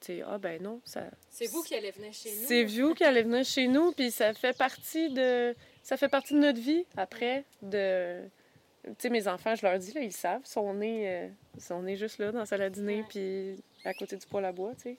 [0.00, 2.46] tu sais, ah ben non, ça, C'est vous qui allez venir chez nous.
[2.46, 6.34] c'est vous qui allez venir chez nous, puis ça fait partie de ça fait partie
[6.34, 7.44] de notre vie après.
[7.62, 8.20] De,
[8.84, 11.62] tu sais, mes enfants, je leur dis là, ils savent, ils sont nés, euh, ils
[11.62, 13.04] sont nés juste là dans la salle à dîner, Ouais.
[13.08, 14.96] puis à côté du poêle à bois, tu sais.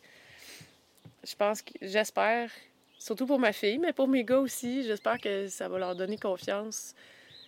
[1.23, 2.51] Je pense que j'espère,
[2.99, 6.17] surtout pour ma fille, mais pour mes gars aussi, j'espère que ça va leur donner
[6.17, 6.93] confiance.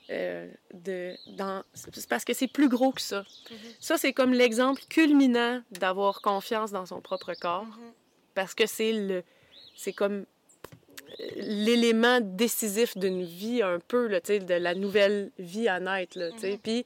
[0.10, 1.64] Euh, de, dans,
[2.10, 3.24] parce que c'est plus gros que ça.
[3.52, 3.58] Mhm.
[3.80, 7.92] Ça, c'est comme l'exemple culminant d'avoir confiance dans son propre corps Mhm.
[8.36, 9.24] parce que c'est le
[9.76, 10.26] c'est comme
[11.20, 16.30] euh, l'élément décisif d'une vie un peu là, de la nouvelle vie à naître là.
[16.32, 16.58] Mhm.
[16.60, 16.86] puis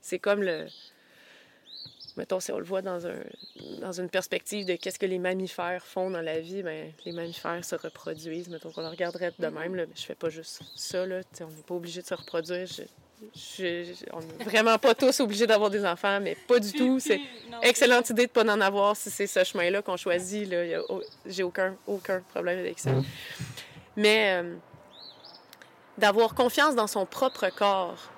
[0.00, 0.66] c'est comme le
[2.16, 3.14] mettons si on le voit dans un
[3.80, 7.64] dans une perspective de qu'est-ce que les mammifères font dans la vie ben les mammifères
[7.64, 11.20] se reproduisent mettons qu'on le regarderait de même là, je fais pas juste ça là,
[11.40, 12.82] on n'est pas obligé de se reproduire je-
[13.34, 16.98] je- je- on n'est vraiment pas tous obligés d'avoir des enfants mais pas du tout
[17.00, 17.20] c'est
[17.62, 20.48] Excellente idée de ne pas en avoir si c'est ce chemin-là qu'on choisit.
[20.50, 20.80] Là.
[21.26, 22.90] J'ai aucun, aucun problème avec ça.
[23.96, 24.56] Mais euh,
[25.98, 28.10] d'avoir confiance dans son propre corps.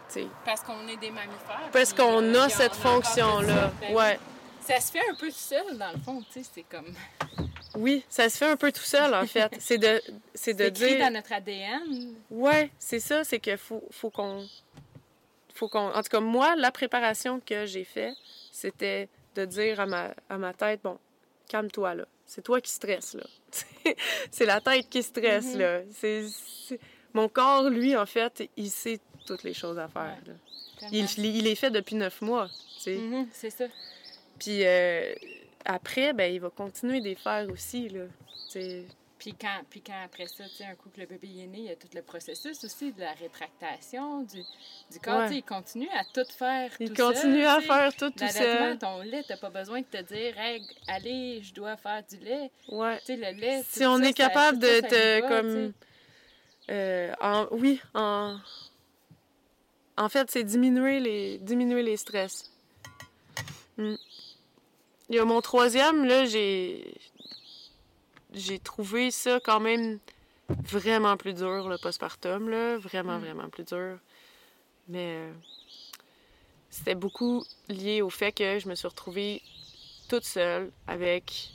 [0.45, 1.69] Parce qu'on est des mammifères.
[1.73, 3.55] Parce qu'on euh, a cette fonction-là.
[3.55, 3.73] ça.
[3.81, 3.95] Ben oui.
[3.95, 4.19] Ouais.
[4.61, 6.95] Ça se fait un peu tout seul, dans le fond, tu sais, c'est comme...
[7.77, 9.51] Oui, ça se fait un peu tout seul, en fait.
[9.59, 10.01] C'est de,
[10.32, 11.07] c'est de C'est écrit dire.
[11.07, 12.15] dans notre ADN.
[12.31, 14.47] Ouais, c'est ça, c'est qu'il faut, faut qu'on.
[15.57, 15.89] Faut qu'on.
[15.91, 18.15] En tout cas, moi, la préparation que j'ai faite,
[18.53, 20.99] c'était de dire à ma, à ma tête bon,
[21.49, 22.05] calme-toi, là.
[22.27, 23.24] C'est toi qui stresses, là.
[24.31, 25.59] c'est la tête qui stresse, Mhm.
[25.59, 25.81] là.
[25.93, 26.27] C'est,
[26.69, 26.78] c'est-
[27.12, 30.16] Mon corps, lui, en fait, il sait toutes les choses à faire.
[30.92, 32.96] Il, il est fait depuis neuf mois, tu sais.
[32.96, 33.64] Mhm, c'est ça.
[34.38, 35.14] Puis euh,
[35.64, 38.05] après, ben, il va continuer de les faire aussi, là.
[39.24, 41.59] Puis quand, puis quand après ça, tu sais, un coup que le bébé est né,
[41.59, 44.42] il y a tout le processus aussi de la rétractation du,
[44.90, 45.20] du corps.
[45.20, 45.28] Ouais.
[45.28, 48.28] Tu sais, il continue à tout faire Il tout seul, continue à faire tout tout
[48.28, 48.76] seul.
[48.76, 52.51] ton lait, t'as pas besoin de te dire, hey, allez, je dois faire du lait.
[52.68, 52.98] Ouais.
[52.98, 53.62] Tu sais, le lait.
[53.66, 55.72] Si on ça, est capable de ça, te va, comme
[56.70, 58.36] euh, en, oui en
[59.96, 62.50] en fait c'est diminuer les diminuer les stress.
[63.76, 63.96] Hmm.
[65.08, 66.94] Il y a mon troisième là j'ai
[68.32, 69.98] j'ai trouvé ça quand même
[70.48, 73.20] vraiment plus dur le postpartum là vraiment Mm.
[73.20, 73.98] vraiment plus dur
[74.88, 75.32] mais euh,
[76.70, 79.42] c'était beaucoup lié au fait que je me suis retrouvée
[80.08, 81.50] toute seule avec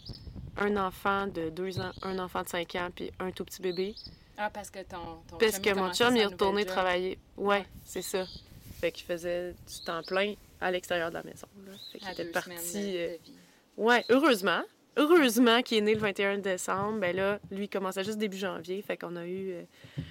[0.58, 3.96] un enfant de deux ans, un enfant de cinq ans, puis un tout petit bébé.
[4.42, 4.98] Ah, parce que ton,
[5.30, 6.70] ton Parce chum, que mon chum, il est retourné job.
[6.72, 7.20] travailler.
[7.36, 8.26] Ouais, c'est ça.
[8.80, 11.48] Fait qu'il faisait du temps plein à l'extérieur de la maison.
[11.66, 11.74] Là.
[11.92, 12.50] Fait qu'il était parti.
[12.94, 13.34] de- euh, de vie.
[13.76, 14.62] Ouais, heureusement.
[14.96, 17.00] Heureusement qu'il est né le 21 décembre.
[17.00, 18.82] Ben là, lui, il commençait juste début janvier.
[18.82, 19.64] Fait qu'on a eu, euh,
[19.98, 20.04] tu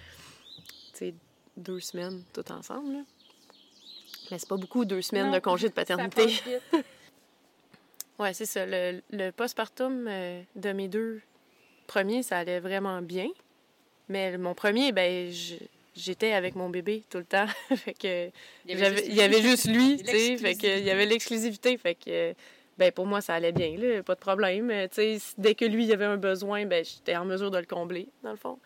[0.94, 1.14] sais,
[1.56, 2.92] deux semaines tout ensemble.
[2.92, 3.00] là.
[4.30, 6.24] Mais c'est pas beaucoup, deux semaines Non, de congé de Ça paternité.
[6.24, 6.84] passe vite.
[8.18, 8.66] Ouais, c'est ça.
[8.66, 11.22] Le, le postpartum euh, de mes deux
[11.86, 13.28] premiers, ça allait vraiment bien.
[14.08, 15.30] Mais mon premier, ben,
[15.94, 17.46] j'étais avec mon bébé tout le temps.
[17.76, 18.30] fait que
[18.66, 19.50] Il y avait juste il y avait lui.
[19.50, 20.36] juste lui, tu sais.
[20.36, 21.76] Fait que il y avait l'exclusivité.
[21.76, 22.34] Fait que,
[22.78, 24.72] ben, pour moi, ça allait bien, là, pas de problème.
[24.92, 28.08] Sais, dès que lui, il avait un besoin, ben, j'étais en mesure de le combler,
[28.22, 28.58] dans le fond.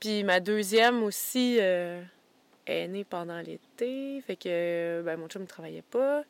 [0.00, 2.02] Puis ma deuxième aussi, euh,
[2.66, 4.20] est née pendant l'été.
[4.26, 6.24] Fait que ben, mon chum ne travaillait pas.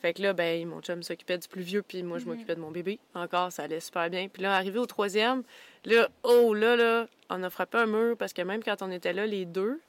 [0.00, 2.30] Fait que là, ben, mon chum s'occupait du plus vieux, puis moi, je Mhm.
[2.32, 2.98] m'occupais de mon bébé.
[3.14, 4.28] Encore, ça allait super bien.
[4.28, 5.42] Puis là, arrivé au troisième,
[5.84, 9.12] là, oh, là, là, on a frappé un mur parce que même quand on était
[9.12, 9.80] là, les deux,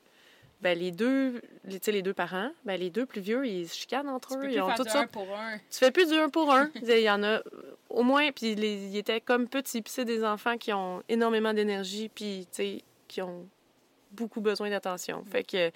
[0.61, 3.69] ben, les deux, les, tu sais, les deux parents, ben, les deux plus vieux, ils
[3.69, 4.39] se chicanent entre Tu eux.
[4.41, 5.57] peux Ils plus ont faire toutes du sortes un pour un.
[5.57, 6.69] tu fais plus du un pour un.
[6.81, 7.41] Il y en a
[7.89, 9.81] au moins, puis ils étaient comme petits.
[9.81, 13.47] Puis c'est des enfants qui ont énormément d'énergie, puis tu sais, qui ont
[14.11, 15.23] beaucoup besoin d'attention.
[15.31, 15.71] Fait que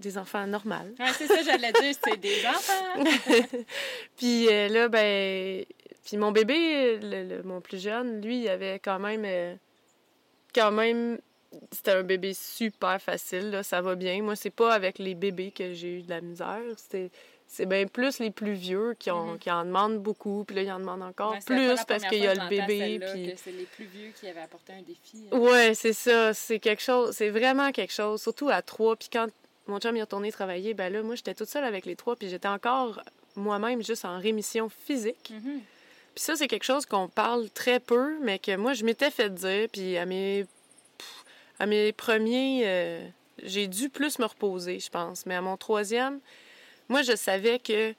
[0.00, 0.74] des enfants normaux.
[0.98, 3.04] Ouais, c'est ça, j'allais dire, c'est des enfants.
[4.16, 5.64] puis euh, là, ben,
[6.04, 9.54] puis mon bébé, le- le- mon plus jeune, lui, il avait quand même, euh,
[10.54, 11.18] quand même,
[11.72, 13.50] c'était un bébé super facile.
[13.50, 14.20] Là, ça va bien.
[14.22, 16.60] Moi, c'est pas avec les bébés que j'ai eu de la misère.
[16.76, 17.10] C'était
[17.46, 19.38] c'est bien plus les plus vieux qui, ont, Mhm.
[19.38, 22.34] qui en demandent beaucoup, puis là, ils en demandent encore plus parce qu'il y a
[22.34, 22.98] le bébé.
[23.12, 23.34] Puis...
[23.36, 25.28] c'est les plus vieux qui avaient apporté un défi.
[25.30, 26.34] Ouais, c'est ça.
[26.34, 27.14] C'est quelque chose.
[27.14, 28.20] C'est vraiment quelque chose.
[28.22, 28.96] Surtout à trois.
[28.96, 29.26] Puis quand
[29.66, 32.16] mon chum est retourné travailler, ben là, moi, j'étais toute seule avec les trois.
[32.16, 33.00] Puis j'étais encore
[33.36, 35.30] moi-même juste en rémission physique.
[35.32, 35.60] Mhm.
[36.14, 39.32] Puis ça, c'est quelque chose qu'on parle très peu, mais que moi, je m'étais fait
[39.34, 39.68] dire.
[39.72, 40.46] Puis à mes,
[40.98, 41.24] pff,
[41.58, 43.08] à mes premiers, euh,
[43.42, 45.26] j'ai dû plus me reposer, je pense.
[45.26, 46.20] Mais à mon troisième,
[46.88, 47.94] moi, je savais que, euh,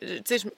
[0.00, 0.48] tu sais, je-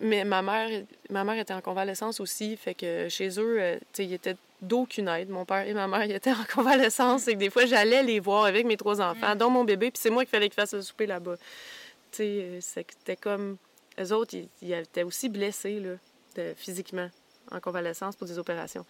[0.00, 3.84] mais ma mère, ma mère était en convalescence aussi, fait que chez eux, euh, tu
[3.92, 5.28] sais, ils étaient d'aucune aide.
[5.28, 8.20] Mon père et ma mère, ils étaient en convalescence, et que des fois, j'allais les
[8.20, 10.74] voir avec mes trois enfants, dont mon bébé, puis c'est moi qui fallait qu'ils fassent
[10.74, 11.36] le souper là-bas.
[11.36, 13.56] Tu sais, euh, c'était comme...
[14.00, 15.90] Eux autres, ils, ils étaient aussi blessés, là,
[16.36, 17.08] de- physiquement,
[17.50, 18.84] en convalescence pour des opérations.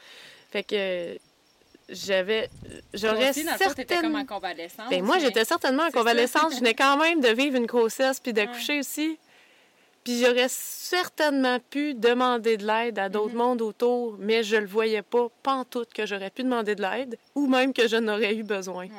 [0.50, 1.18] Fait que
[1.88, 2.50] j'avais...
[2.92, 4.18] J'aurais certainement...
[4.18, 4.90] en convalescence.
[4.90, 6.52] Ben, moi, j'étais certainement en convalescence.
[6.54, 9.18] Je venais quand même de vivre une grossesse puis d'accoucher aussi.
[10.08, 13.36] Puis j'aurais certainement pu demander de l'aide à d'autres Mhm.
[13.42, 17.46] mondes autour, mais je le voyais pas, pantoute, que j'aurais pu demander de l'aide ou
[17.46, 18.86] même que je n'aurais eu besoin.
[18.86, 18.90] Ouais.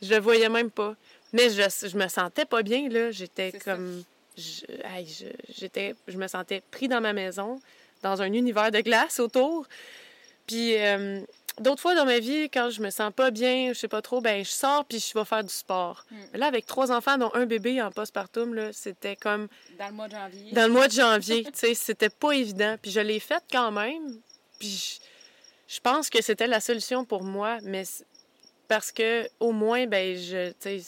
[0.00, 0.94] Je le voyais même pas.
[1.32, 3.10] Mais je, je me sentais pas bien, là.
[3.10, 4.04] J'étais comme...
[4.36, 4.64] Je,
[6.06, 7.58] je me sentais pris dans ma maison,
[8.04, 9.66] dans un univers de glace autour.
[10.46, 11.20] Puis euh,
[11.60, 14.20] d'autres fois dans ma vie, quand je me sens pas bien, je sais pas trop,
[14.20, 16.04] ben je sors puis je vais faire du sport.
[16.10, 16.16] Mm.
[16.32, 19.48] Mais Là, avec trois enfants, dont un bébé en postpartum, là, c'était comme
[19.78, 20.52] Dans le mois de janvier.
[20.52, 21.44] dans le mois de janvier.
[21.44, 22.76] tu sais, c'était pas évident.
[22.80, 24.20] Puis je l'ai faite quand même.
[24.58, 25.00] Puis
[25.68, 27.84] je, je pense que c'était la solution pour moi, mais
[28.68, 30.82] parce que au moins, ben je, tu sais,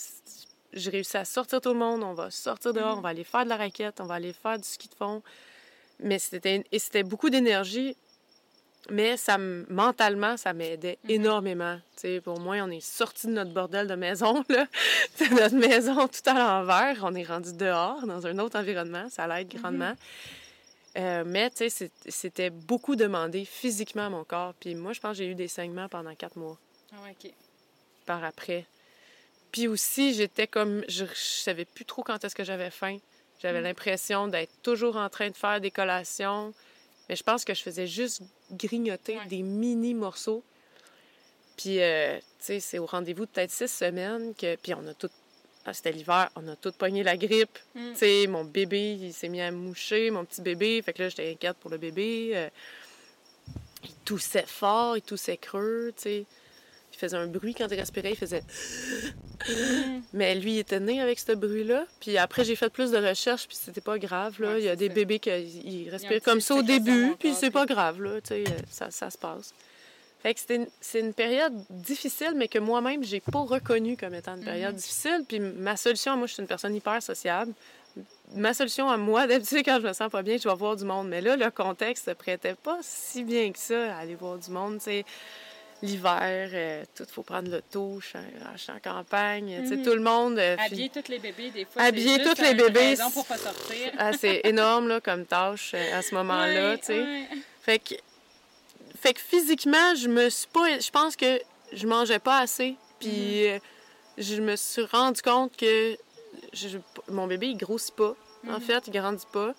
[0.72, 2.02] je réussis à sortir tout le monde.
[2.02, 2.98] On va sortir dehors, Mhm.
[2.98, 5.22] on va aller faire de la raquette, on va aller faire du ski de fond.
[5.98, 7.96] Mais c'était et c'était beaucoup d'énergie.
[8.88, 11.10] Mais ça, me- mentalement, ça m'aidait Mhm.
[11.10, 11.78] énormément.
[12.24, 14.66] Pour moi, on est sorti de notre bordel de maison, là.
[15.14, 16.96] C'est notre maison tout à l'envers.
[17.02, 19.08] On est rendu dehors, dans un autre environnement.
[19.10, 19.92] Ça l'aide grandement.
[20.96, 24.54] Euh, mais, tu sais, c'est- c'était beaucoup demandé physiquement à mon corps.
[24.58, 26.58] Puis moi, je pense que j'ai eu des saignements pendant quatre mois
[26.92, 27.30] Ah, OK.
[28.06, 28.64] par après.
[29.52, 30.82] Puis aussi, j'étais comme...
[30.88, 32.96] Je, je savais plus trop quand est-ce que j'avais faim.
[33.42, 33.64] J'avais Mm.
[33.64, 36.52] l'impression d'être toujours en train de faire des collations.
[37.10, 38.22] Mais je pense que je faisais juste
[38.52, 39.26] grignoter Ouais.
[39.26, 40.44] des mini morceaux.
[41.56, 44.54] Puis, euh, tu sais, c'est au rendez-vous de peut-être six semaines que...
[44.54, 45.10] Puis on a tout...
[45.66, 47.58] ah, C'était l'hiver, on a tout pogné la grippe.
[47.74, 47.90] Mm.
[47.94, 50.80] Tu sais, mon bébé, il s'est mis à moucher, mon petit bébé.
[50.82, 52.30] Fait que là, j'étais inquiète pour le bébé.
[52.34, 52.48] Euh,
[53.82, 56.24] il toussait fort, il toussait creux, tu sais.
[57.00, 58.42] Il faisait un bruit quand il respirait, il faisait...
[59.48, 60.00] Mm.
[60.12, 61.84] Mais lui, il était né avec ce bruit-là.
[62.00, 64.48] Puis après, j'ai fait plus de recherches, puis c'était pas grave, là.
[64.52, 64.94] Ouais, il y a des ça.
[64.94, 68.28] bébés qui ils un respirent comme ça au début, puis c'est pas grave, là, tu
[68.28, 69.54] sais, euh, ça, ça se passe.
[70.22, 74.36] Fait que une- c'est une période difficile, mais que moi-même, j'ai pas reconnu comme étant
[74.36, 74.78] une période Mhm.
[74.80, 75.24] difficile.
[75.26, 77.54] Puis ma solution, moi, je suis une personne hyper sociable.
[78.36, 80.84] Ma solution à moi, d'habitude, quand je me sens pas bien, je vais voir du
[80.84, 81.08] monde.
[81.08, 84.50] Mais là, le contexte se prêtait pas si bien que ça à aller voir du
[84.50, 85.04] monde, tu sais.
[85.82, 88.22] L'hiver, euh, tout, faut prendre l'auto, je suis en-
[88.56, 89.82] je suis en campagne, Mhm.
[89.82, 90.38] tout le monde...
[90.38, 91.82] euh, Habiller tous les bébés, des fois.
[91.82, 93.90] Habiller juste tous les bébés, raison pour pas sortir.
[93.98, 97.26] Ah, c'est énorme, là, comme tâche euh, à ce moment-là, Ouais, tu sais.
[97.62, 97.94] Fait que,
[99.00, 100.78] fait que physiquement, je me suis pas.
[100.78, 101.40] Je pense que
[101.72, 102.76] je mangeais pas assez.
[102.98, 103.58] Puis euh,
[104.18, 105.96] je me suis rendu compte que
[106.52, 106.76] je-
[107.08, 108.14] mon bébé, il grossit pas.
[108.48, 108.60] En Mhm.
[108.60, 109.54] fait, il grandit pas.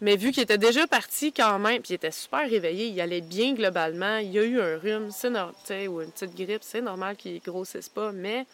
[0.00, 3.20] Mais vu qu'il était déjà parti quand même, puis il était super réveillé, il allait
[3.20, 5.54] bien globalement, il a eu un rhume, c'est normal,
[5.88, 8.46] ou une petite grippe, c'est normal qu'il grossisse pas, mais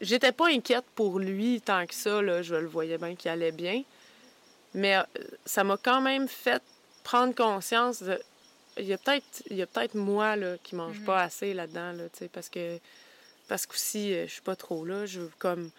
[0.00, 3.52] j'étais pas inquiète pour lui tant que ça, là, je le voyais bien qu'il allait
[3.52, 3.82] bien.
[4.74, 5.02] Mais euh,
[5.44, 6.62] ça m'a quand même fait
[7.04, 8.18] prendre conscience de.
[8.78, 11.04] Il y a peut-être il y a peut-être moi là, qui mange Mhm.
[11.04, 12.78] pas assez là-dedans, là, tu sais, parce que.
[13.48, 15.04] Parce qu'aussi, euh, je suis pas trop là.
[15.04, 15.70] Je comme.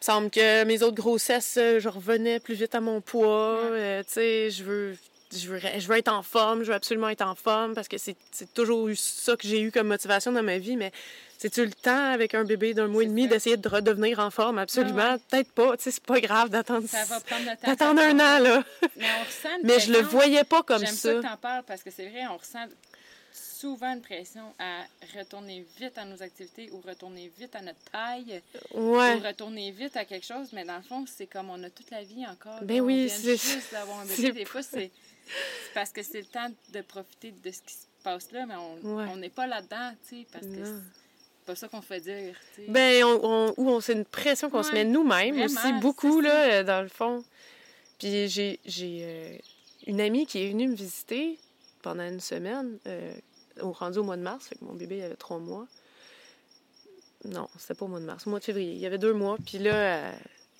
[0.00, 3.58] Il me semble que mes autres grossesses, euh, je revenais plus vite à mon poids.
[3.64, 4.96] Euh, tu sais, je veux.
[5.32, 7.96] je veux, je veux être en forme, je veux absolument être en forme parce que
[7.98, 8.16] c'est
[8.54, 10.92] toujours eu ça que j'ai eu comme motivation dans ma vie, mais
[11.36, 14.58] c'est-tu le temps avec un bébé d'un mois et demi d'essayer de redevenir en forme?
[14.58, 15.16] Absolument.
[15.30, 15.76] Peut-être pas.
[15.76, 16.88] Tu sais, c'est pas grave d'attendre.
[16.88, 17.66] Ça va prendre le temps.
[17.66, 18.64] D'attendre un an, là.
[18.96, 21.12] Mais on ressent une Mais je le voyais pas comme J'aime ça.
[21.12, 22.66] ça que t'en parles parce que c'est vrai, on ressent
[23.60, 24.84] souvent une pression à
[25.18, 28.40] retourner vite à nos activités ou retourner vite à notre taille
[28.74, 29.14] Ouais.
[29.14, 30.52] ou retourner vite à quelque chose.
[30.52, 32.62] Mais dans le fond, c'est comme on a toute la vie encore.
[32.62, 34.32] Ben oui, c'est- juste d'avoir un bébé.
[34.32, 34.90] Des fois, c'est
[35.74, 38.96] parce que c'est le temps de profiter de ce qui se passe là, mais on
[38.96, 39.16] Ouais.
[39.16, 40.80] n'est pas là-dedans, tu sais, parce que Non.
[40.80, 42.70] c'est pas ça qu'on fait dire, tu sais.
[42.70, 46.82] Ben, on, on- c'est une pression qu'on se met nous-mêmes aussi, beaucoup, là, euh, dans
[46.82, 47.24] le fond.
[47.98, 49.36] Puis j'ai, j'ai euh,
[49.88, 51.38] une amie qui est venue me visiter
[51.82, 53.12] pendant une semaine, euh,
[53.62, 55.66] au rendu au mois de mars, fait que mon bébé avait trois mois.
[57.24, 58.72] Non, c'était pas au mois de mars, au mois de février.
[58.72, 59.38] Il y avait deux mois.
[59.44, 60.12] Puis là, euh,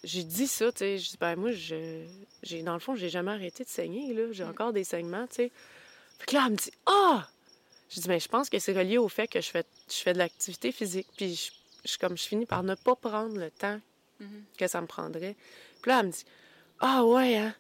[0.05, 0.99] j'ai dit ça, tu sais.
[0.99, 2.05] Je dis, ben moi, je,
[2.43, 4.33] j'ai, dans le fond, j'ai jamais arrêté de saigner, là.
[4.33, 4.49] J'ai Mm.
[4.51, 5.53] encore des saignements, tu sais.
[6.19, 7.29] Fait que là, elle me dit, ah!
[7.91, 10.13] Je dis, ben je pense que c'est relié au fait que je fais, je fais
[10.13, 11.07] de l'activité physique.
[11.17, 11.35] Puis
[11.85, 13.81] je, je, comme je finis par ne pas prendre le temps
[14.21, 14.43] Mhm.
[14.59, 15.37] que ça me prendrait.
[15.81, 16.25] Puis là, elle me dit,
[16.81, 17.55] ah ouais, hein?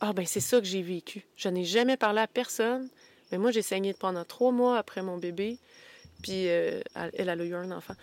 [0.00, 1.24] Ah ben c'est ça que j'ai vécu.
[1.34, 2.88] Je n'ai jamais parlé à personne.
[3.34, 5.58] Mais moi, j'ai saigné pendant trois mois après mon bébé.
[6.22, 7.94] Puis euh, elle, elle a eu un enfant.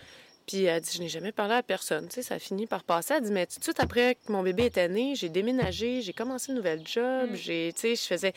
[0.46, 2.10] Puis elle dit, je n'ai jamais parlé à personne.
[2.10, 3.14] Tu sais, ça a fini par passer.
[3.14, 6.12] Elle dit, mais tout de suite après que mon bébé était né, j'ai déménagé, j'ai
[6.12, 7.30] commencé une nouvelle job.
[7.32, 7.36] Mm.
[7.36, 8.34] J'ai, tu sais, je faisais...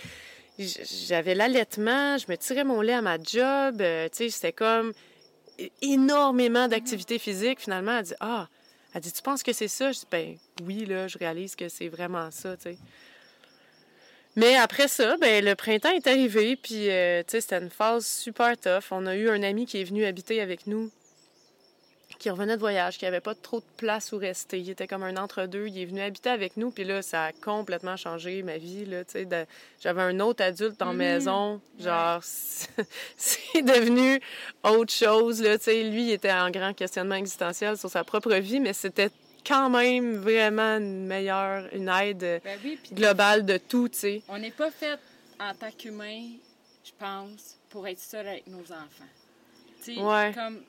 [0.56, 3.80] J'avais l'allaitement, je me tirais mon lait à ma job.
[3.80, 4.92] euh, tu sais, c'était comme
[5.82, 7.58] énormément d'activités physiques.
[7.58, 8.48] Finalement, elle dit, ah,
[8.94, 9.90] elle dit, tu penses que c'est ça?
[9.90, 12.78] Je dis, ben oui, là, je réalise que c'est vraiment ça, tu sais.
[14.36, 18.84] Mais après ça, ben le printemps est arrivé, puis, euh, c'était une phase super tough.
[18.90, 20.90] On a eu un ami qui est venu habiter avec nous,
[22.18, 24.58] qui revenait de voyage, qui avait pas trop de place où rester.
[24.58, 25.66] Il était comme un entre-deux.
[25.68, 29.04] Il est venu habiter avec nous, puis là, ça a complètement changé ma vie, là,
[29.04, 29.46] de-
[29.80, 30.96] J'avais un autre adulte en Mhm.
[30.96, 32.20] maison, genre,
[33.16, 34.20] c'est devenu
[34.64, 35.56] autre chose, là.
[35.66, 39.10] Lui, il était en grand questionnement existentiel sur sa propre vie, mais c'était
[39.46, 44.22] quand même vraiment une meilleure, une aide euh, Ben oui, globale de tout, tu sais.
[44.28, 44.98] on n'est pas fait
[45.40, 46.30] en tant qu'humain,
[46.84, 49.10] je pense, pour être seul avec nos enfants.
[49.82, 50.32] Tu sais, Ouais.
[50.34, 50.62] comme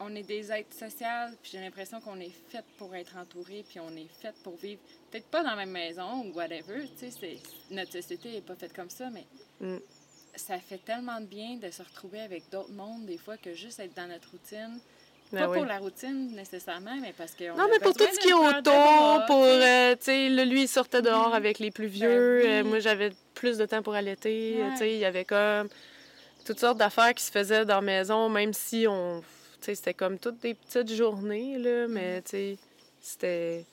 [0.00, 1.06] on est des êtres sociaux,
[1.42, 4.80] puis j'ai l'impression qu'on est fait pour être entouré, puis on est fait pour vivre,
[5.10, 7.38] peut-être pas dans la même maison ou whatever, tu sais,
[7.70, 9.24] notre société n'est pas faite comme ça, mais
[9.60, 9.76] Mm.
[10.34, 13.78] ça fait tellement de bien de se retrouver avec d'autres mondes, des fois, que juste
[13.78, 14.80] être dans notre routine.
[15.34, 15.58] Ben pas oui.
[15.58, 17.44] pour la routine nécessairement, mais parce que.
[17.56, 20.68] Non, mais pour tout ce qui est autour, pour, euh, tu sais, là, lui, il
[20.68, 21.34] sortait dehors Mhm.
[21.34, 22.40] avec les plus vieux.
[22.42, 22.52] Ben oui.
[22.52, 24.56] euh, moi, j'avais plus de temps pour allaiter.
[24.58, 24.70] euh, Ouais.
[24.72, 25.68] Tu sais, il y avait comme
[26.44, 29.20] toutes sortes d'affaires qui se faisaient dans la maison, même si on,
[29.60, 32.58] tu sais, c'était comme toutes des petites journées, là, mais, tu sais,
[33.00, 33.64] c'était...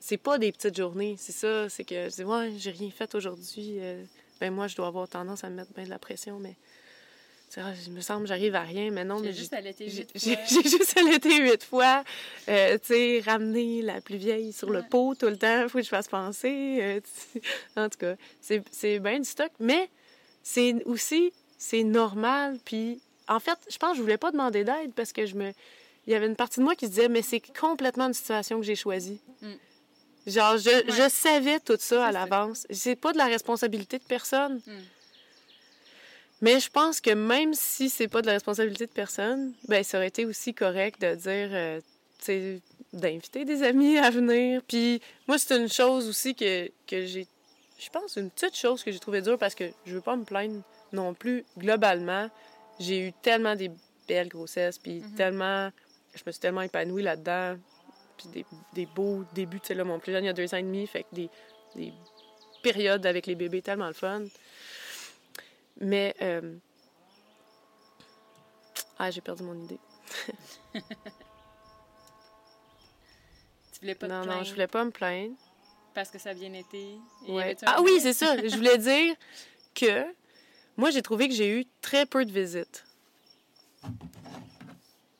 [0.00, 3.14] C'est pas des petites journées, c'est ça, c'est que je dis, ouais, j'ai rien fait
[3.14, 3.76] aujourd'hui.
[3.80, 4.02] euh,
[4.40, 6.56] ben moi, je dois avoir tendance à me mettre bien de la pression, mais...
[7.86, 10.20] il me semble j'arrive à rien, mais non, J'ai juste allaité huit fois.
[10.48, 12.02] j'ai juste allaité huit fois.
[12.48, 15.84] Euh, tu sais, ramener la plus vieille sur le pot tout le temps, faut que
[15.84, 16.78] je fasse penser.
[16.80, 17.00] euh,
[17.76, 19.88] en tout cas, c'est bien du stock, mais
[20.42, 22.58] c'est aussi, c'est normal.
[22.64, 25.52] Puis, en fait, je pense que je voulais pas demander d'aide parce que je me...
[26.06, 28.60] Il y avait une partie de moi qui se disait, mais c'est complètement une situation
[28.60, 29.20] que j'ai choisie.
[29.40, 29.52] Mm.
[30.26, 30.84] Genre, je, Ouais.
[30.88, 32.66] je savais tout ça à l'avance.
[32.70, 34.60] C'est pas de la responsabilité de personne.
[34.66, 34.72] Mm.
[36.40, 39.98] Mais je pense que même si c'est pas de la responsabilité de personne, ben ça
[39.98, 41.80] aurait été aussi correct de dire, euh,
[42.18, 42.60] tu sais,
[42.92, 44.60] d'inviter des amis à venir.
[44.68, 47.26] Puis moi, c'est une chose aussi que, que j'ai,
[47.78, 50.24] je pense, une petite chose que j'ai trouvé dure parce que je veux pas me
[50.24, 50.62] plaindre
[50.92, 51.44] non plus.
[51.56, 52.28] Globalement,
[52.78, 53.70] j'ai eu tellement des
[54.06, 55.14] belles grossesses, puis Mhm.
[55.14, 55.70] tellement,
[56.14, 57.56] je me suis tellement épanouie là-dedans,
[58.18, 58.44] puis des,
[58.74, 59.60] des beaux débuts.
[59.60, 61.14] Tu sais, là, mon plus jeune, il y a deux ans et demi, fait que
[61.14, 61.30] des,
[61.74, 61.92] des
[62.62, 64.22] périodes avec les bébés tellement le fun.
[65.80, 66.14] Mais.
[66.22, 66.56] euh,
[68.98, 69.78] Ah, j'ai perdu mon idée.
[73.72, 74.44] Tu voulais pas te non, non, plaindre?
[74.44, 75.34] je voulais pas me plaindre.
[75.94, 76.96] parce que ça a bien été.
[77.28, 77.56] Ouais.
[77.66, 78.36] Ah oui, c'est ça.
[78.36, 79.14] Je voulais dire
[79.74, 80.04] que
[80.76, 82.84] moi, j'ai trouvé que j'ai eu très peu de visites.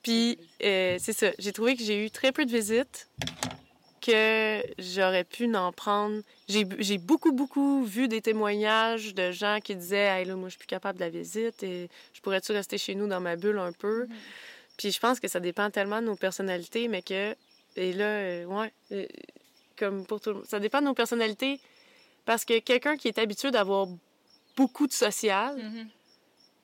[0.02, 1.30] Puis, euh, c'est ça.
[1.38, 3.08] J'ai trouvé que j'ai eu très peu de visites,
[4.04, 6.20] que j'aurais pu en prendre.
[6.48, 10.58] J'ai beaucoup, beaucoup vu des témoignages de gens qui disaient Hey, là, moi, je suis
[10.58, 13.72] plus capable de la visite et je pourrais-tu rester chez nous dans ma bulle un
[13.72, 14.04] peu?
[14.04, 14.14] Mhm.
[14.76, 17.34] Puis, je pense que ça dépend tellement de nos personnalités, mais que.
[17.76, 18.72] Et là, euh, ouais.
[18.92, 19.06] euh,
[19.76, 20.46] comme pour tout le monde.
[20.46, 21.58] Ça dépend de nos personnalités
[22.24, 23.88] parce que quelqu'un qui est habitué d'avoir
[24.56, 25.88] beaucoup de social, Mhm.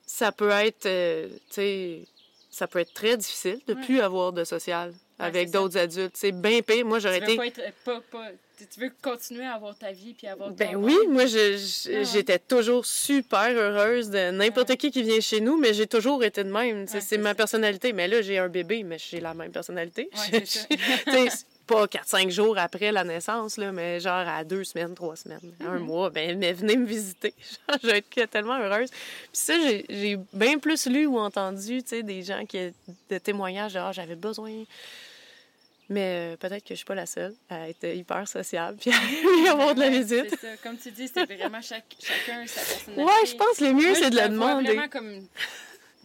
[0.05, 2.07] ça peut être, euh, tu sais,
[2.49, 3.81] ça peut être très difficile de Ouais.
[3.85, 6.15] plus avoir de social avec d'autres adultes.
[6.15, 6.85] C'est bien pire.
[6.85, 7.35] Moi, j'aurais été.
[7.37, 8.31] pas être, euh, pas, pas-
[8.73, 12.03] tu veux continuer à avoir ta vie puis avoir Ben oui, moi, Ah.
[12.03, 16.43] j'étais toujours super heureuse de n'importe qui qui vient chez nous, mais j'ai toujours été
[16.43, 16.81] de même.
[16.81, 17.35] Ouais, c'est ma ça.
[17.35, 17.91] personnalité.
[17.91, 20.09] Mais là, j'ai un bébé, mais j'ai la même personnalité.
[20.31, 20.43] Ouais,
[21.67, 25.79] pas 4-5 jours après la naissance, là, mais genre à deux semaines, trois semaines, un
[25.79, 25.85] Mhm.
[25.85, 27.33] mois, ben, mais venez me visiter.
[27.81, 28.89] Je vais être tellement heureuse.
[28.89, 29.53] Puis ça,
[29.89, 32.73] j'ai- bien plus lu ou entendu, des gens qui
[33.09, 34.51] de témoignages de ah, j'avais besoin.
[35.91, 38.91] Mais euh, peut-être que je suis pas la seule à être hyper sociable puis
[39.47, 40.27] à avoir de la visite.
[40.29, 40.57] C'est ça.
[40.63, 43.03] Comme tu dis, c'est vraiment chaque, chacun sa personnalité.
[43.03, 44.67] Ouais, je pense que le mieux, Moi, c'est de vois demander.
[44.67, 45.27] vraiment comme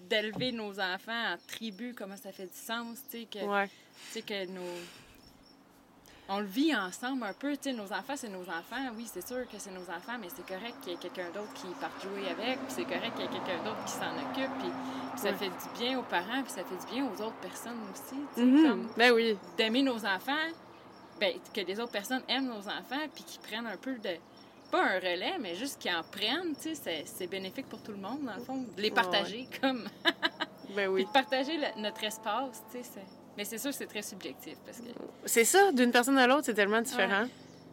[0.08, 3.66] d'élever nos enfants en tribu, comment ça fait du sens, tu sais, que, Ouais.
[3.68, 3.72] tu
[4.12, 4.62] sais, que nos...
[6.28, 8.90] On le vit ensemble un peu, tu sais, nos enfants, c'est nos enfants.
[8.96, 11.52] Oui, c'est sûr que c'est nos enfants, mais c'est correct qu'il y ait quelqu'un d'autre
[11.54, 14.58] qui parte jouer avec, puis c'est correct qu'il y ait quelqu'un d'autre qui s'en occupe,
[14.58, 14.68] puis,
[15.12, 15.34] puis ça Ouais.
[15.36, 18.68] fait du bien aux parents, puis ça fait du bien aux autres personnes aussi, Mhm.
[18.68, 19.38] comme Ben oui.
[19.56, 20.48] d'aimer nos enfants,
[21.20, 24.16] ben, que les autres personnes aiment nos enfants, puis qu'ils prennent un peu de.
[24.72, 27.98] Pas un relais, mais juste qu'ils en prennent, tu sais, c'est- bénéfique pour tout le
[27.98, 28.64] monde, dans le fond.
[28.76, 29.84] De les partager comme.
[30.02, 30.12] Ben
[30.74, 31.04] Puis oui.
[31.04, 33.06] de partager le- notre espace, tu sais.
[33.36, 34.84] Mais c'est sûr que c'est très subjectif parce que.
[35.24, 37.24] C'est ça, d'une personne à l'autre, c'est tellement différent.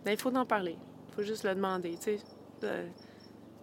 [0.06, 0.76] Ben, il faut en parler.
[1.10, 2.20] Il faut juste le demander, tu sais.
[2.64, 2.88] Euh,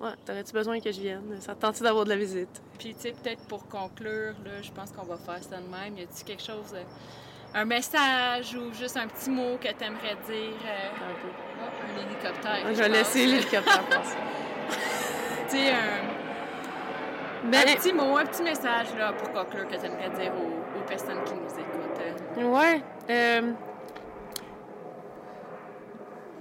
[0.01, 1.37] ouais, t'aurais-tu besoin que je vienne?
[1.41, 2.63] Ça te tente d'avoir de la visite?
[2.79, 5.99] Puis, tu sais, peut-être pour conclure, là, je pense qu'on va faire ça de même.
[5.99, 6.73] Y a-tu quelque chose.
[6.75, 6.83] euh,
[7.53, 10.55] un message ou juste un petit mot que t'aimerais dire?
[10.65, 11.29] euh, Un peu.
[11.61, 12.67] oh, un hélicoptère.
[12.75, 14.17] Je vais laisser l'hélicoptère passer.
[15.51, 17.51] Tu sais, un.
[17.51, 20.79] Ben, Un petit mot, un petit message là, pour conclure que tu aimerais dire aux,
[20.79, 21.80] aux personnes qui nous écoutent.
[22.37, 22.83] Ouais.
[23.11, 23.53] euh,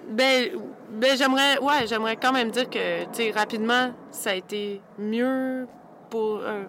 [0.09, 0.49] Ben,
[0.89, 5.67] ben j'aimerais, ouais, j'aimerais quand même dire que, tu sais, rapidement, ça a été mieux
[6.09, 6.37] pour.
[6.41, 6.63] euh,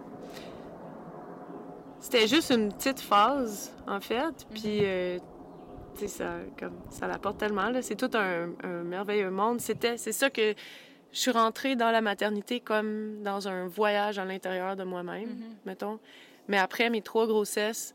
[2.01, 4.47] C'était juste une petite phase, en fait.
[4.55, 5.19] Puis, euh,
[5.95, 7.83] tu sais, ça, comme, ça l'apporte tellement, là.
[7.83, 9.61] C'est tout un, un merveilleux monde.
[9.61, 10.55] C'était, c'est ça que
[11.13, 15.55] je suis rentrée dans la maternité comme dans un voyage à l'intérieur de moi-même, Mhm.
[15.67, 15.99] mettons.
[16.49, 17.95] Mais après mes trois grossesses,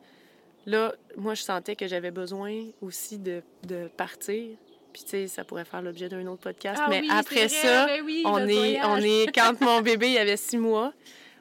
[0.66, 4.58] là, moi, je sentais que j'avais besoin aussi de, de partir.
[4.94, 6.80] Puis, tu sais, ça pourrait faire l'objet d'un autre podcast.
[6.84, 10.18] Ah mais oui, après ça, ben oui, on est, on est, quand mon bébé il
[10.18, 10.94] avait six mois,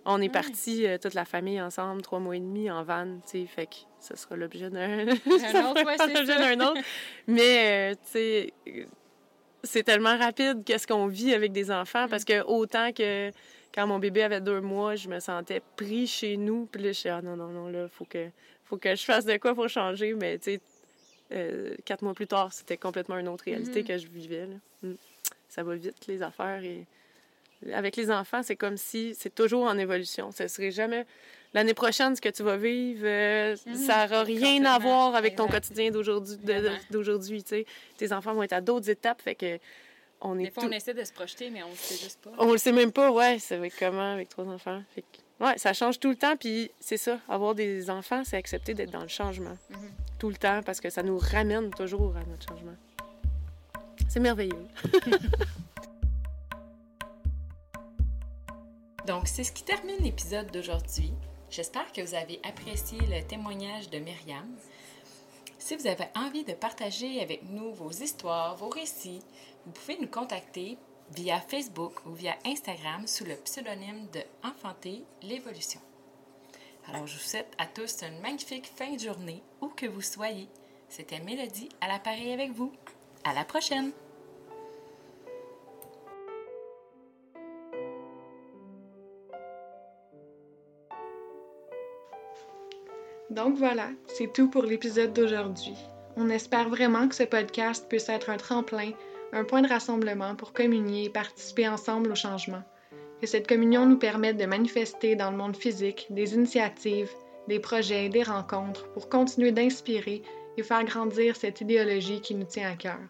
[0.04, 0.28] on est Ouais.
[0.28, 3.76] parti toute la famille ensemble, trois mois et demi en van, tu sais, fait que
[4.00, 5.06] ça sera l'objet d'un Un
[5.70, 6.54] autre, ouais, c'est l'objet ça.
[6.56, 6.80] d'un autre.
[7.28, 8.84] Mais, euh, tu sais, euh,
[9.62, 13.30] c'est tellement rapide qu'est-ce qu'on vit avec des enfants parce que autant que
[13.74, 16.98] quand mon bébé avait deux mois, je me sentais pris chez nous, puis là, je
[16.98, 18.28] suis ah non, non, non, là, faut que,
[18.64, 20.60] faut que je fasse de quoi pour changer, mais tu sais,
[21.32, 23.88] euh, quatre mois plus tard, c'était complètement une autre réalité Mhm.
[23.88, 24.46] que je vivais.
[24.46, 24.56] là.
[24.82, 24.94] Mm.
[25.48, 26.62] Ça va vite, les affaires.
[26.64, 26.84] Et...
[27.72, 30.30] Avec les enfants, c'est comme si c'est toujours en évolution.
[30.32, 31.06] Ce serait jamais.
[31.54, 33.74] L'année prochaine, ce que tu vas vivre, euh, Mhm.
[33.76, 37.44] ça n'aura rien à voir avec ton quotidien d'aujourd'hui.
[37.96, 39.58] Tes enfants vont être à d'autres étapes, fait que
[40.20, 42.18] on est Des fois, tout- on essaie de se projeter, mais on ne sait juste
[42.22, 42.30] pas.
[42.38, 44.82] on le sait même pas, ouais, ça va être comment avec trois enfants.
[44.94, 48.36] Fait que, ouais, ça change tout le temps, puis c'est ça, avoir des enfants, c'est
[48.36, 49.56] accepter d'être dans le changement.
[49.70, 49.90] Mhm.
[50.18, 52.76] Tout le temps, parce que ça nous ramène toujours à notre changement.
[54.08, 54.66] C'est merveilleux.
[59.06, 61.12] Donc, c'est ce qui termine l'épisode d'aujourd'hui.
[61.50, 64.48] J'espère que vous avez apprécié le témoignage de Myriam.
[65.58, 69.20] Si vous avez envie de partager avec nous vos histoires, vos récits,
[69.66, 70.78] vous pouvez nous contacter
[71.10, 75.80] via Facebook ou via Instagram sous le pseudonyme de Enfanter l'évolution.
[76.88, 80.48] Alors, je vous souhaite à tous une magnifique fin de journée, où que vous soyez.
[80.88, 82.72] C'était Mélodie à l'appareil avec vous.
[83.24, 83.92] À la prochaine!
[93.30, 95.74] Donc voilà, c'est tout pour l'épisode d'aujourd'hui.
[96.16, 98.92] On espère vraiment que ce podcast puisse être un tremplin,
[99.34, 102.62] un point de rassemblement pour communier et participer ensemble au changement.
[103.20, 107.10] Que cette communion nous permette de manifester dans le monde physique des initiatives,
[107.48, 110.22] des projets, des rencontres pour continuer d'inspirer
[110.56, 113.00] et faire grandir cette idéologie qui nous tient à cœur.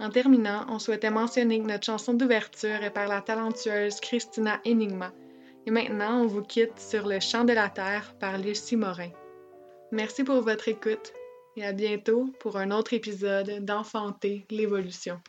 [0.00, 5.12] En terminant, on souhaitait mentionner que notre chanson d'ouverture est par la talentueuse Christina Enigma.
[5.66, 9.10] Et maintenant, on vous quitte sur Le Chant de la Terre par Lucie Morin.
[9.92, 11.12] Merci pour votre écoute
[11.56, 15.20] et à bientôt pour un autre épisode d'Enfanter l'évolution.